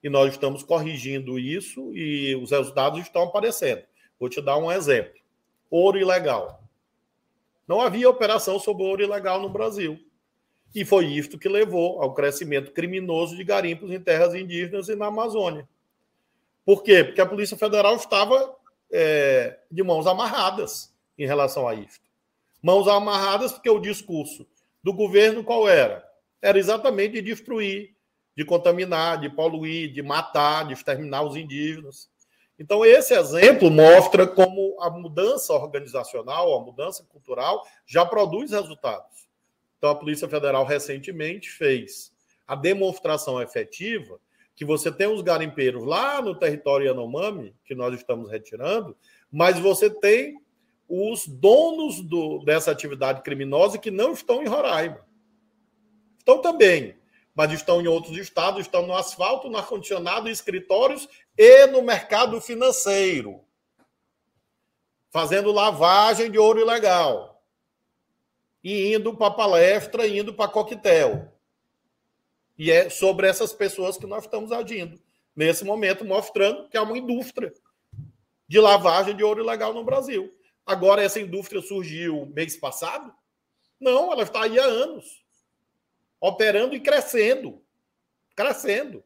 E 0.00 0.08
nós 0.08 0.30
estamos 0.30 0.62
corrigindo 0.62 1.40
isso 1.40 1.92
e 1.92 2.36
os 2.36 2.52
resultados 2.52 3.00
estão 3.00 3.24
aparecendo. 3.24 3.82
Vou 4.16 4.28
te 4.28 4.40
dar 4.40 4.58
um 4.58 4.70
exemplo: 4.70 5.18
ouro 5.68 5.98
ilegal. 5.98 6.57
Não 7.68 7.82
havia 7.82 8.08
operação 8.08 8.58
sobre 8.58 8.82
ouro 8.82 9.02
ilegal 9.02 9.42
no 9.42 9.50
Brasil. 9.50 10.00
E 10.74 10.84
foi 10.84 11.06
isto 11.06 11.38
que 11.38 11.48
levou 11.48 12.02
ao 12.02 12.14
crescimento 12.14 12.72
criminoso 12.72 13.36
de 13.36 13.44
garimpos 13.44 13.90
em 13.90 14.00
terras 14.00 14.34
indígenas 14.34 14.88
e 14.88 14.96
na 14.96 15.06
Amazônia. 15.06 15.68
Por 16.64 16.82
quê? 16.82 17.04
Porque 17.04 17.20
a 17.20 17.26
Polícia 17.26 17.56
Federal 17.56 17.94
estava 17.96 18.56
é, 18.90 19.58
de 19.70 19.82
mãos 19.82 20.06
amarradas 20.06 20.94
em 21.18 21.26
relação 21.26 21.68
a 21.68 21.74
isto. 21.74 22.08
Mãos 22.62 22.88
amarradas 22.88 23.52
porque 23.52 23.70
o 23.70 23.78
discurso 23.78 24.46
do 24.82 24.92
governo 24.92 25.44
qual 25.44 25.68
era? 25.68 26.06
Era 26.40 26.58
exatamente 26.58 27.14
de 27.14 27.22
destruir, 27.22 27.94
de 28.36 28.44
contaminar, 28.44 29.20
de 29.20 29.28
poluir, 29.28 29.92
de 29.92 30.02
matar, 30.02 30.66
de 30.66 30.72
exterminar 30.72 31.22
os 31.22 31.36
indígenas. 31.36 32.08
Então, 32.58 32.84
esse 32.84 33.14
exemplo 33.14 33.70
mostra 33.70 34.26
como 34.26 34.76
a 34.80 34.90
mudança 34.90 35.52
organizacional, 35.52 36.54
a 36.54 36.64
mudança 36.64 37.04
cultural 37.04 37.64
já 37.86 38.04
produz 38.04 38.50
resultados. 38.50 39.28
Então, 39.78 39.90
a 39.90 39.94
Polícia 39.94 40.28
Federal 40.28 40.64
recentemente 40.64 41.48
fez 41.48 42.12
a 42.46 42.56
demonstração 42.56 43.40
efetiva 43.40 44.18
que 44.56 44.64
você 44.64 44.90
tem 44.90 45.06
os 45.06 45.22
garimpeiros 45.22 45.84
lá 45.84 46.20
no 46.20 46.34
território 46.34 46.88
Yanomami, 46.88 47.54
que 47.64 47.76
nós 47.76 47.94
estamos 47.94 48.28
retirando, 48.28 48.96
mas 49.30 49.56
você 49.56 49.88
tem 49.88 50.42
os 50.88 51.28
donos 51.28 52.00
do, 52.00 52.40
dessa 52.40 52.72
atividade 52.72 53.22
criminosa 53.22 53.78
que 53.78 53.90
não 53.90 54.12
estão 54.12 54.42
em 54.42 54.48
Roraima. 54.48 55.06
Estão 56.18 56.40
também, 56.40 56.96
mas 57.38 57.52
estão 57.52 57.80
em 57.80 57.86
outros 57.86 58.18
estados, 58.18 58.62
estão 58.62 58.84
no 58.84 58.96
asfalto, 58.96 59.48
no 59.48 59.56
ar-condicionado, 59.56 60.28
escritórios 60.28 61.08
e 61.36 61.68
no 61.68 61.82
mercado 61.82 62.40
financeiro, 62.40 63.44
fazendo 65.08 65.52
lavagem 65.52 66.32
de 66.32 66.36
ouro 66.36 66.58
ilegal 66.58 67.40
e 68.60 68.92
indo 68.92 69.16
para 69.16 69.30
palestra, 69.30 70.04
indo 70.04 70.34
para 70.34 70.50
coquetel. 70.50 71.32
E 72.58 72.72
é 72.72 72.90
sobre 72.90 73.28
essas 73.28 73.52
pessoas 73.52 73.96
que 73.96 74.04
nós 74.04 74.24
estamos 74.24 74.50
agindo 74.50 75.00
nesse 75.36 75.64
momento, 75.64 76.04
mostrando 76.04 76.68
que 76.68 76.76
há 76.76 76.82
uma 76.82 76.98
indústria 76.98 77.54
de 78.48 78.58
lavagem 78.58 79.14
de 79.14 79.22
ouro 79.22 79.44
ilegal 79.44 79.72
no 79.72 79.84
Brasil. 79.84 80.28
Agora, 80.66 81.04
essa 81.04 81.20
indústria 81.20 81.62
surgiu 81.62 82.26
mês 82.34 82.56
passado? 82.56 83.14
Não, 83.78 84.10
ela 84.10 84.24
está 84.24 84.42
aí 84.42 84.58
há 84.58 84.64
anos, 84.64 85.24
operando 86.20 86.74
e 86.74 86.80
crescendo. 86.80 87.62
Crescendo 88.34 89.04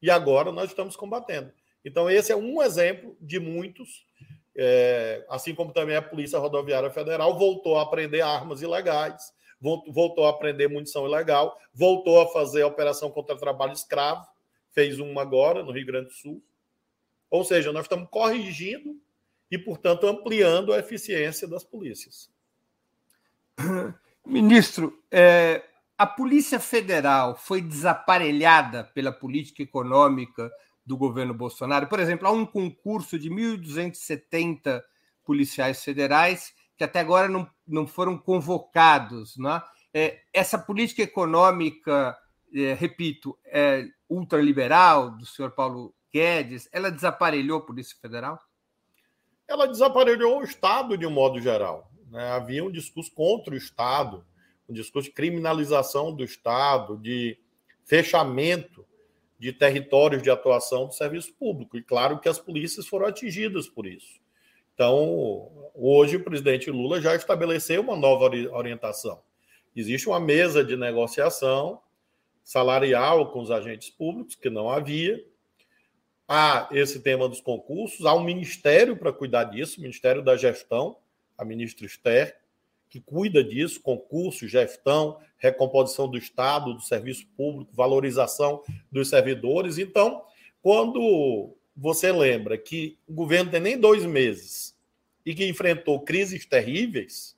e 0.00 0.10
agora 0.10 0.52
nós 0.52 0.70
estamos 0.70 0.96
combatendo. 0.96 1.52
Então, 1.84 2.10
esse 2.10 2.32
é 2.32 2.36
um 2.36 2.62
exemplo 2.62 3.16
de 3.20 3.38
muitos. 3.38 4.06
É, 4.54 5.24
assim 5.28 5.54
como 5.54 5.72
também 5.72 5.96
a 5.96 6.02
Polícia 6.02 6.38
Rodoviária 6.38 6.90
Federal 6.90 7.36
voltou 7.38 7.78
a 7.78 7.82
aprender 7.82 8.22
armas 8.22 8.62
ilegais, 8.62 9.34
voltou 9.60 10.26
a 10.26 10.30
aprender 10.30 10.68
munição 10.68 11.06
ilegal, 11.06 11.58
voltou 11.74 12.20
a 12.20 12.28
fazer 12.28 12.62
a 12.62 12.66
operação 12.66 13.10
contra 13.10 13.36
trabalho 13.36 13.72
escravo, 13.72 14.26
fez 14.70 14.98
uma 14.98 15.22
agora 15.22 15.62
no 15.62 15.72
Rio 15.72 15.86
Grande 15.86 16.08
do 16.08 16.14
Sul. 16.14 16.42
Ou 17.28 17.44
seja, 17.44 17.72
nós 17.72 17.84
estamos 17.84 18.08
corrigindo 18.08 18.96
e, 19.50 19.58
portanto, 19.58 20.06
ampliando 20.06 20.72
a 20.72 20.78
eficiência 20.78 21.46
das 21.46 21.64
polícias. 21.64 22.30
Ministro, 24.24 25.02
é, 25.10 25.62
a 25.98 26.06
Polícia 26.06 26.60
Federal 26.60 27.36
foi 27.36 27.60
desaparelhada 27.62 28.84
pela 28.84 29.10
política 29.10 29.62
econômica 29.62 30.50
do 30.84 30.96
governo 30.96 31.32
Bolsonaro? 31.32 31.86
Por 31.86 31.98
exemplo, 31.98 32.28
há 32.28 32.30
um 32.30 32.44
concurso 32.44 33.18
de 33.18 33.30
1.270 33.30 34.82
policiais 35.24 35.82
federais 35.82 36.54
que 36.76 36.84
até 36.84 37.00
agora 37.00 37.28
não, 37.28 37.48
não 37.66 37.86
foram 37.86 38.18
convocados. 38.18 39.36
Né? 39.38 39.62
É, 39.92 40.20
essa 40.32 40.58
política 40.58 41.02
econômica, 41.02 42.16
é, 42.54 42.74
repito, 42.74 43.36
é, 43.46 43.86
ultraliberal 44.08 45.10
do 45.10 45.24
senhor 45.24 45.52
Paulo 45.52 45.94
Guedes, 46.12 46.68
ela 46.70 46.90
desaparelhou 46.90 47.60
a 47.60 47.66
Polícia 47.66 47.96
Federal? 48.00 48.38
Ela 49.48 49.66
desaparelhou 49.66 50.40
o 50.40 50.44
Estado 50.44 50.98
de 50.98 51.06
um 51.06 51.10
modo 51.10 51.40
geral. 51.40 51.90
Né? 52.10 52.30
Havia 52.32 52.62
um 52.62 52.70
discurso 52.70 53.12
contra 53.14 53.54
o 53.54 53.56
Estado, 53.56 54.24
um 54.68 54.72
discurso 54.72 55.08
de 55.08 55.14
criminalização 55.14 56.12
do 56.12 56.24
Estado, 56.24 56.96
de 56.96 57.38
fechamento 57.84 58.84
de 59.38 59.52
territórios 59.52 60.22
de 60.22 60.30
atuação 60.30 60.86
do 60.86 60.94
serviço 60.94 61.32
público. 61.34 61.76
E 61.76 61.82
claro 61.82 62.18
que 62.18 62.28
as 62.28 62.38
polícias 62.38 62.86
foram 62.86 63.06
atingidas 63.06 63.68
por 63.68 63.86
isso. 63.86 64.20
Então, 64.74 65.70
hoje 65.74 66.16
o 66.16 66.24
presidente 66.24 66.70
Lula 66.70 67.00
já 67.00 67.14
estabeleceu 67.14 67.82
uma 67.82 67.96
nova 67.96 68.24
orientação. 68.24 69.22
Existe 69.74 70.08
uma 70.08 70.20
mesa 70.20 70.64
de 70.64 70.76
negociação 70.76 71.80
salarial 72.42 73.30
com 73.30 73.40
os 73.40 73.50
agentes 73.50 73.90
públicos, 73.90 74.34
que 74.34 74.48
não 74.48 74.70
havia. 74.70 75.22
Há 76.28 76.68
esse 76.72 77.00
tema 77.00 77.28
dos 77.28 77.40
concursos, 77.40 78.04
há 78.04 78.14
um 78.14 78.22
ministério 78.22 78.96
para 78.96 79.12
cuidar 79.12 79.44
disso, 79.44 79.78
o 79.78 79.82
Ministério 79.82 80.22
da 80.22 80.36
Gestão, 80.36 80.96
a 81.38 81.44
ministra 81.44 81.86
Esther, 81.86 82.36
que 82.88 83.00
cuida 83.00 83.42
disso, 83.42 83.80
concurso, 83.80 84.46
gestão, 84.46 85.18
recomposição 85.38 86.08
do 86.08 86.16
Estado, 86.16 86.74
do 86.74 86.80
serviço 86.80 87.26
público, 87.36 87.74
valorização 87.74 88.62
dos 88.90 89.08
servidores. 89.08 89.78
Então, 89.78 90.22
quando 90.62 91.54
você 91.76 92.10
lembra 92.10 92.56
que 92.56 92.98
o 93.06 93.12
governo 93.12 93.50
tem 93.50 93.60
nem 93.60 93.78
dois 93.78 94.04
meses 94.04 94.74
e 95.24 95.34
que 95.34 95.46
enfrentou 95.46 96.00
crises 96.00 96.46
terríveis 96.46 97.36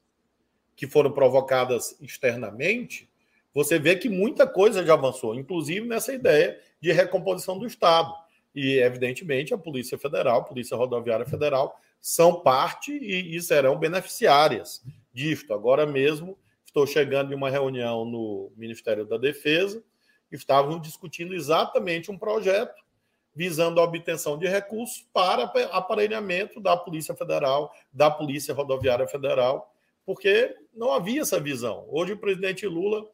que 0.76 0.86
foram 0.86 1.10
provocadas 1.10 1.96
externamente, 2.00 3.08
você 3.52 3.78
vê 3.78 3.96
que 3.96 4.08
muita 4.08 4.46
coisa 4.46 4.84
já 4.86 4.94
avançou, 4.94 5.34
inclusive 5.34 5.86
nessa 5.86 6.12
ideia 6.12 6.60
de 6.80 6.92
recomposição 6.92 7.58
do 7.58 7.66
Estado. 7.66 8.14
E, 8.54 8.78
evidentemente, 8.78 9.52
a 9.52 9.58
Polícia 9.58 9.98
Federal, 9.98 10.40
a 10.40 10.44
Polícia 10.44 10.76
Rodoviária 10.76 11.26
Federal, 11.26 11.80
são 12.00 12.40
parte 12.40 12.92
e, 12.92 13.36
e 13.36 13.42
serão 13.42 13.76
beneficiárias 13.78 14.84
disto. 15.18 15.52
Agora 15.52 15.84
mesmo, 15.84 16.38
estou 16.64 16.86
chegando 16.86 17.32
em 17.32 17.36
uma 17.36 17.50
reunião 17.50 18.04
no 18.04 18.52
Ministério 18.56 19.04
da 19.04 19.18
Defesa, 19.18 19.82
estavam 20.30 20.78
discutindo 20.78 21.34
exatamente 21.34 22.10
um 22.10 22.16
projeto 22.16 22.86
visando 23.34 23.80
a 23.80 23.84
obtenção 23.84 24.38
de 24.38 24.48
recursos 24.48 25.06
para 25.12 25.44
aparelhamento 25.72 26.60
da 26.60 26.76
Polícia 26.76 27.14
Federal, 27.14 27.72
da 27.92 28.10
Polícia 28.10 28.54
Rodoviária 28.54 29.06
Federal, 29.06 29.74
porque 30.04 30.56
não 30.74 30.92
havia 30.92 31.22
essa 31.22 31.38
visão. 31.38 31.86
Hoje 31.88 32.12
o 32.12 32.18
presidente 32.18 32.66
Lula 32.66 33.06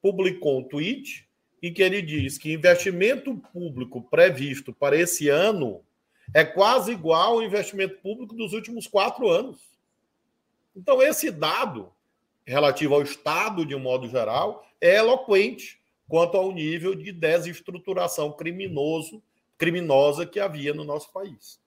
publicou 0.00 0.58
um 0.58 0.64
tweet 0.64 1.28
em 1.62 1.72
que 1.72 1.82
ele 1.82 2.00
diz 2.00 2.38
que 2.38 2.52
investimento 2.52 3.36
público 3.52 4.02
previsto 4.02 4.72
para 4.72 4.96
esse 4.96 5.28
ano 5.28 5.82
é 6.32 6.44
quase 6.44 6.92
igual 6.92 7.34
ao 7.34 7.42
investimento 7.42 7.98
público 8.00 8.34
dos 8.34 8.52
últimos 8.52 8.86
quatro 8.86 9.28
anos. 9.28 9.69
Então, 10.74 11.02
esse 11.02 11.30
dado 11.30 11.92
relativo 12.46 12.94
ao 12.94 13.02
Estado, 13.02 13.66
de 13.66 13.74
um 13.74 13.80
modo 13.80 14.08
geral, 14.08 14.66
é 14.80 14.96
eloquente 14.96 15.80
quanto 16.08 16.36
ao 16.36 16.52
nível 16.52 16.94
de 16.94 17.12
desestruturação 17.12 18.32
criminoso 18.32 19.22
criminosa 19.60 20.24
que 20.24 20.40
havia 20.40 20.72
no 20.72 20.84
nosso 20.84 21.12
país. 21.12 21.60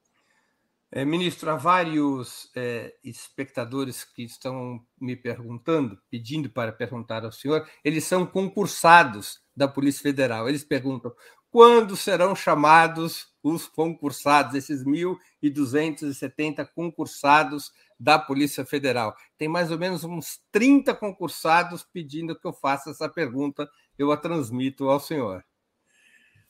É, 0.91 1.05
ministro, 1.05 1.49
há 1.49 1.55
vários 1.55 2.49
é, 2.55 2.93
espectadores 3.03 4.03
que 4.03 4.23
estão 4.23 4.83
me 4.99 5.15
perguntando, 5.15 5.97
pedindo 6.09 6.49
para 6.49 6.71
perguntar 6.71 7.23
ao 7.23 7.31
senhor, 7.31 7.67
eles 7.83 8.03
são 8.03 8.25
concursados 8.25 9.41
da 9.55 9.67
Polícia 9.67 10.01
Federal. 10.01 10.49
Eles 10.49 10.63
perguntam 10.63 11.13
quando 11.51 11.95
serão 11.95 12.35
chamados 12.35 13.27
os 13.43 13.67
concursados, 13.67 14.55
esses 14.55 14.83
1.270 14.83 16.67
concursados 16.73 17.71
da 18.03 18.19
Polícia 18.19 18.65
Federal. 18.65 19.15
Tem 19.37 19.47
mais 19.47 19.71
ou 19.71 19.79
menos 19.79 20.03
uns 20.03 20.41
30 20.51 20.93
concursados 20.93 21.83
pedindo 21.83 22.37
que 22.37 22.45
eu 22.45 22.51
faça 22.51 22.89
essa 22.89 23.07
pergunta, 23.07 23.67
eu 23.97 24.11
a 24.11 24.17
transmito 24.17 24.89
ao 24.89 24.99
senhor. 24.99 25.43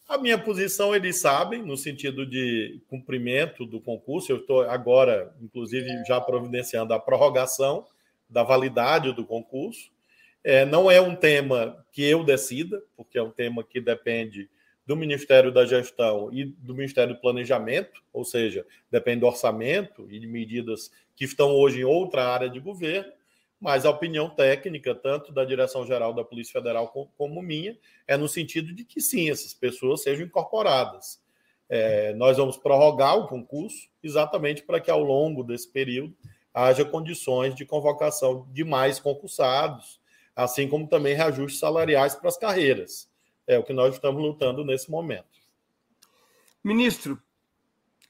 A 0.09 0.17
minha 0.17 0.37
posição 0.37 0.95
eles 0.95 1.21
sabem, 1.21 1.61
no 1.61 1.77
sentido 1.77 2.25
de 2.25 2.81
cumprimento 2.87 3.65
do 3.65 3.79
concurso. 3.79 4.31
Eu 4.31 4.37
estou 4.37 4.61
agora, 4.63 5.33
inclusive, 5.39 5.87
já 6.05 6.19
providenciando 6.19 6.93
a 6.93 6.99
prorrogação 6.99 7.85
da 8.27 8.41
validade 8.43 9.13
do 9.13 9.23
concurso. 9.23 9.91
É, 10.43 10.65
não 10.65 10.89
é 10.89 10.99
um 10.99 11.15
tema 11.15 11.85
que 11.91 12.03
eu 12.03 12.23
decida, 12.23 12.83
porque 12.97 13.17
é 13.17 13.23
um 13.23 13.31
tema 13.31 13.63
que 13.63 13.79
depende 13.79 14.49
do 14.85 14.95
Ministério 14.95 15.51
da 15.51 15.65
Gestão 15.65 16.29
e 16.31 16.45
do 16.45 16.75
Ministério 16.75 17.15
do 17.15 17.21
Planejamento, 17.21 18.03
ou 18.11 18.25
seja, 18.25 18.65
depende 18.91 19.21
do 19.21 19.27
orçamento 19.27 20.07
e 20.09 20.19
de 20.19 20.27
medidas 20.27 20.91
que 21.15 21.25
estão 21.25 21.51
hoje 21.51 21.81
em 21.81 21.85
outra 21.85 22.25
área 22.27 22.49
de 22.49 22.59
governo 22.59 23.11
mas 23.63 23.85
a 23.85 23.89
opinião 23.89 24.29
técnica, 24.29 24.93
tanto 24.93 25.31
da 25.31 25.45
Direção-Geral 25.45 26.13
da 26.13 26.21
Polícia 26.21 26.51
Federal 26.51 26.89
como 27.17 27.41
minha, 27.41 27.77
é 28.05 28.17
no 28.17 28.27
sentido 28.27 28.75
de 28.75 28.83
que 28.83 28.99
sim, 28.99 29.31
essas 29.31 29.53
pessoas 29.53 30.03
sejam 30.03 30.25
incorporadas. 30.25 31.21
É, 31.69 32.13
nós 32.15 32.35
vamos 32.35 32.57
prorrogar 32.57 33.17
o 33.17 33.25
concurso 33.25 33.87
exatamente 34.03 34.63
para 34.63 34.81
que 34.81 34.91
ao 34.91 35.01
longo 35.01 35.45
desse 35.45 35.71
período 35.71 36.13
haja 36.53 36.83
condições 36.83 37.55
de 37.55 37.65
convocação 37.65 38.45
de 38.51 38.65
mais 38.65 38.99
concursados, 38.99 39.97
assim 40.35 40.67
como 40.67 40.85
também 40.85 41.15
reajustes 41.15 41.61
salariais 41.61 42.15
para 42.15 42.27
as 42.27 42.37
carreiras. 42.37 43.09
É 43.47 43.57
o 43.57 43.63
que 43.63 43.73
nós 43.73 43.95
estamos 43.95 44.21
lutando 44.21 44.63
nesse 44.63 44.89
momento. 44.89 45.27
Ministro, 46.63 47.21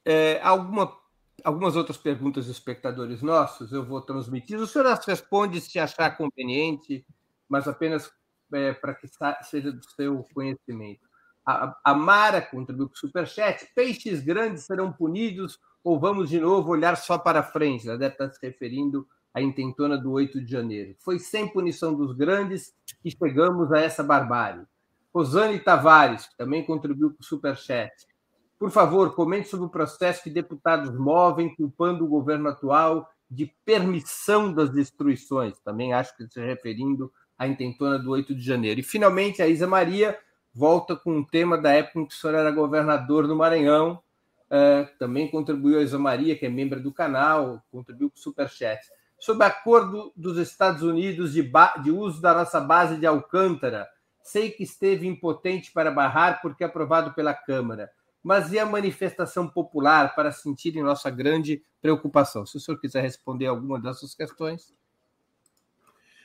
é, 0.05 0.39
alguma 0.41 0.95
algumas 1.43 1.75
outras 1.75 1.97
perguntas 1.97 2.45
dos 2.45 2.55
espectadores 2.55 3.21
nossos, 3.21 3.71
eu 3.71 3.83
vou 3.83 4.01
transmitir. 4.01 4.57
O 4.59 4.67
senhor 4.67 4.87
as 4.87 5.05
responde 5.05 5.59
se 5.59 5.77
achar 5.77 6.15
conveniente, 6.15 7.05
mas 7.49 7.67
apenas 7.67 8.11
é, 8.53 8.73
para 8.73 8.93
que 8.93 9.07
seja 9.43 9.71
do 9.71 9.83
seu 9.91 10.25
conhecimento. 10.33 11.01
A, 11.45 11.77
a 11.83 11.93
Mara 11.93 12.41
contribuiu 12.41 12.87
com 12.87 12.95
o 12.95 12.97
Superchat. 12.97 13.67
Peixes 13.75 14.23
grandes 14.23 14.63
serão 14.63 14.93
punidos 14.93 15.59
ou 15.83 15.99
vamos 15.99 16.29
de 16.29 16.39
novo 16.39 16.71
olhar 16.71 16.95
só 16.95 17.17
para 17.17 17.43
frente? 17.43 17.87
Ela 17.87 17.97
deve 17.97 18.13
estar 18.13 18.29
se 18.29 18.39
referindo 18.41 19.05
à 19.33 19.41
intentona 19.41 19.97
do 19.97 20.11
8 20.11 20.39
de 20.41 20.49
janeiro. 20.49 20.95
Foi 20.99 21.19
sem 21.19 21.47
punição 21.47 21.93
dos 21.93 22.15
grandes 22.15 22.73
que 23.01 23.11
chegamos 23.11 23.71
a 23.73 23.79
essa 23.79 24.03
barbárie. 24.03 24.65
Rosane 25.13 25.59
Tavares, 25.59 26.27
que 26.27 26.35
também 26.35 26.65
contribuiu 26.65 27.11
com 27.11 27.21
o 27.21 27.25
Superchat. 27.25 27.93
Por 28.57 28.71
favor, 28.71 29.13
comente 29.13 29.49
sobre 29.49 29.65
o 29.65 29.69
processo 29.69 30.23
que 30.23 30.29
deputados 30.29 30.97
movem 30.97 31.53
culpando 31.53 32.05
o 32.05 32.07
governo 32.07 32.49
atual 32.49 33.09
de 33.29 33.53
permissão 33.65 34.53
das 34.53 34.69
destruições. 34.69 35.59
Também 35.59 35.93
acho 35.93 36.15
que 36.15 36.27
se 36.27 36.39
referindo 36.39 37.11
à 37.37 37.47
intentona 37.47 37.99
do 37.99 38.11
8 38.11 38.33
de 38.33 38.41
janeiro. 38.41 38.79
E, 38.79 38.83
finalmente, 38.83 39.41
a 39.41 39.47
Isa 39.47 39.67
Maria 39.67 40.17
volta 40.53 40.95
com 40.95 41.17
um 41.17 41.23
tema 41.23 41.57
da 41.57 41.71
época 41.71 41.99
em 41.99 42.05
que 42.05 42.13
o 42.13 42.17
senhor 42.17 42.35
era 42.35 42.51
governador 42.51 43.27
do 43.27 43.35
Maranhão. 43.35 44.01
Uh, 44.45 44.87
também 44.99 45.29
contribuiu 45.29 45.79
a 45.79 45.81
Isa 45.81 45.97
Maria, 45.97 46.37
que 46.37 46.45
é 46.45 46.49
membro 46.49 46.81
do 46.81 46.93
canal, 46.93 47.61
contribuiu 47.71 48.09
com 48.09 48.17
o 48.17 48.21
Superchat. 48.21 48.81
Sobre 49.19 49.45
acordo 49.45 50.11
dos 50.15 50.37
Estados 50.37 50.83
Unidos 50.83 51.33
de, 51.33 51.51
de 51.81 51.91
uso 51.91 52.21
da 52.21 52.33
nossa 52.33 52.59
base 52.59 52.97
de 52.97 53.05
Alcântara, 53.05 53.87
sei 54.23 54.49
que 54.49 54.63
esteve 54.63 55.05
impotente 55.05 55.71
para 55.71 55.91
barrar 55.91 56.41
porque 56.41 56.63
aprovado 56.63 57.13
pela 57.13 57.33
Câmara 57.33 57.91
mas 58.23 58.53
e 58.53 58.57
a 58.57 58.65
manifestação 58.65 59.49
popular 59.49 60.15
para 60.15 60.31
sentirem 60.31 60.81
nossa 60.81 61.09
grande 61.09 61.61
preocupação? 61.81 62.45
Se 62.45 62.55
o 62.55 62.59
senhor 62.59 62.79
quiser 62.79 63.01
responder 63.01 63.47
alguma 63.47 63.79
dessas 63.79 64.15
questões. 64.15 64.73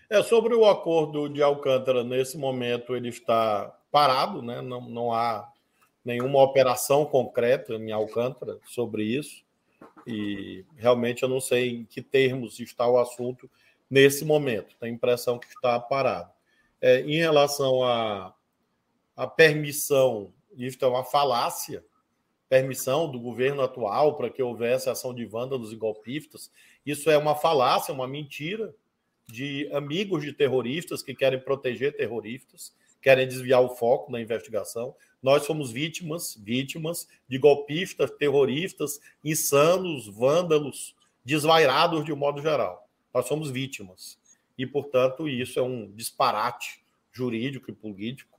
É, 0.09 0.22
sobre 0.22 0.55
o 0.55 0.64
acordo 0.64 1.28
de 1.28 1.42
Alcântara, 1.42 2.05
nesse 2.05 2.38
momento 2.38 2.94
ele 2.94 3.09
está 3.09 3.76
parado, 3.90 4.40
né? 4.40 4.62
não, 4.62 4.80
não 4.88 5.12
há 5.12 5.53
nenhuma 6.05 6.40
operação 6.40 7.05
concreta 7.05 7.74
em 7.74 7.90
Alcântara 7.90 8.59
sobre 8.64 9.03
isso, 9.03 9.44
e 10.07 10.64
realmente 10.76 11.22
eu 11.22 11.28
não 11.28 11.40
sei 11.40 11.80
em 11.80 11.84
que 11.84 12.01
termos 12.01 12.61
está 12.61 12.88
o 12.88 12.99
assunto 12.99 13.51
nesse 13.90 14.24
momento, 14.24 14.74
tenho 14.80 14.92
a 14.92 14.96
impressão 14.96 15.38
que 15.38 15.49
está 15.49 15.78
parado. 15.78 16.30
É, 16.81 17.01
em 17.01 17.16
relação 17.16 17.83
à, 17.83 18.35
à 19.16 19.26
permissão 19.26 20.33
isto 20.59 20.85
é 20.85 20.89
uma 20.89 21.05
falácia, 21.05 21.85
permissão 22.49 23.11
do 23.11 23.20
governo 23.20 23.62
atual 23.62 24.16
para 24.16 24.29
que 24.29 24.43
houvesse 24.43 24.91
ação 24.91 25.14
de 25.14 25.24
vândalos 25.24 25.72
e 25.72 25.76
golpistas. 25.76 26.51
Isso 26.85 27.11
é 27.11 27.16
uma 27.16 27.37
falácia, 27.37 27.95
uma 27.95 28.09
mentira. 28.09 28.74
de 29.31 29.68
amigos 29.74 30.24
de 30.24 30.33
terroristas 30.33 31.03
que 31.03 31.14
querem 31.14 31.39
proteger 31.39 31.95
terroristas, 31.95 32.74
querem 33.03 33.29
desviar 33.29 33.61
o 33.61 33.76
foco 33.76 34.11
da 34.11 34.18
investigação. 34.18 34.97
Nós 35.22 35.45
somos 35.45 35.70
vítimas, 35.70 36.35
vítimas 36.35 37.07
de 37.29 37.37
golpistas, 37.37 38.11
terroristas, 38.12 38.99
insanos, 39.22 40.09
vândalos, 40.09 40.97
desvairados 41.22 42.07
de 42.07 42.11
um 42.12 42.16
modo 42.16 42.41
geral. 42.41 42.89
Nós 43.12 43.26
somos 43.26 43.51
vítimas. 43.51 44.18
E, 44.59 44.67
portanto, 44.67 45.29
isso 45.29 45.59
é 45.59 45.63
um 45.63 45.91
disparate 45.93 46.81
jurídico 47.13 47.71
e 47.71 47.75
político. 47.75 48.39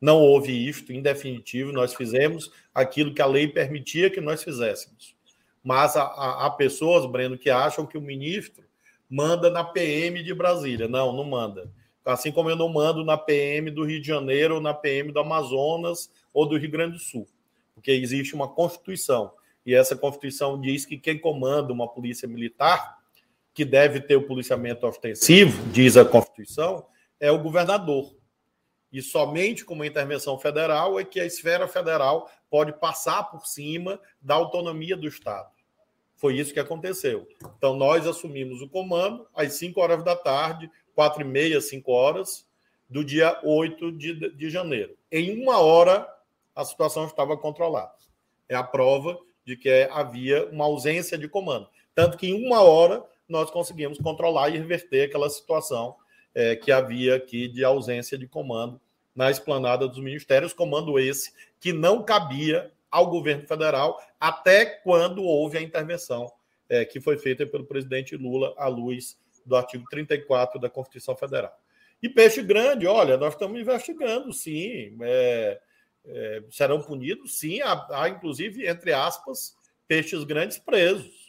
Não 0.00 0.20
houve 0.20 0.52
isto, 0.52 0.92
em 0.92 1.02
definitivo, 1.02 1.72
nós 1.72 1.92
fizemos 1.92 2.52
aquilo 2.72 3.12
que 3.12 3.20
a 3.20 3.26
lei 3.26 3.48
permitia 3.48 4.08
que 4.08 4.20
nós 4.20 4.44
fizéssemos. 4.44 5.16
Mas 5.64 5.96
há, 5.96 6.48
pessoas, 6.56 7.04
Breno, 7.10 7.36
que 7.36 7.50
acham 7.50 7.84
que 7.84 7.98
o 7.98 8.00
ministro 8.00 8.64
manda 9.10 9.50
na 9.50 9.64
PM 9.64 10.22
de 10.22 10.32
Brasília. 10.32 10.86
Não, 10.86 11.12
não 11.12 11.24
manda. 11.24 11.72
Assim 12.04 12.30
como 12.30 12.48
eu 12.48 12.54
não 12.54 12.68
mando 12.68 13.04
na 13.04 13.16
PM 13.16 13.68
do 13.72 13.84
Rio 13.84 14.00
de 14.00 14.06
Janeiro, 14.06 14.56
ou 14.56 14.60
na 14.60 14.72
PM 14.72 15.10
do 15.10 15.18
Amazonas 15.18 16.08
ou 16.32 16.46
do 16.46 16.56
Rio 16.56 16.70
Grande 16.70 16.92
do 16.92 17.02
Sul. 17.02 17.26
Porque 17.74 17.90
existe 17.90 18.32
uma 18.32 18.46
Constituição. 18.46 19.32
E 19.64 19.74
essa 19.74 19.96
Constituição 19.96 20.60
diz 20.60 20.86
que 20.86 20.96
quem 20.96 21.18
comanda 21.18 21.72
uma 21.72 21.88
polícia 21.88 22.28
militar, 22.28 22.95
que 23.56 23.64
deve 23.64 24.02
ter 24.02 24.16
o 24.16 24.26
policiamento 24.26 24.86
ostensivo, 24.86 25.66
diz 25.72 25.96
a 25.96 26.04
Constituição, 26.04 26.84
é 27.18 27.32
o 27.32 27.42
governador. 27.42 28.14
E 28.92 29.00
somente 29.00 29.64
com 29.64 29.72
uma 29.72 29.86
intervenção 29.86 30.38
federal 30.38 31.00
é 31.00 31.04
que 31.04 31.18
a 31.18 31.24
esfera 31.24 31.66
federal 31.66 32.30
pode 32.50 32.74
passar 32.74 33.24
por 33.24 33.46
cima 33.46 33.98
da 34.20 34.34
autonomia 34.34 34.94
do 34.94 35.08
Estado. 35.08 35.48
Foi 36.16 36.36
isso 36.36 36.52
que 36.52 36.60
aconteceu. 36.60 37.26
Então, 37.56 37.74
nós 37.74 38.06
assumimos 38.06 38.60
o 38.60 38.68
comando 38.68 39.26
às 39.34 39.54
5 39.54 39.80
horas 39.80 40.04
da 40.04 40.14
tarde, 40.14 40.70
4 40.94 41.22
e 41.22 41.24
meia, 41.24 41.58
5 41.58 41.90
horas, 41.90 42.46
do 42.90 43.02
dia 43.02 43.40
8 43.42 43.90
de, 43.92 44.36
de 44.36 44.50
janeiro. 44.50 44.94
Em 45.10 45.42
uma 45.42 45.60
hora, 45.60 46.06
a 46.54 46.62
situação 46.62 47.06
estava 47.06 47.38
controlada. 47.38 47.94
É 48.50 48.54
a 48.54 48.62
prova 48.62 49.18
de 49.46 49.56
que 49.56 49.88
havia 49.90 50.46
uma 50.50 50.66
ausência 50.66 51.16
de 51.16 51.26
comando. 51.26 51.68
Tanto 51.94 52.18
que 52.18 52.28
em 52.28 52.46
uma 52.46 52.60
hora 52.60 53.02
nós 53.28 53.50
conseguimos 53.50 53.98
controlar 53.98 54.50
e 54.50 54.58
reverter 54.58 55.02
aquela 55.02 55.28
situação 55.28 55.96
é, 56.34 56.54
que 56.54 56.70
havia 56.70 57.16
aqui 57.16 57.48
de 57.48 57.64
ausência 57.64 58.16
de 58.16 58.26
comando 58.26 58.80
na 59.14 59.30
esplanada 59.30 59.88
dos 59.88 59.98
ministérios, 59.98 60.52
comando 60.52 60.98
esse 60.98 61.32
que 61.58 61.72
não 61.72 62.02
cabia 62.02 62.70
ao 62.90 63.08
governo 63.08 63.46
federal 63.46 63.98
até 64.20 64.64
quando 64.66 65.22
houve 65.22 65.58
a 65.58 65.62
intervenção 65.62 66.30
é, 66.68 66.84
que 66.84 67.00
foi 67.00 67.16
feita 67.16 67.46
pelo 67.46 67.64
presidente 67.64 68.16
Lula 68.16 68.54
à 68.56 68.68
luz 68.68 69.18
do 69.44 69.56
artigo 69.56 69.84
34 69.90 70.60
da 70.60 70.68
Constituição 70.68 71.16
Federal. 71.16 71.56
E 72.02 72.08
peixe 72.08 72.42
grande, 72.42 72.86
olha, 72.86 73.16
nós 73.16 73.32
estamos 73.34 73.58
investigando, 73.60 74.32
sim. 74.32 74.96
É, 75.00 75.60
é, 76.04 76.42
serão 76.50 76.82
punidos, 76.82 77.38
sim. 77.38 77.60
Há, 77.62 77.86
há, 77.90 78.08
inclusive, 78.08 78.66
entre 78.66 78.92
aspas, 78.92 79.56
peixes 79.88 80.24
grandes 80.24 80.58
presos. 80.58 81.25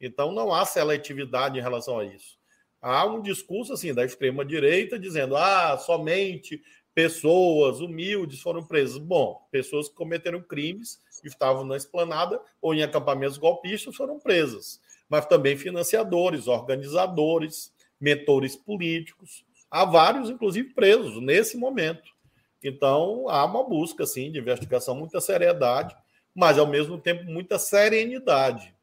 Então, 0.00 0.32
não 0.32 0.52
há 0.52 0.64
seletividade 0.64 1.58
em 1.58 1.62
relação 1.62 1.98
a 1.98 2.04
isso. 2.04 2.38
Há 2.80 3.04
um 3.06 3.20
discurso 3.20 3.72
assim 3.72 3.92
da 3.92 4.04
extrema 4.04 4.44
direita 4.44 4.98
dizendo: 4.98 5.36
ah, 5.36 5.76
somente 5.78 6.62
pessoas 6.94 7.80
humildes 7.80 8.40
foram 8.40 8.64
presas. 8.64 8.98
Bom, 8.98 9.46
pessoas 9.50 9.88
que 9.88 9.94
cometeram 9.94 10.40
crimes, 10.40 11.00
estavam 11.24 11.64
na 11.64 11.76
esplanada 11.76 12.40
ou 12.60 12.74
em 12.74 12.82
acampamentos 12.82 13.38
golpistas 13.38 13.96
foram 13.96 14.18
presas. 14.18 14.80
Mas 15.08 15.26
também 15.26 15.56
financiadores, 15.56 16.46
organizadores, 16.46 17.72
mentores 18.00 18.54
políticos. 18.54 19.44
Há 19.70 19.84
vários, 19.84 20.30
inclusive, 20.30 20.72
presos 20.74 21.20
nesse 21.22 21.56
momento. 21.56 22.10
Então, 22.62 23.28
há 23.28 23.44
uma 23.44 23.64
busca, 23.64 24.06
sim, 24.06 24.30
de 24.30 24.38
investigação, 24.38 24.94
muita 24.94 25.20
seriedade, 25.20 25.96
mas, 26.34 26.58
ao 26.58 26.66
mesmo 26.66 26.98
tempo, 26.98 27.24
muita 27.24 27.58
serenidade. 27.58 28.74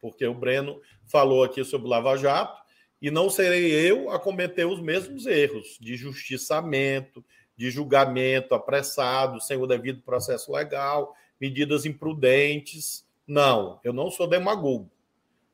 Porque 0.00 0.26
o 0.26 0.34
Breno 0.34 0.80
falou 1.06 1.42
aqui 1.42 1.64
sobre 1.64 1.88
Lava 1.88 2.16
Jato, 2.16 2.60
e 3.00 3.10
não 3.10 3.30
serei 3.30 3.72
eu 3.72 4.10
a 4.10 4.18
cometer 4.18 4.66
os 4.66 4.80
mesmos 4.80 5.26
erros 5.26 5.78
de 5.80 5.96
justiçamento, 5.96 7.24
de 7.56 7.70
julgamento 7.70 8.54
apressado, 8.54 9.40
sem 9.40 9.56
o 9.56 9.66
devido 9.66 10.02
processo 10.02 10.52
legal, 10.52 11.14
medidas 11.40 11.86
imprudentes. 11.86 13.06
Não, 13.26 13.80
eu 13.84 13.92
não 13.92 14.10
sou 14.10 14.26
demagogo. 14.26 14.90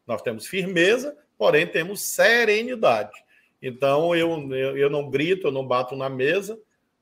Nós 0.07 0.23
temos 0.23 0.47
firmeza, 0.47 1.17
porém 1.37 1.67
temos 1.67 2.01
serenidade. 2.01 3.13
Então 3.61 4.15
eu, 4.15 4.53
eu, 4.53 4.77
eu 4.77 4.91
não 4.91 5.11
grito, 5.11 5.47
eu 5.47 5.53
não 5.53 5.67
bato 5.67 5.97
na 5.97 6.09
mesa 6.09 6.59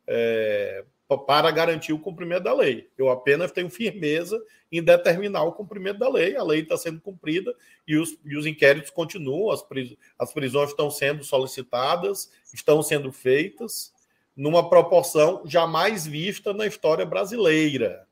é, 0.06 0.84
para 1.18 1.50
garantir 1.50 1.92
o 1.92 1.98
cumprimento 1.98 2.44
da 2.44 2.54
lei. 2.54 2.90
Eu 2.96 3.10
apenas 3.10 3.52
tenho 3.52 3.70
firmeza 3.70 4.40
em 4.70 4.82
determinar 4.82 5.42
o 5.44 5.52
cumprimento 5.52 5.98
da 5.98 6.08
lei. 6.08 6.36
A 6.36 6.42
lei 6.42 6.60
está 6.60 6.76
sendo 6.76 7.00
cumprida 7.00 7.54
e 7.86 7.96
os, 7.96 8.16
e 8.24 8.36
os 8.36 8.46
inquéritos 8.46 8.90
continuam, 8.90 9.50
as, 9.50 9.62
pris, 9.62 9.96
as 10.18 10.32
prisões 10.32 10.70
estão 10.70 10.90
sendo 10.90 11.22
solicitadas, 11.22 12.30
estão 12.52 12.82
sendo 12.82 13.12
feitas 13.12 13.92
numa 14.36 14.68
proporção 14.68 15.42
jamais 15.44 16.06
vista 16.06 16.52
na 16.52 16.66
história 16.66 17.04
brasileira. 17.04 18.06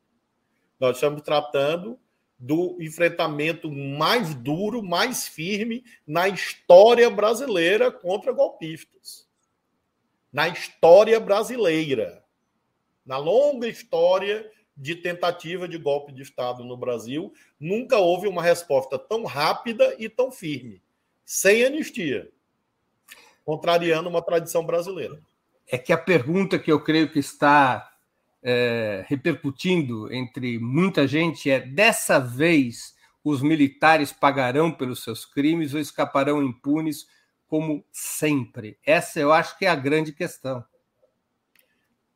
Nós 0.78 0.96
estamos 0.96 1.22
tratando 1.22 1.98
do 2.38 2.78
enfrentamento 2.80 3.70
mais 3.70 4.34
duro, 4.34 4.82
mais 4.82 5.28
firme 5.28 5.84
na 6.06 6.26
história 6.26 7.10
brasileira 7.10 7.90
contra 7.90 8.32
golpistas. 8.32 9.28
Na 10.32 10.48
história 10.48 11.20
brasileira. 11.20 12.24
Na 13.10 13.16
longa 13.16 13.66
história 13.66 14.48
de 14.76 14.94
tentativa 14.94 15.66
de 15.66 15.76
golpe 15.76 16.12
de 16.12 16.22
Estado 16.22 16.62
no 16.62 16.76
Brasil, 16.76 17.34
nunca 17.58 17.98
houve 17.98 18.28
uma 18.28 18.40
resposta 18.40 18.96
tão 18.96 19.24
rápida 19.24 19.96
e 19.98 20.08
tão 20.08 20.30
firme, 20.30 20.80
sem 21.24 21.64
anistia, 21.64 22.30
contrariando 23.44 24.08
uma 24.08 24.22
tradição 24.22 24.64
brasileira. 24.64 25.20
É 25.66 25.76
que 25.76 25.92
a 25.92 25.98
pergunta 25.98 26.56
que 26.56 26.70
eu 26.70 26.84
creio 26.84 27.10
que 27.10 27.18
está 27.18 27.92
é, 28.44 29.04
repercutindo 29.08 30.14
entre 30.14 30.60
muita 30.60 31.04
gente 31.08 31.50
é: 31.50 31.58
dessa 31.58 32.20
vez 32.20 32.94
os 33.24 33.42
militares 33.42 34.12
pagarão 34.12 34.70
pelos 34.70 35.02
seus 35.02 35.24
crimes 35.24 35.74
ou 35.74 35.80
escaparão 35.80 36.40
impunes, 36.44 37.08
como 37.48 37.84
sempre? 37.90 38.78
Essa 38.86 39.18
eu 39.18 39.32
acho 39.32 39.58
que 39.58 39.66
é 39.66 39.68
a 39.68 39.74
grande 39.74 40.12
questão 40.12 40.64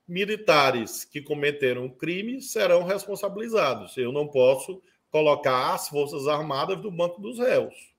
militares 0.06 1.04
que 1.04 1.22
cometeram 1.22 1.88
crime 1.88 2.40
serão 2.42 2.84
responsabilizados. 2.84 3.96
Eu 3.96 4.12
não 4.12 4.28
posso 4.28 4.82
colocar 5.10 5.74
as 5.74 5.88
Forças 5.88 6.26
Armadas 6.28 6.82
no 6.82 6.90
banco 6.90 7.20
dos 7.20 7.38
réus. 7.38 7.94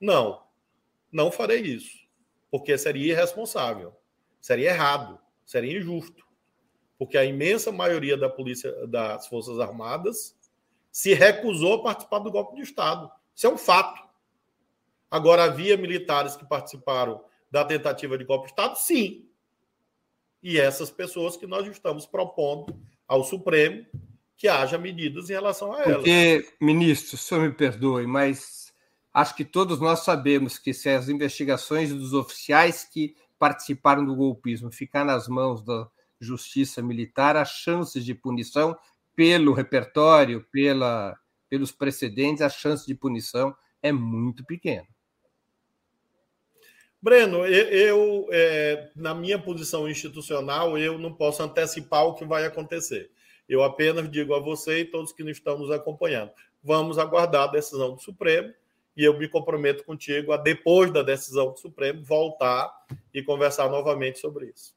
Não, 0.00 0.42
não 1.12 1.30
farei 1.30 1.60
isso, 1.60 1.96
porque 2.50 2.76
seria 2.76 3.12
irresponsável, 3.12 3.94
seria 4.40 4.70
errado, 4.70 5.18
seria 5.44 5.78
injusto, 5.78 6.26
porque 6.98 7.18
a 7.18 7.24
imensa 7.24 7.70
maioria 7.70 8.16
da 8.16 8.28
polícia, 8.28 8.86
das 8.86 9.26
Forças 9.26 9.60
Armadas, 9.60 10.36
se 10.90 11.14
recusou 11.14 11.74
a 11.74 11.82
participar 11.82 12.18
do 12.18 12.30
golpe 12.30 12.56
de 12.56 12.62
Estado. 12.62 13.10
Isso 13.34 13.46
é 13.46 13.50
um 13.50 13.58
fato. 13.58 14.02
Agora, 15.10 15.44
havia 15.44 15.76
militares 15.76 16.36
que 16.36 16.44
participaram 16.44 17.22
da 17.50 17.64
tentativa 17.64 18.16
de 18.16 18.24
golpe 18.24 18.46
de 18.46 18.52
Estado? 18.52 18.76
Sim, 18.76 19.28
e 20.42 20.58
essas 20.58 20.90
pessoas 20.90 21.36
que 21.36 21.46
nós 21.46 21.66
estamos 21.66 22.04
propondo 22.04 22.74
ao 23.06 23.22
Supremo 23.22 23.86
que 24.36 24.48
haja 24.48 24.76
medidas 24.76 25.30
em 25.30 25.34
relação 25.34 25.72
a 25.72 25.82
elas. 25.82 25.96
Porque, 25.96 26.44
ministro, 26.60 27.14
o 27.14 27.18
senhor 27.18 27.42
me 27.42 27.52
perdoe, 27.52 28.06
mas 28.06 28.72
acho 29.14 29.36
que 29.36 29.44
todos 29.44 29.78
nós 29.78 30.00
sabemos 30.00 30.58
que 30.58 30.74
se 30.74 30.88
as 30.88 31.08
investigações 31.08 31.90
dos 31.90 32.12
oficiais 32.12 32.82
que 32.82 33.14
participaram 33.38 34.04
do 34.04 34.16
golpismo 34.16 34.70
ficar 34.72 35.04
nas 35.04 35.28
mãos 35.28 35.62
da 35.62 35.88
justiça 36.20 36.82
militar, 36.82 37.36
as 37.36 37.50
chances 37.50 38.04
de 38.04 38.14
punição 38.14 38.76
pelo 39.14 39.52
repertório, 39.52 40.44
pela, 40.50 41.16
pelos 41.48 41.70
precedentes, 41.70 42.42
a 42.42 42.48
chance 42.48 42.86
de 42.86 42.94
punição 42.94 43.54
é 43.82 43.92
muito 43.92 44.44
pequena. 44.44 44.86
Breno, 47.02 47.44
eu, 47.44 48.28
é, 48.30 48.90
na 48.94 49.12
minha 49.12 49.36
posição 49.36 49.88
institucional, 49.88 50.78
eu 50.78 50.96
não 50.96 51.12
posso 51.12 51.42
antecipar 51.42 52.04
o 52.04 52.14
que 52.14 52.24
vai 52.24 52.46
acontecer. 52.46 53.10
Eu 53.48 53.64
apenas 53.64 54.08
digo 54.08 54.32
a 54.32 54.38
você 54.38 54.82
e 54.82 54.84
todos 54.84 55.12
que 55.12 55.28
estão 55.28 55.58
nos 55.58 55.72
acompanhando: 55.72 56.30
vamos 56.62 56.98
aguardar 56.98 57.48
a 57.48 57.52
decisão 57.52 57.96
do 57.96 58.00
Supremo 58.00 58.54
e 58.96 59.02
eu 59.02 59.18
me 59.18 59.28
comprometo 59.28 59.82
contigo 59.82 60.32
a, 60.32 60.36
depois 60.36 60.92
da 60.92 61.02
decisão 61.02 61.50
do 61.50 61.58
Supremo, 61.58 62.04
voltar 62.04 62.72
e 63.12 63.20
conversar 63.20 63.68
novamente 63.68 64.20
sobre 64.20 64.52
isso. 64.54 64.72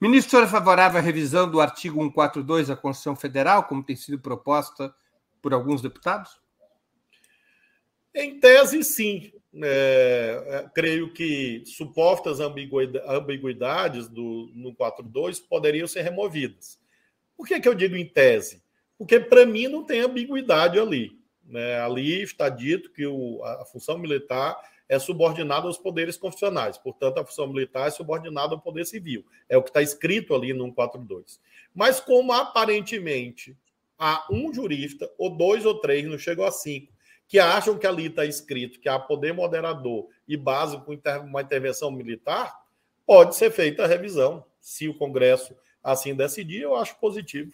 Ministro, 0.00 0.28
o 0.28 0.30
senhor 0.30 0.44
é 0.44 0.50
favorável 0.50 0.98
à 0.98 1.02
revisão 1.02 1.50
do 1.50 1.60
artigo 1.60 2.00
142 2.00 2.68
da 2.68 2.76
Constituição 2.76 3.14
Federal, 3.14 3.64
como 3.64 3.84
tem 3.84 3.96
sido 3.96 4.18
proposta 4.18 4.94
por 5.42 5.52
alguns 5.52 5.82
deputados? 5.82 6.40
Em 8.14 8.40
tese, 8.40 8.82
sim 8.82 9.39
é, 9.62 10.44
é, 10.46 10.70
creio 10.72 11.12
que 11.12 11.64
supostas 11.66 12.38
ambiguidades 12.40 14.08
do, 14.08 14.50
no 14.54 14.74
4.2 14.74 15.42
poderiam 15.48 15.88
ser 15.88 16.02
removidas. 16.02 16.78
Por 17.36 17.46
que, 17.46 17.58
que 17.58 17.68
eu 17.68 17.74
digo 17.74 17.96
em 17.96 18.06
tese? 18.06 18.62
Porque, 18.96 19.18
para 19.18 19.46
mim, 19.46 19.66
não 19.66 19.84
tem 19.84 20.00
ambiguidade 20.00 20.78
ali. 20.78 21.18
Né? 21.44 21.80
Ali 21.80 22.22
está 22.22 22.48
dito 22.48 22.92
que 22.92 23.06
o, 23.06 23.42
a 23.42 23.64
função 23.64 23.98
militar 23.98 24.56
é 24.88 24.98
subordinada 24.98 25.66
aos 25.66 25.78
poderes 25.78 26.16
constitucionais, 26.16 26.76
portanto, 26.76 27.18
a 27.18 27.24
função 27.24 27.46
militar 27.46 27.86
é 27.86 27.90
subordinada 27.90 28.54
ao 28.54 28.60
poder 28.60 28.84
civil. 28.84 29.24
É 29.48 29.56
o 29.56 29.62
que 29.62 29.70
está 29.70 29.80
escrito 29.80 30.34
ali 30.34 30.52
no 30.52 30.64
142. 30.64 31.40
Mas, 31.74 32.00
como 32.00 32.32
aparentemente 32.32 33.56
há 33.98 34.26
um 34.30 34.52
jurista, 34.52 35.08
ou 35.16 35.30
dois 35.30 35.64
ou 35.64 35.80
três, 35.80 36.04
não 36.06 36.18
chegou 36.18 36.44
a 36.44 36.50
cinco, 36.50 36.92
que 37.30 37.38
acham 37.38 37.78
que 37.78 37.86
ali 37.86 38.06
está 38.06 38.26
escrito 38.26 38.80
que 38.80 38.88
há 38.88 38.98
poder 38.98 39.32
moderador 39.32 40.08
e 40.26 40.36
base 40.36 40.76
para 40.80 41.20
uma 41.20 41.40
intervenção 41.40 41.88
militar, 41.88 42.52
pode 43.06 43.36
ser 43.36 43.52
feita 43.52 43.84
a 43.84 43.86
revisão. 43.86 44.44
Se 44.60 44.88
o 44.88 44.98
Congresso 44.98 45.54
assim 45.80 46.12
decidir, 46.12 46.62
eu 46.62 46.74
acho 46.74 46.98
positivo. 46.98 47.52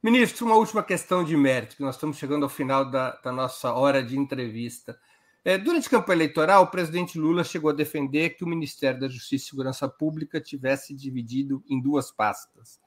Ministro, 0.00 0.46
uma 0.46 0.54
última 0.54 0.80
questão 0.80 1.24
de 1.24 1.36
mérito, 1.36 1.74
que 1.74 1.82
nós 1.82 1.96
estamos 1.96 2.18
chegando 2.18 2.44
ao 2.44 2.48
final 2.48 2.88
da, 2.88 3.16
da 3.16 3.32
nossa 3.32 3.72
hora 3.72 4.00
de 4.00 4.16
entrevista. 4.16 4.96
É, 5.44 5.58
durante 5.58 5.88
a 5.88 5.90
campanha 5.90 6.18
eleitoral, 6.18 6.62
o 6.62 6.70
presidente 6.70 7.18
Lula 7.18 7.42
chegou 7.42 7.70
a 7.70 7.74
defender 7.74 8.30
que 8.36 8.44
o 8.44 8.48
Ministério 8.48 9.00
da 9.00 9.08
Justiça 9.08 9.46
e 9.46 9.48
Segurança 9.48 9.88
Pública 9.88 10.40
tivesse 10.40 10.94
dividido 10.94 11.64
em 11.68 11.80
duas 11.80 12.12
pastas. 12.12 12.80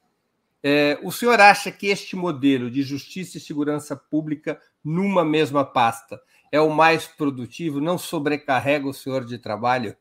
É, 0.64 0.98
o 1.04 1.12
senhor 1.12 1.40
acha 1.42 1.72
que 1.72 1.88
este 1.88 2.16
modelo 2.16 2.70
de 2.70 2.84
justiça 2.84 3.38
e 3.38 3.42
segurança 3.42 3.96
pública 3.96 4.62
numa 4.84 5.24
mesma 5.24 5.64
pasta 5.64 6.22
é 6.52 6.60
o 6.60 6.70
mais 6.70 7.08
produtivo? 7.08 7.80
Não 7.80 7.98
sobrecarrega 7.98 8.88
o 8.88 8.94
senhor 8.94 9.26
de 9.26 9.38
trabalho? 9.38 9.96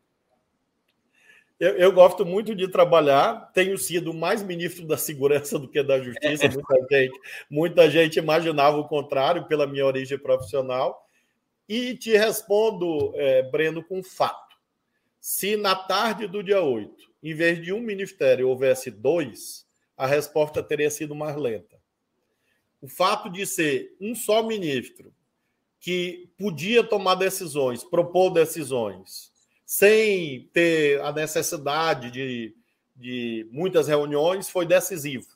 Eu, 1.58 1.76
eu, 1.76 1.92
gosto 1.92 2.24
muito 2.24 2.54
de 2.54 2.68
trabalhar, 2.68 3.50
tenho 3.52 3.76
sido 3.76 4.14
mais 4.14 4.42
ministro 4.42 4.86
da 4.86 4.96
segurança 4.96 5.58
do 5.58 5.68
que 5.68 5.82
da 5.82 6.00
justiça. 6.00 6.48
Muita 6.48 6.86
gente, 6.90 7.20
muita 7.50 7.90
gente 7.90 8.18
imaginava 8.18 8.78
o 8.78 8.88
contrário 8.88 9.44
pela 9.44 9.66
minha 9.66 9.84
origem 9.84 10.18
profissional. 10.18 11.06
E 11.68 11.94
te 11.94 12.16
respondo, 12.16 13.12
é, 13.14 13.42
Breno, 13.42 13.84
com 13.84 14.02
fato. 14.02 14.56
Se 15.20 15.54
na 15.54 15.76
tarde 15.76 16.26
do 16.26 16.42
dia 16.42 16.62
8, 16.62 16.94
em 17.22 17.34
vez 17.34 17.62
de 17.62 17.72
um 17.72 17.80
ministério, 17.80 18.48
houvesse 18.48 18.90
dois, 18.90 19.66
a 19.96 20.06
resposta 20.06 20.62
teria 20.62 20.90
sido 20.90 21.14
mais 21.14 21.36
lenta. 21.36 21.79
O 22.80 22.88
fato 22.88 23.28
de 23.28 23.46
ser 23.46 23.94
um 24.00 24.14
só 24.14 24.42
ministro 24.42 25.12
que 25.78 26.28
podia 26.38 26.84
tomar 26.84 27.14
decisões, 27.14 27.82
propor 27.82 28.30
decisões, 28.30 29.30
sem 29.64 30.48
ter 30.52 31.00
a 31.00 31.12
necessidade 31.12 32.10
de, 32.10 32.54
de 32.94 33.48
muitas 33.50 33.88
reuniões, 33.88 34.48
foi 34.48 34.66
decisivo. 34.66 35.26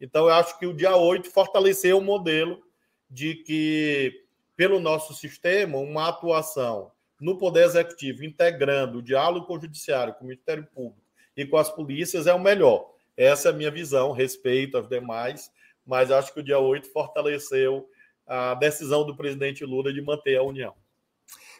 Então, 0.00 0.26
eu 0.26 0.32
acho 0.32 0.58
que 0.58 0.66
o 0.66 0.74
dia 0.74 0.96
8 0.96 1.30
fortaleceu 1.30 1.98
o 1.98 2.02
modelo 2.02 2.62
de 3.10 3.36
que, 3.36 4.24
pelo 4.56 4.80
nosso 4.80 5.14
sistema, 5.14 5.78
uma 5.78 6.08
atuação 6.08 6.90
no 7.20 7.38
Poder 7.38 7.64
Executivo, 7.64 8.24
integrando 8.24 8.98
o 8.98 9.02
diálogo 9.02 9.46
com 9.46 9.56
o 9.56 9.60
Judiciário, 9.60 10.14
com 10.14 10.24
o 10.24 10.28
Ministério 10.28 10.66
Público 10.74 11.00
e 11.36 11.46
com 11.46 11.56
as 11.56 11.70
polícias, 11.70 12.26
é 12.26 12.34
o 12.34 12.40
melhor. 12.40 12.90
Essa 13.16 13.48
é 13.48 13.52
a 13.52 13.54
minha 13.54 13.70
visão, 13.70 14.12
respeito 14.12 14.76
aos 14.76 14.88
demais, 14.88 15.50
mas 15.86 16.10
acho 16.10 16.34
que 16.34 16.40
o 16.40 16.42
dia 16.42 16.58
8 16.58 16.88
fortaleceu 16.90 17.88
a 18.26 18.54
decisão 18.54 19.06
do 19.06 19.16
presidente 19.16 19.64
Lula 19.64 19.92
de 19.92 20.02
manter 20.02 20.36
a 20.36 20.42
união. 20.42 20.74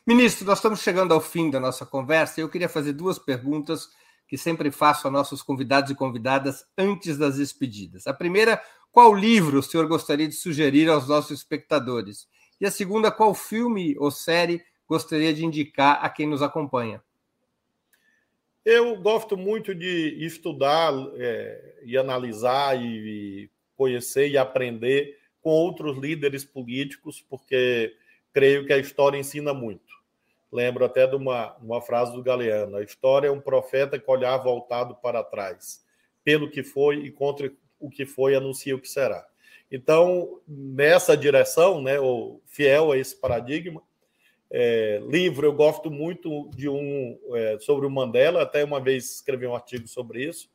Ministro, 0.06 0.44
nós 0.44 0.58
estamos 0.58 0.80
chegando 0.80 1.14
ao 1.14 1.20
fim 1.20 1.50
da 1.50 1.60
nossa 1.60 1.86
conversa 1.86 2.40
e 2.40 2.42
eu 2.42 2.48
queria 2.48 2.68
fazer 2.68 2.92
duas 2.92 3.18
perguntas 3.18 3.88
que 4.28 4.36
sempre 4.36 4.70
faço 4.70 5.06
a 5.06 5.10
nossos 5.10 5.42
convidados 5.42 5.90
e 5.90 5.94
convidadas 5.94 6.66
antes 6.76 7.16
das 7.16 7.36
despedidas. 7.36 8.06
A 8.06 8.14
primeira, 8.14 8.60
qual 8.90 9.14
livro 9.14 9.58
o 9.58 9.62
senhor 9.62 9.86
gostaria 9.86 10.26
de 10.26 10.34
sugerir 10.34 10.88
aos 10.88 11.08
nossos 11.08 11.38
espectadores? 11.38 12.28
E 12.60 12.66
a 12.66 12.70
segunda, 12.70 13.10
qual 13.10 13.34
filme 13.34 13.96
ou 13.98 14.10
série 14.10 14.64
gostaria 14.88 15.32
de 15.32 15.44
indicar 15.44 16.04
a 16.04 16.08
quem 16.08 16.26
nos 16.26 16.42
acompanha? 16.42 17.02
Eu 18.64 18.96
gosto 18.96 19.36
muito 19.36 19.74
de 19.74 20.24
estudar 20.24 20.92
é, 21.16 21.82
e 21.84 21.96
analisar 21.96 22.80
e 22.80 23.48
conhecer 23.76 24.28
e 24.28 24.38
aprender 24.38 25.18
com 25.40 25.50
outros 25.50 25.96
líderes 25.96 26.44
políticos, 26.44 27.24
porque 27.28 27.94
creio 28.32 28.66
que 28.66 28.72
a 28.72 28.78
história 28.78 29.18
ensina 29.18 29.54
muito. 29.54 29.94
Lembro 30.50 30.84
até 30.84 31.06
de 31.06 31.16
uma, 31.16 31.56
uma 31.56 31.80
frase 31.80 32.12
do 32.12 32.22
Galeano: 32.22 32.76
a 32.76 32.82
história 32.82 33.28
é 33.28 33.30
um 33.30 33.40
profeta 33.40 33.98
que 33.98 34.10
olhar 34.10 34.36
voltado 34.38 34.94
para 34.96 35.22
trás, 35.22 35.84
pelo 36.24 36.50
que 36.50 36.62
foi 36.62 36.96
e 36.96 37.10
contra 37.10 37.52
o 37.78 37.90
que 37.90 38.06
foi, 38.06 38.34
anuncia 38.34 38.74
o 38.74 38.80
que 38.80 38.88
será. 38.88 39.26
Então, 39.70 40.40
nessa 40.46 41.16
direção, 41.16 41.82
né, 41.82 41.96
fiel 42.46 42.92
a 42.92 42.98
esse 42.98 43.16
paradigma, 43.16 43.82
é, 44.50 45.02
livro, 45.08 45.46
eu 45.46 45.52
gosto 45.52 45.90
muito 45.90 46.48
de 46.54 46.68
um 46.68 47.18
é, 47.34 47.58
sobre 47.58 47.86
o 47.86 47.90
Mandela, 47.90 48.42
até 48.42 48.64
uma 48.64 48.80
vez 48.80 49.16
escrevi 49.16 49.46
um 49.46 49.54
artigo 49.54 49.88
sobre 49.88 50.24
isso. 50.24 50.48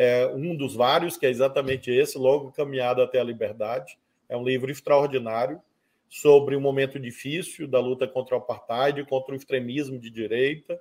É, 0.00 0.28
um 0.28 0.54
dos 0.54 0.76
vários, 0.76 1.16
que 1.16 1.26
é 1.26 1.28
exatamente 1.28 1.90
esse, 1.90 2.16
Logo 2.16 2.52
Caminhada 2.52 3.02
até 3.02 3.18
a 3.18 3.24
Liberdade. 3.24 3.98
É 4.28 4.36
um 4.36 4.44
livro 4.44 4.70
extraordinário 4.70 5.60
sobre 6.08 6.54
um 6.54 6.60
momento 6.60 7.00
difícil 7.00 7.66
da 7.66 7.80
luta 7.80 8.06
contra 8.06 8.36
o 8.36 8.38
apartheid, 8.38 9.04
contra 9.06 9.34
o 9.34 9.36
extremismo 9.36 9.98
de 9.98 10.08
direita 10.08 10.80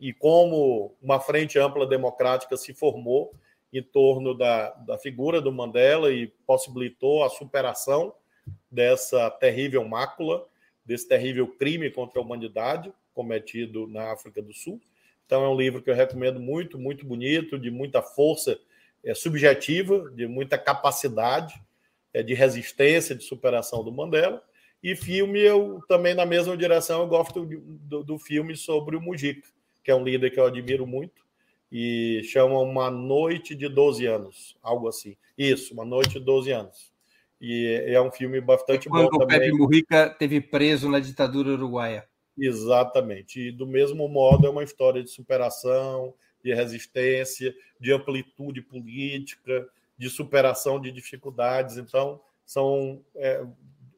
e 0.00 0.12
como 0.12 0.92
uma 1.00 1.20
frente 1.20 1.60
ampla 1.60 1.86
democrática 1.86 2.56
se 2.56 2.74
formou 2.74 3.32
em 3.72 3.82
torno 3.82 4.34
da, 4.34 4.70
da 4.70 4.98
figura 4.98 5.40
do 5.40 5.52
Mandela 5.52 6.12
e 6.12 6.26
possibilitou 6.44 7.22
a 7.22 7.30
superação 7.30 8.12
dessa 8.68 9.30
terrível 9.30 9.86
mácula 9.86 10.44
desse 10.84 11.08
terrível 11.08 11.48
crime 11.48 11.90
contra 11.90 12.20
a 12.20 12.22
humanidade 12.22 12.92
cometido 13.14 13.86
na 13.88 14.12
África 14.12 14.40
do 14.40 14.52
Sul. 14.52 14.80
Então, 15.26 15.44
é 15.44 15.48
um 15.48 15.56
livro 15.56 15.82
que 15.82 15.90
eu 15.90 15.94
recomendo 15.94 16.38
muito, 16.38 16.78
muito 16.78 17.04
bonito, 17.04 17.58
de 17.58 17.70
muita 17.70 18.00
força 18.00 18.58
é, 19.04 19.12
subjetiva, 19.12 20.10
de 20.12 20.26
muita 20.26 20.56
capacidade 20.56 21.60
é, 22.14 22.22
de 22.22 22.32
resistência, 22.32 23.14
de 23.14 23.24
superação 23.24 23.84
do 23.84 23.92
Mandela. 23.92 24.42
E 24.82 24.94
filme, 24.94 25.40
eu 25.40 25.80
também, 25.88 26.14
na 26.14 26.24
mesma 26.24 26.56
direção, 26.56 27.00
eu 27.00 27.08
gosto 27.08 27.44
do, 27.44 28.04
do 28.04 28.18
filme 28.18 28.56
sobre 28.56 28.96
o 28.96 29.00
Mujica, 29.00 29.48
que 29.82 29.90
é 29.90 29.94
um 29.94 30.04
líder 30.04 30.30
que 30.30 30.38
eu 30.38 30.46
admiro 30.46 30.86
muito, 30.86 31.24
e 31.70 32.22
chama 32.24 32.58
Uma 32.60 32.90
Noite 32.90 33.54
de 33.54 33.68
12 33.68 34.06
Anos, 34.06 34.56
algo 34.62 34.86
assim. 34.86 35.16
Isso, 35.36 35.74
Uma 35.74 35.84
Noite 35.84 36.18
de 36.18 36.20
12 36.20 36.52
Anos. 36.52 36.92
E 37.40 37.82
é 37.86 38.00
um 38.00 38.10
filme 38.10 38.40
bastante 38.40 38.88
bom 38.88 39.08
também. 39.08 39.24
o 39.24 39.26
Pepe 39.26 39.52
Mujica 39.52 40.08
teve 40.08 40.40
preso 40.40 40.88
na 40.88 41.00
ditadura 41.00 41.50
uruguaia. 41.50 42.06
Exatamente. 42.38 43.48
E 43.48 43.52
do 43.52 43.66
mesmo 43.66 44.08
modo 44.08 44.46
é 44.46 44.50
uma 44.50 44.64
história 44.64 45.02
de 45.02 45.10
superação, 45.10 46.14
de 46.42 46.54
resistência, 46.54 47.54
de 47.80 47.92
amplitude 47.92 48.60
política, 48.62 49.68
de 49.98 50.08
superação 50.10 50.80
de 50.80 50.92
dificuldades. 50.92 51.76
Então, 51.76 52.20
são 52.44 53.02
é, 53.16 53.44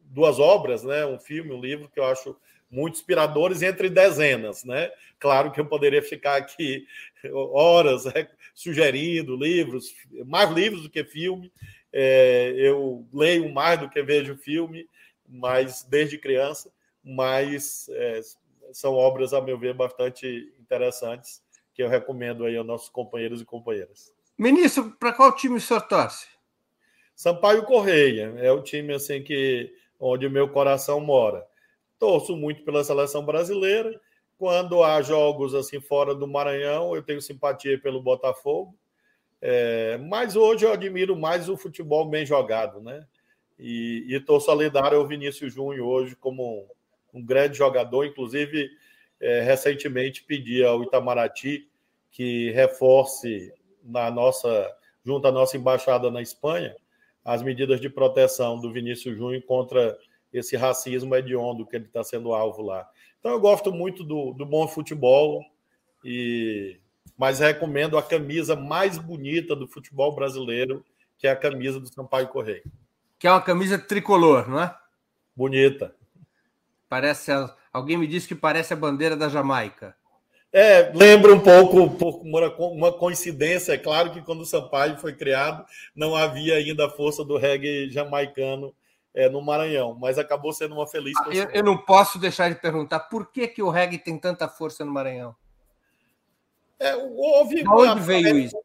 duas 0.05 0.39
obras, 0.39 0.83
né? 0.83 1.05
um 1.05 1.19
filme, 1.19 1.51
um 1.51 1.61
livro 1.61 1.89
que 1.89 1.99
eu 1.99 2.05
acho 2.05 2.35
muito 2.71 2.95
inspiradores 2.95 3.61
entre 3.61 3.89
dezenas, 3.89 4.63
né? 4.63 4.91
Claro 5.19 5.51
que 5.51 5.59
eu 5.59 5.65
poderia 5.65 6.03
ficar 6.03 6.35
aqui 6.35 6.85
horas 7.33 8.05
é, 8.05 8.29
sugerindo 8.53 9.35
livros, 9.35 9.93
mais 10.25 10.51
livros 10.51 10.83
do 10.83 10.89
que 10.89 11.03
filme, 11.03 11.51
é, 11.91 12.53
eu 12.55 13.07
leio 13.11 13.51
mais 13.51 13.79
do 13.79 13.89
que 13.89 14.01
vejo 14.03 14.37
filme, 14.37 14.87
mas 15.27 15.83
desde 15.83 16.17
criança, 16.17 16.71
mas 17.09 17.89
é, 17.89 18.21
são 18.71 18.93
obras, 18.93 19.33
a 19.33 19.41
meu 19.41 19.57
ver, 19.57 19.73
bastante 19.73 20.53
interessantes 20.59 21.41
que 21.73 21.81
eu 21.81 21.89
recomendo 21.89 22.45
aí 22.45 22.55
aos 22.55 22.67
nossos 22.67 22.89
companheiros 22.89 23.41
e 23.41 23.45
companheiras. 23.45 24.13
Ministro, 24.37 24.95
para 24.99 25.11
qual 25.11 25.35
time 25.35 25.57
o 25.57 25.61
senhor 25.61 25.81
torce? 25.81 26.27
Sampaio 27.15 27.63
Correia 27.63 28.33
é 28.37 28.51
o 28.51 28.61
time 28.61 28.93
assim 28.93 29.21
que 29.23 29.73
onde 29.99 30.27
o 30.27 30.31
meu 30.31 30.47
coração 30.49 31.01
mora. 31.01 31.45
Torço 31.97 32.35
muito 32.37 32.63
pela 32.63 32.83
seleção 32.83 33.25
brasileira. 33.25 33.99
Quando 34.37 34.83
há 34.83 35.01
jogos 35.01 35.53
assim 35.53 35.81
fora 35.81 36.15
do 36.15 36.27
Maranhão, 36.27 36.95
eu 36.95 37.03
tenho 37.03 37.21
simpatia 37.21 37.77
pelo 37.81 38.01
Botafogo. 38.01 38.73
É, 39.41 39.97
mas 39.97 40.35
hoje 40.35 40.65
eu 40.65 40.71
admiro 40.71 41.15
mais 41.15 41.49
o 41.49 41.57
futebol 41.57 42.05
bem 42.05 42.25
jogado, 42.25 42.79
né? 42.79 43.05
E 43.57 44.05
estou 44.09 44.39
solidário 44.39 44.97
ao 44.97 45.07
Vinícius 45.07 45.53
Júnior 45.53 45.85
hoje 45.85 46.15
como 46.15 46.65
um, 47.13 47.23
grande 47.23 47.57
jogador. 47.57 48.05
Inclusive, 48.05 48.69
é, 49.19 49.41
recentemente 49.41 50.23
pedi 50.23 50.63
ao 50.63 50.83
Itamaraty 50.83 51.67
que 52.11 52.51
reforce 52.51 53.53
na 53.83 54.09
nossa, 54.09 54.69
junto 55.05 55.27
à 55.27 55.31
nossa 55.31 55.57
embaixada 55.57 56.09
na 56.09 56.21
Espanha, 56.21 56.75
as 57.23 57.41
medidas 57.41 57.79
de 57.79 57.89
proteção 57.89 58.59
do 58.59 58.71
Vinícius 58.71 59.17
Júnior 59.17 59.43
contra 59.43 59.97
esse 60.31 60.55
racismo 60.55 61.15
hediondo 61.15 61.65
que 61.65 61.75
ele 61.75 61.85
está 61.85 62.03
sendo 62.03 62.33
alvo 62.33 62.61
lá. 62.61 62.87
Então 63.19 63.31
eu 63.31 63.39
gosto 63.39 63.71
muito 63.71 64.03
do, 64.03 64.33
do 64.33 64.45
bom 64.45 64.67
futebol, 64.67 65.43
e 66.03 66.79
mas 67.17 67.39
recomendo 67.39 67.97
a 67.97 68.03
camisa 68.03 68.55
mais 68.55 68.97
bonita 68.97 69.53
do 69.53 69.67
futebol 69.67 70.15
brasileiro, 70.15 70.85
que 71.17 71.27
é 71.27 71.31
a 71.31 71.35
camisa 71.35 71.77
do 71.77 71.93
Sampaio 71.93 72.29
Correia. 72.29 72.63
Que 73.17 73.27
é 73.27 73.31
uma 73.31 73.41
camisa 73.41 73.77
tricolor, 73.77 74.49
não 74.49 74.61
é? 74.61 74.73
Bonita. 75.35 75.93
Parece. 76.89 77.31
A... 77.31 77.55
Alguém 77.71 77.97
me 77.97 78.07
disse 78.07 78.27
que 78.27 78.35
parece 78.35 78.73
a 78.73 78.77
bandeira 78.77 79.15
da 79.15 79.29
Jamaica. 79.29 79.95
É, 80.51 80.91
lembra 80.95 81.31
um 81.31 81.39
pouco, 81.39 81.91
por 81.91 82.21
uma 82.25 82.91
coincidência. 82.91 83.73
É 83.73 83.77
claro 83.77 84.11
que 84.11 84.21
quando 84.21 84.41
o 84.41 84.45
Sampaio 84.45 84.97
foi 84.97 85.13
criado, 85.13 85.63
não 85.95 86.15
havia 86.15 86.55
ainda 86.55 86.87
a 86.87 86.89
força 86.89 87.23
do 87.23 87.37
reggae 87.37 87.89
jamaicano 87.91 88.73
é, 89.13 89.29
no 89.29 89.41
Maranhão, 89.41 89.95
mas 89.99 90.17
acabou 90.17 90.53
sendo 90.53 90.75
uma 90.75 90.87
feliz 90.87 91.13
ah, 91.19 91.29
eu, 91.29 91.49
eu, 91.49 91.63
não 91.63 91.77
posso 91.77 92.19
deixar 92.19 92.49
de 92.49 92.59
perguntar 92.59 92.99
por 93.01 93.31
que, 93.31 93.47
que 93.47 93.61
o 93.61 93.69
reggae 93.69 93.97
tem 93.97 94.17
tanta 94.17 94.47
força 94.47 94.85
no 94.85 94.91
Maranhão? 94.91 95.35
É, 96.79 96.95
houve. 96.95 97.61
De 97.61 97.67
onde 97.67 98.01
veio 98.01 98.37
isso? 98.37 98.57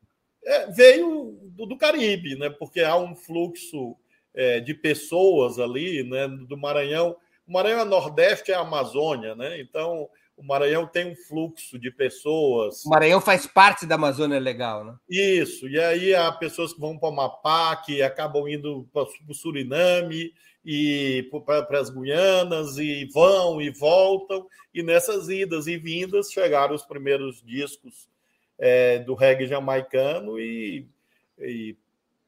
É, 0.44 0.66
veio 0.70 1.38
do, 1.42 1.66
do, 1.66 1.76
Caribe, 1.76 2.36
né? 2.36 2.50
Porque 2.50 2.80
há 2.80 2.96
um 2.96 3.16
fluxo 3.16 3.96
é, 4.34 4.60
de 4.60 4.74
pessoas 4.74 5.58
ali, 5.58 6.02
né? 6.08 6.28
Do 6.28 6.56
Maranhão. 6.56 7.16
O 7.46 7.52
Maranhão 7.52 7.80
é 7.80 7.84
Nordeste, 7.84 8.52
é 8.52 8.54
a 8.54 8.60
Amazônia, 8.60 9.34
né? 9.34 9.60
Então 9.60 10.08
o 10.36 10.42
Maranhão 10.42 10.86
tem 10.86 11.12
um 11.12 11.14
fluxo 11.14 11.78
de 11.78 11.90
pessoas. 11.90 12.84
O 12.84 12.88
Maranhão 12.88 13.20
faz 13.20 13.46
parte 13.46 13.86
da 13.86 13.94
Amazônia 13.94 14.38
Legal, 14.38 14.84
né? 14.84 14.96
Isso, 15.08 15.68
e 15.68 15.78
aí 15.78 16.14
há 16.14 16.32
pessoas 16.32 16.72
que 16.72 16.80
vão 16.80 16.98
para 16.98 17.08
o 17.08 17.12
Amapá, 17.12 17.76
que 17.76 18.02
acabam 18.02 18.48
indo 18.48 18.88
para 18.92 19.06
o 19.28 19.34
Suriname 19.34 20.32
e 20.64 21.28
para 21.44 21.78
as 21.78 21.90
Guianas, 21.90 22.78
e 22.78 23.04
vão 23.12 23.60
e 23.60 23.70
voltam, 23.70 24.46
e 24.72 24.82
nessas 24.82 25.28
idas 25.28 25.66
e 25.66 25.76
vindas 25.76 26.32
chegaram 26.32 26.74
os 26.74 26.84
primeiros 26.84 27.42
discos 27.42 28.08
é, 28.58 28.98
do 28.98 29.14
reggae 29.14 29.46
jamaicano 29.46 30.40
e, 30.40 30.88
e 31.38 31.76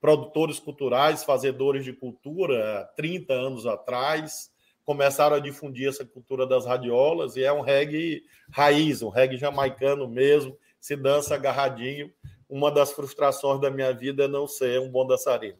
produtores 0.00 0.60
culturais, 0.60 1.24
fazedores 1.24 1.84
de 1.84 1.92
cultura, 1.92 2.88
30 2.94 3.32
anos 3.32 3.66
atrás 3.66 4.54
começaram 4.86 5.34
a 5.34 5.40
difundir 5.40 5.88
essa 5.88 6.04
cultura 6.04 6.46
das 6.46 6.64
radiolas 6.64 7.34
e 7.34 7.42
é 7.42 7.52
um 7.52 7.60
reggae 7.60 8.24
raiz, 8.48 9.02
um 9.02 9.08
reggae 9.08 9.36
jamaicano 9.36 10.08
mesmo, 10.08 10.56
se 10.80 10.96
dança 10.96 11.34
agarradinho. 11.34 12.10
Uma 12.48 12.70
das 12.70 12.92
frustrações 12.92 13.60
da 13.60 13.68
minha 13.68 13.92
vida 13.92 14.24
é 14.24 14.28
não 14.28 14.46
ser 14.46 14.80
um 14.80 14.88
bom 14.88 15.04
dançarino. 15.04 15.58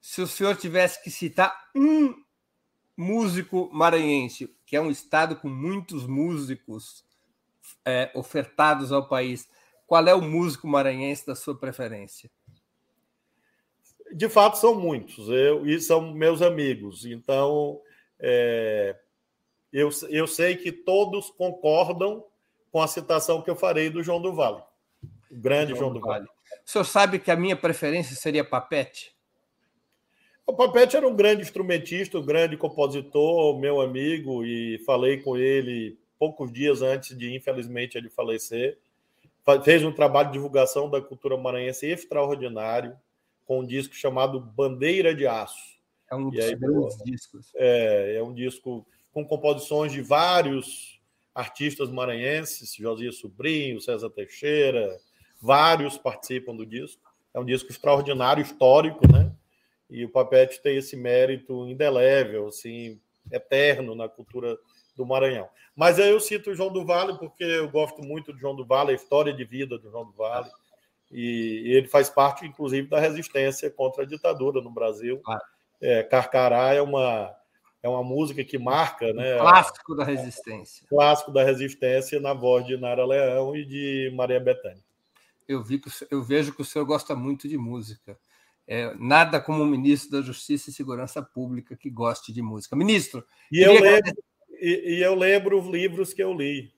Se 0.00 0.22
o 0.22 0.28
senhor 0.28 0.56
tivesse 0.56 1.02
que 1.02 1.10
citar 1.10 1.52
um 1.74 2.14
músico 2.96 3.68
maranhense, 3.72 4.54
que 4.64 4.76
é 4.76 4.80
um 4.80 4.90
estado 4.90 5.34
com 5.34 5.48
muitos 5.48 6.06
músicos 6.06 7.04
é, 7.84 8.08
ofertados 8.14 8.92
ao 8.92 9.08
país, 9.08 9.48
qual 9.84 10.06
é 10.06 10.14
o 10.14 10.22
músico 10.22 10.68
maranhense 10.68 11.26
da 11.26 11.34
sua 11.34 11.58
preferência? 11.58 12.30
De 14.14 14.28
fato, 14.28 14.58
são 14.58 14.76
muitos, 14.76 15.28
eu, 15.28 15.66
e 15.66 15.80
são 15.80 16.14
meus 16.14 16.40
amigos. 16.40 17.04
Então, 17.04 17.80
é, 18.20 18.96
eu, 19.72 19.90
eu 20.08 20.26
sei 20.26 20.56
que 20.56 20.72
todos 20.72 21.30
concordam 21.30 22.24
com 22.70 22.82
a 22.82 22.86
citação 22.86 23.42
que 23.42 23.50
eu 23.50 23.56
farei 23.56 23.90
do 23.90 24.02
João 24.02 24.20
do 24.20 24.32
Vale, 24.32 24.62
o 25.30 25.36
grande 25.36 25.70
João, 25.70 25.80
João 25.80 25.92
do 25.94 26.00
vale. 26.00 26.26
vale. 26.26 26.38
O 26.66 26.70
senhor 26.70 26.84
sabe 26.84 27.18
que 27.18 27.30
a 27.30 27.36
minha 27.36 27.56
preferência 27.56 28.16
seria 28.16 28.44
Papete? 28.44 29.14
O 30.46 30.52
Papete 30.54 30.96
era 30.96 31.06
um 31.06 31.14
grande 31.14 31.42
instrumentista, 31.42 32.18
um 32.18 32.24
grande 32.24 32.56
compositor, 32.56 33.58
meu 33.58 33.80
amigo, 33.80 34.44
e 34.44 34.78
falei 34.86 35.18
com 35.18 35.36
ele 35.36 35.98
poucos 36.18 36.50
dias 36.50 36.82
antes 36.82 37.16
de, 37.16 37.34
infelizmente, 37.34 37.96
ele 37.96 38.08
falecer. 38.08 38.78
Fez 39.62 39.84
um 39.84 39.92
trabalho 39.92 40.28
de 40.28 40.34
divulgação 40.34 40.90
da 40.90 41.00
cultura 41.00 41.36
maranhense 41.36 41.86
extraordinário, 41.86 42.96
com 43.46 43.60
um 43.60 43.66
disco 43.66 43.94
chamado 43.94 44.40
Bandeira 44.40 45.14
de 45.14 45.26
Aço. 45.26 45.77
É 46.10 46.14
um 46.14 46.30
dos 46.30 46.44
aí, 46.44 46.54
grandes 46.54 46.96
pô, 46.96 47.04
discos. 47.04 47.52
É, 47.54 48.16
é 48.16 48.22
um 48.22 48.32
disco 48.32 48.86
com 49.12 49.24
composições 49.24 49.92
de 49.92 50.00
vários 50.00 51.00
artistas 51.34 51.90
maranhenses, 51.90 52.74
Josias 52.74 53.16
Sobrinho, 53.16 53.80
César 53.80 54.10
Teixeira, 54.10 54.98
vários 55.40 55.98
participam 55.98 56.56
do 56.56 56.66
disco. 56.66 57.02
É 57.32 57.38
um 57.38 57.44
disco 57.44 57.70
extraordinário, 57.70 58.42
histórico, 58.42 59.00
né? 59.12 59.32
E 59.88 60.04
o 60.04 60.08
Papete 60.08 60.60
tem 60.60 60.76
esse 60.76 60.96
mérito 60.96 61.66
indelével, 61.68 62.48
assim, 62.48 63.00
eterno 63.30 63.94
na 63.94 64.08
cultura 64.08 64.58
do 64.96 65.06
Maranhão. 65.06 65.48
Mas 65.76 65.98
aí 66.00 66.10
eu 66.10 66.20
cito 66.20 66.50
o 66.50 66.54
João 66.54 66.72
do 66.72 66.84
Vale 66.84 67.16
porque 67.18 67.44
eu 67.44 67.68
gosto 67.68 68.02
muito 68.02 68.32
do 68.32 68.38
João 68.38 68.56
do 68.56 68.66
Vale, 68.66 68.90
a 68.90 68.96
história 68.96 69.32
de 69.32 69.44
vida 69.44 69.78
do 69.78 69.90
João 69.90 70.06
do 70.06 70.12
Vale. 70.12 70.50
E 71.10 71.62
ele 71.66 71.86
faz 71.86 72.10
parte, 72.10 72.44
inclusive, 72.44 72.88
da 72.88 72.98
resistência 72.98 73.70
contra 73.70 74.02
a 74.02 74.06
ditadura 74.06 74.60
no 74.60 74.70
Brasil. 74.70 75.20
Claro 75.20 75.42
é, 75.80 76.02
Carcará 76.02 76.74
é 76.74 76.82
uma, 76.82 77.34
é 77.82 77.88
uma 77.88 78.02
música 78.02 78.44
que 78.44 78.58
marca. 78.58 79.12
Né, 79.12 79.38
clássico 79.38 79.94
da 79.94 80.04
resistência. 80.04 80.86
Clássico 80.88 81.32
da 81.32 81.44
resistência 81.44 82.20
na 82.20 82.34
voz 82.34 82.66
de 82.66 82.76
Nara 82.76 83.04
Leão 83.04 83.56
e 83.56 83.64
de 83.64 84.12
Maria 84.14 84.40
Bethânia. 84.40 84.82
Eu, 85.46 85.62
vi 85.62 85.78
que, 85.78 85.90
eu 86.10 86.22
vejo 86.22 86.52
que 86.52 86.62
o 86.62 86.64
senhor 86.64 86.84
gosta 86.84 87.14
muito 87.14 87.48
de 87.48 87.56
música. 87.56 88.18
É, 88.66 88.94
nada 88.98 89.40
como 89.40 89.62
um 89.62 89.66
ministro 89.66 90.10
da 90.10 90.20
Justiça 90.20 90.68
e 90.68 90.72
Segurança 90.74 91.22
Pública 91.22 91.74
que 91.74 91.88
goste 91.88 92.32
de 92.32 92.42
música. 92.42 92.76
Ministro. 92.76 93.24
E 93.50 93.62
eu, 93.62 93.72
lembro, 93.80 94.12
e, 94.60 94.96
e 94.96 95.02
eu 95.02 95.14
lembro 95.14 95.58
os 95.58 95.66
livros 95.66 96.12
que 96.12 96.22
eu 96.22 96.34
li. 96.34 96.70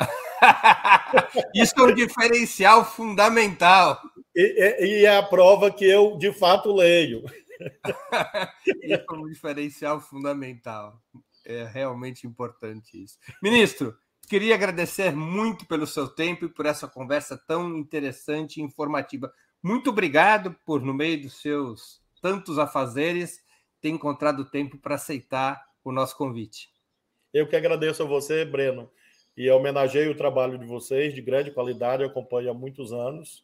Isso 1.54 1.74
é 1.78 1.82
um 1.82 1.94
diferencial 1.94 2.84
fundamental. 2.84 4.00
E, 4.34 4.76
e, 4.80 5.04
é 5.04 5.16
a 5.16 5.22
prova 5.22 5.70
que 5.70 5.84
eu, 5.84 6.16
de 6.16 6.32
fato, 6.32 6.74
leio. 6.74 7.22
Isso 8.82 9.04
é 9.10 9.14
um 9.14 9.28
diferencial 9.28 10.00
fundamental. 10.00 11.00
É 11.44 11.64
realmente 11.64 12.26
importante 12.26 13.02
isso. 13.02 13.18
Ministro, 13.42 13.96
queria 14.28 14.54
agradecer 14.54 15.14
muito 15.14 15.66
pelo 15.66 15.86
seu 15.86 16.08
tempo 16.08 16.44
e 16.44 16.48
por 16.48 16.66
essa 16.66 16.86
conversa 16.86 17.36
tão 17.36 17.76
interessante 17.76 18.58
e 18.58 18.62
informativa. 18.62 19.32
Muito 19.62 19.90
obrigado 19.90 20.54
por, 20.64 20.82
no 20.82 20.94
meio 20.94 21.20
dos 21.22 21.40
seus 21.40 22.00
tantos 22.20 22.58
afazeres, 22.58 23.40
ter 23.80 23.88
encontrado 23.88 24.48
tempo 24.48 24.78
para 24.78 24.94
aceitar 24.94 25.64
o 25.84 25.90
nosso 25.90 26.16
convite. 26.16 26.70
Eu 27.34 27.48
que 27.48 27.56
agradeço 27.56 28.02
a 28.02 28.06
você, 28.06 28.44
Breno, 28.44 28.90
e 29.36 29.50
homenageio 29.50 30.12
o 30.12 30.16
trabalho 30.16 30.58
de 30.58 30.66
vocês, 30.66 31.14
de 31.14 31.22
grande 31.22 31.50
qualidade, 31.50 32.04
acompanho 32.04 32.50
há 32.50 32.54
muitos 32.54 32.92
anos 32.92 33.42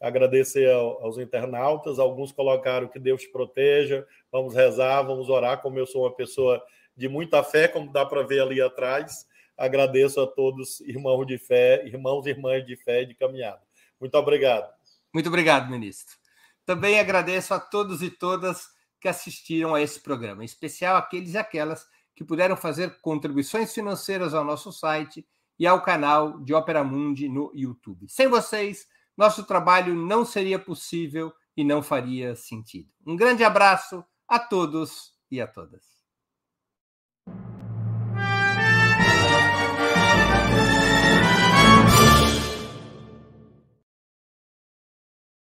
agradecer 0.00 0.70
aos 0.70 1.18
internautas. 1.18 1.98
Alguns 1.98 2.32
colocaram 2.32 2.88
que 2.88 2.98
Deus 2.98 3.22
te 3.22 3.28
proteja, 3.28 4.06
vamos 4.30 4.54
rezar, 4.54 5.02
vamos 5.02 5.28
orar. 5.28 5.60
Como 5.60 5.78
eu 5.78 5.86
sou 5.86 6.02
uma 6.02 6.14
pessoa 6.14 6.62
de 6.96 7.08
muita 7.08 7.42
fé, 7.42 7.68
como 7.68 7.92
dá 7.92 8.04
para 8.04 8.22
ver 8.22 8.40
ali 8.40 8.60
atrás, 8.60 9.26
agradeço 9.56 10.20
a 10.20 10.26
todos, 10.26 10.80
irmãos 10.80 11.24
de 11.26 11.38
fé, 11.38 11.84
irmãos 11.86 12.26
e 12.26 12.30
irmãs 12.30 12.64
de 12.64 12.76
fé 12.76 13.02
e 13.02 13.06
de 13.06 13.14
caminhada. 13.14 13.60
Muito 14.00 14.14
obrigado. 14.16 14.68
Muito 15.12 15.28
obrigado, 15.28 15.70
ministro. 15.70 16.16
Também 16.64 17.00
agradeço 17.00 17.54
a 17.54 17.60
todos 17.60 18.02
e 18.02 18.10
todas 18.10 18.68
que 19.00 19.08
assistiram 19.08 19.74
a 19.74 19.80
esse 19.80 20.00
programa, 20.00 20.42
em 20.42 20.46
especial 20.46 20.96
aqueles 20.96 21.34
e 21.34 21.38
aquelas 21.38 21.86
que 22.14 22.24
puderam 22.24 22.56
fazer 22.56 23.00
contribuições 23.00 23.72
financeiras 23.72 24.34
ao 24.34 24.44
nosso 24.44 24.72
site 24.72 25.26
e 25.58 25.66
ao 25.66 25.82
canal 25.82 26.40
de 26.40 26.52
Opera 26.52 26.84
Mundi 26.84 27.28
no 27.28 27.50
YouTube. 27.54 28.08
Sem 28.08 28.28
vocês, 28.28 28.86
nosso 29.18 29.44
trabalho 29.44 29.96
não 29.96 30.24
seria 30.24 30.60
possível 30.60 31.32
e 31.56 31.64
não 31.64 31.82
faria 31.82 32.36
sentido. 32.36 32.88
Um 33.04 33.16
grande 33.16 33.42
abraço 33.42 34.04
a 34.28 34.38
todos 34.38 35.12
e 35.28 35.40
a 35.40 35.46
todas. 35.48 35.97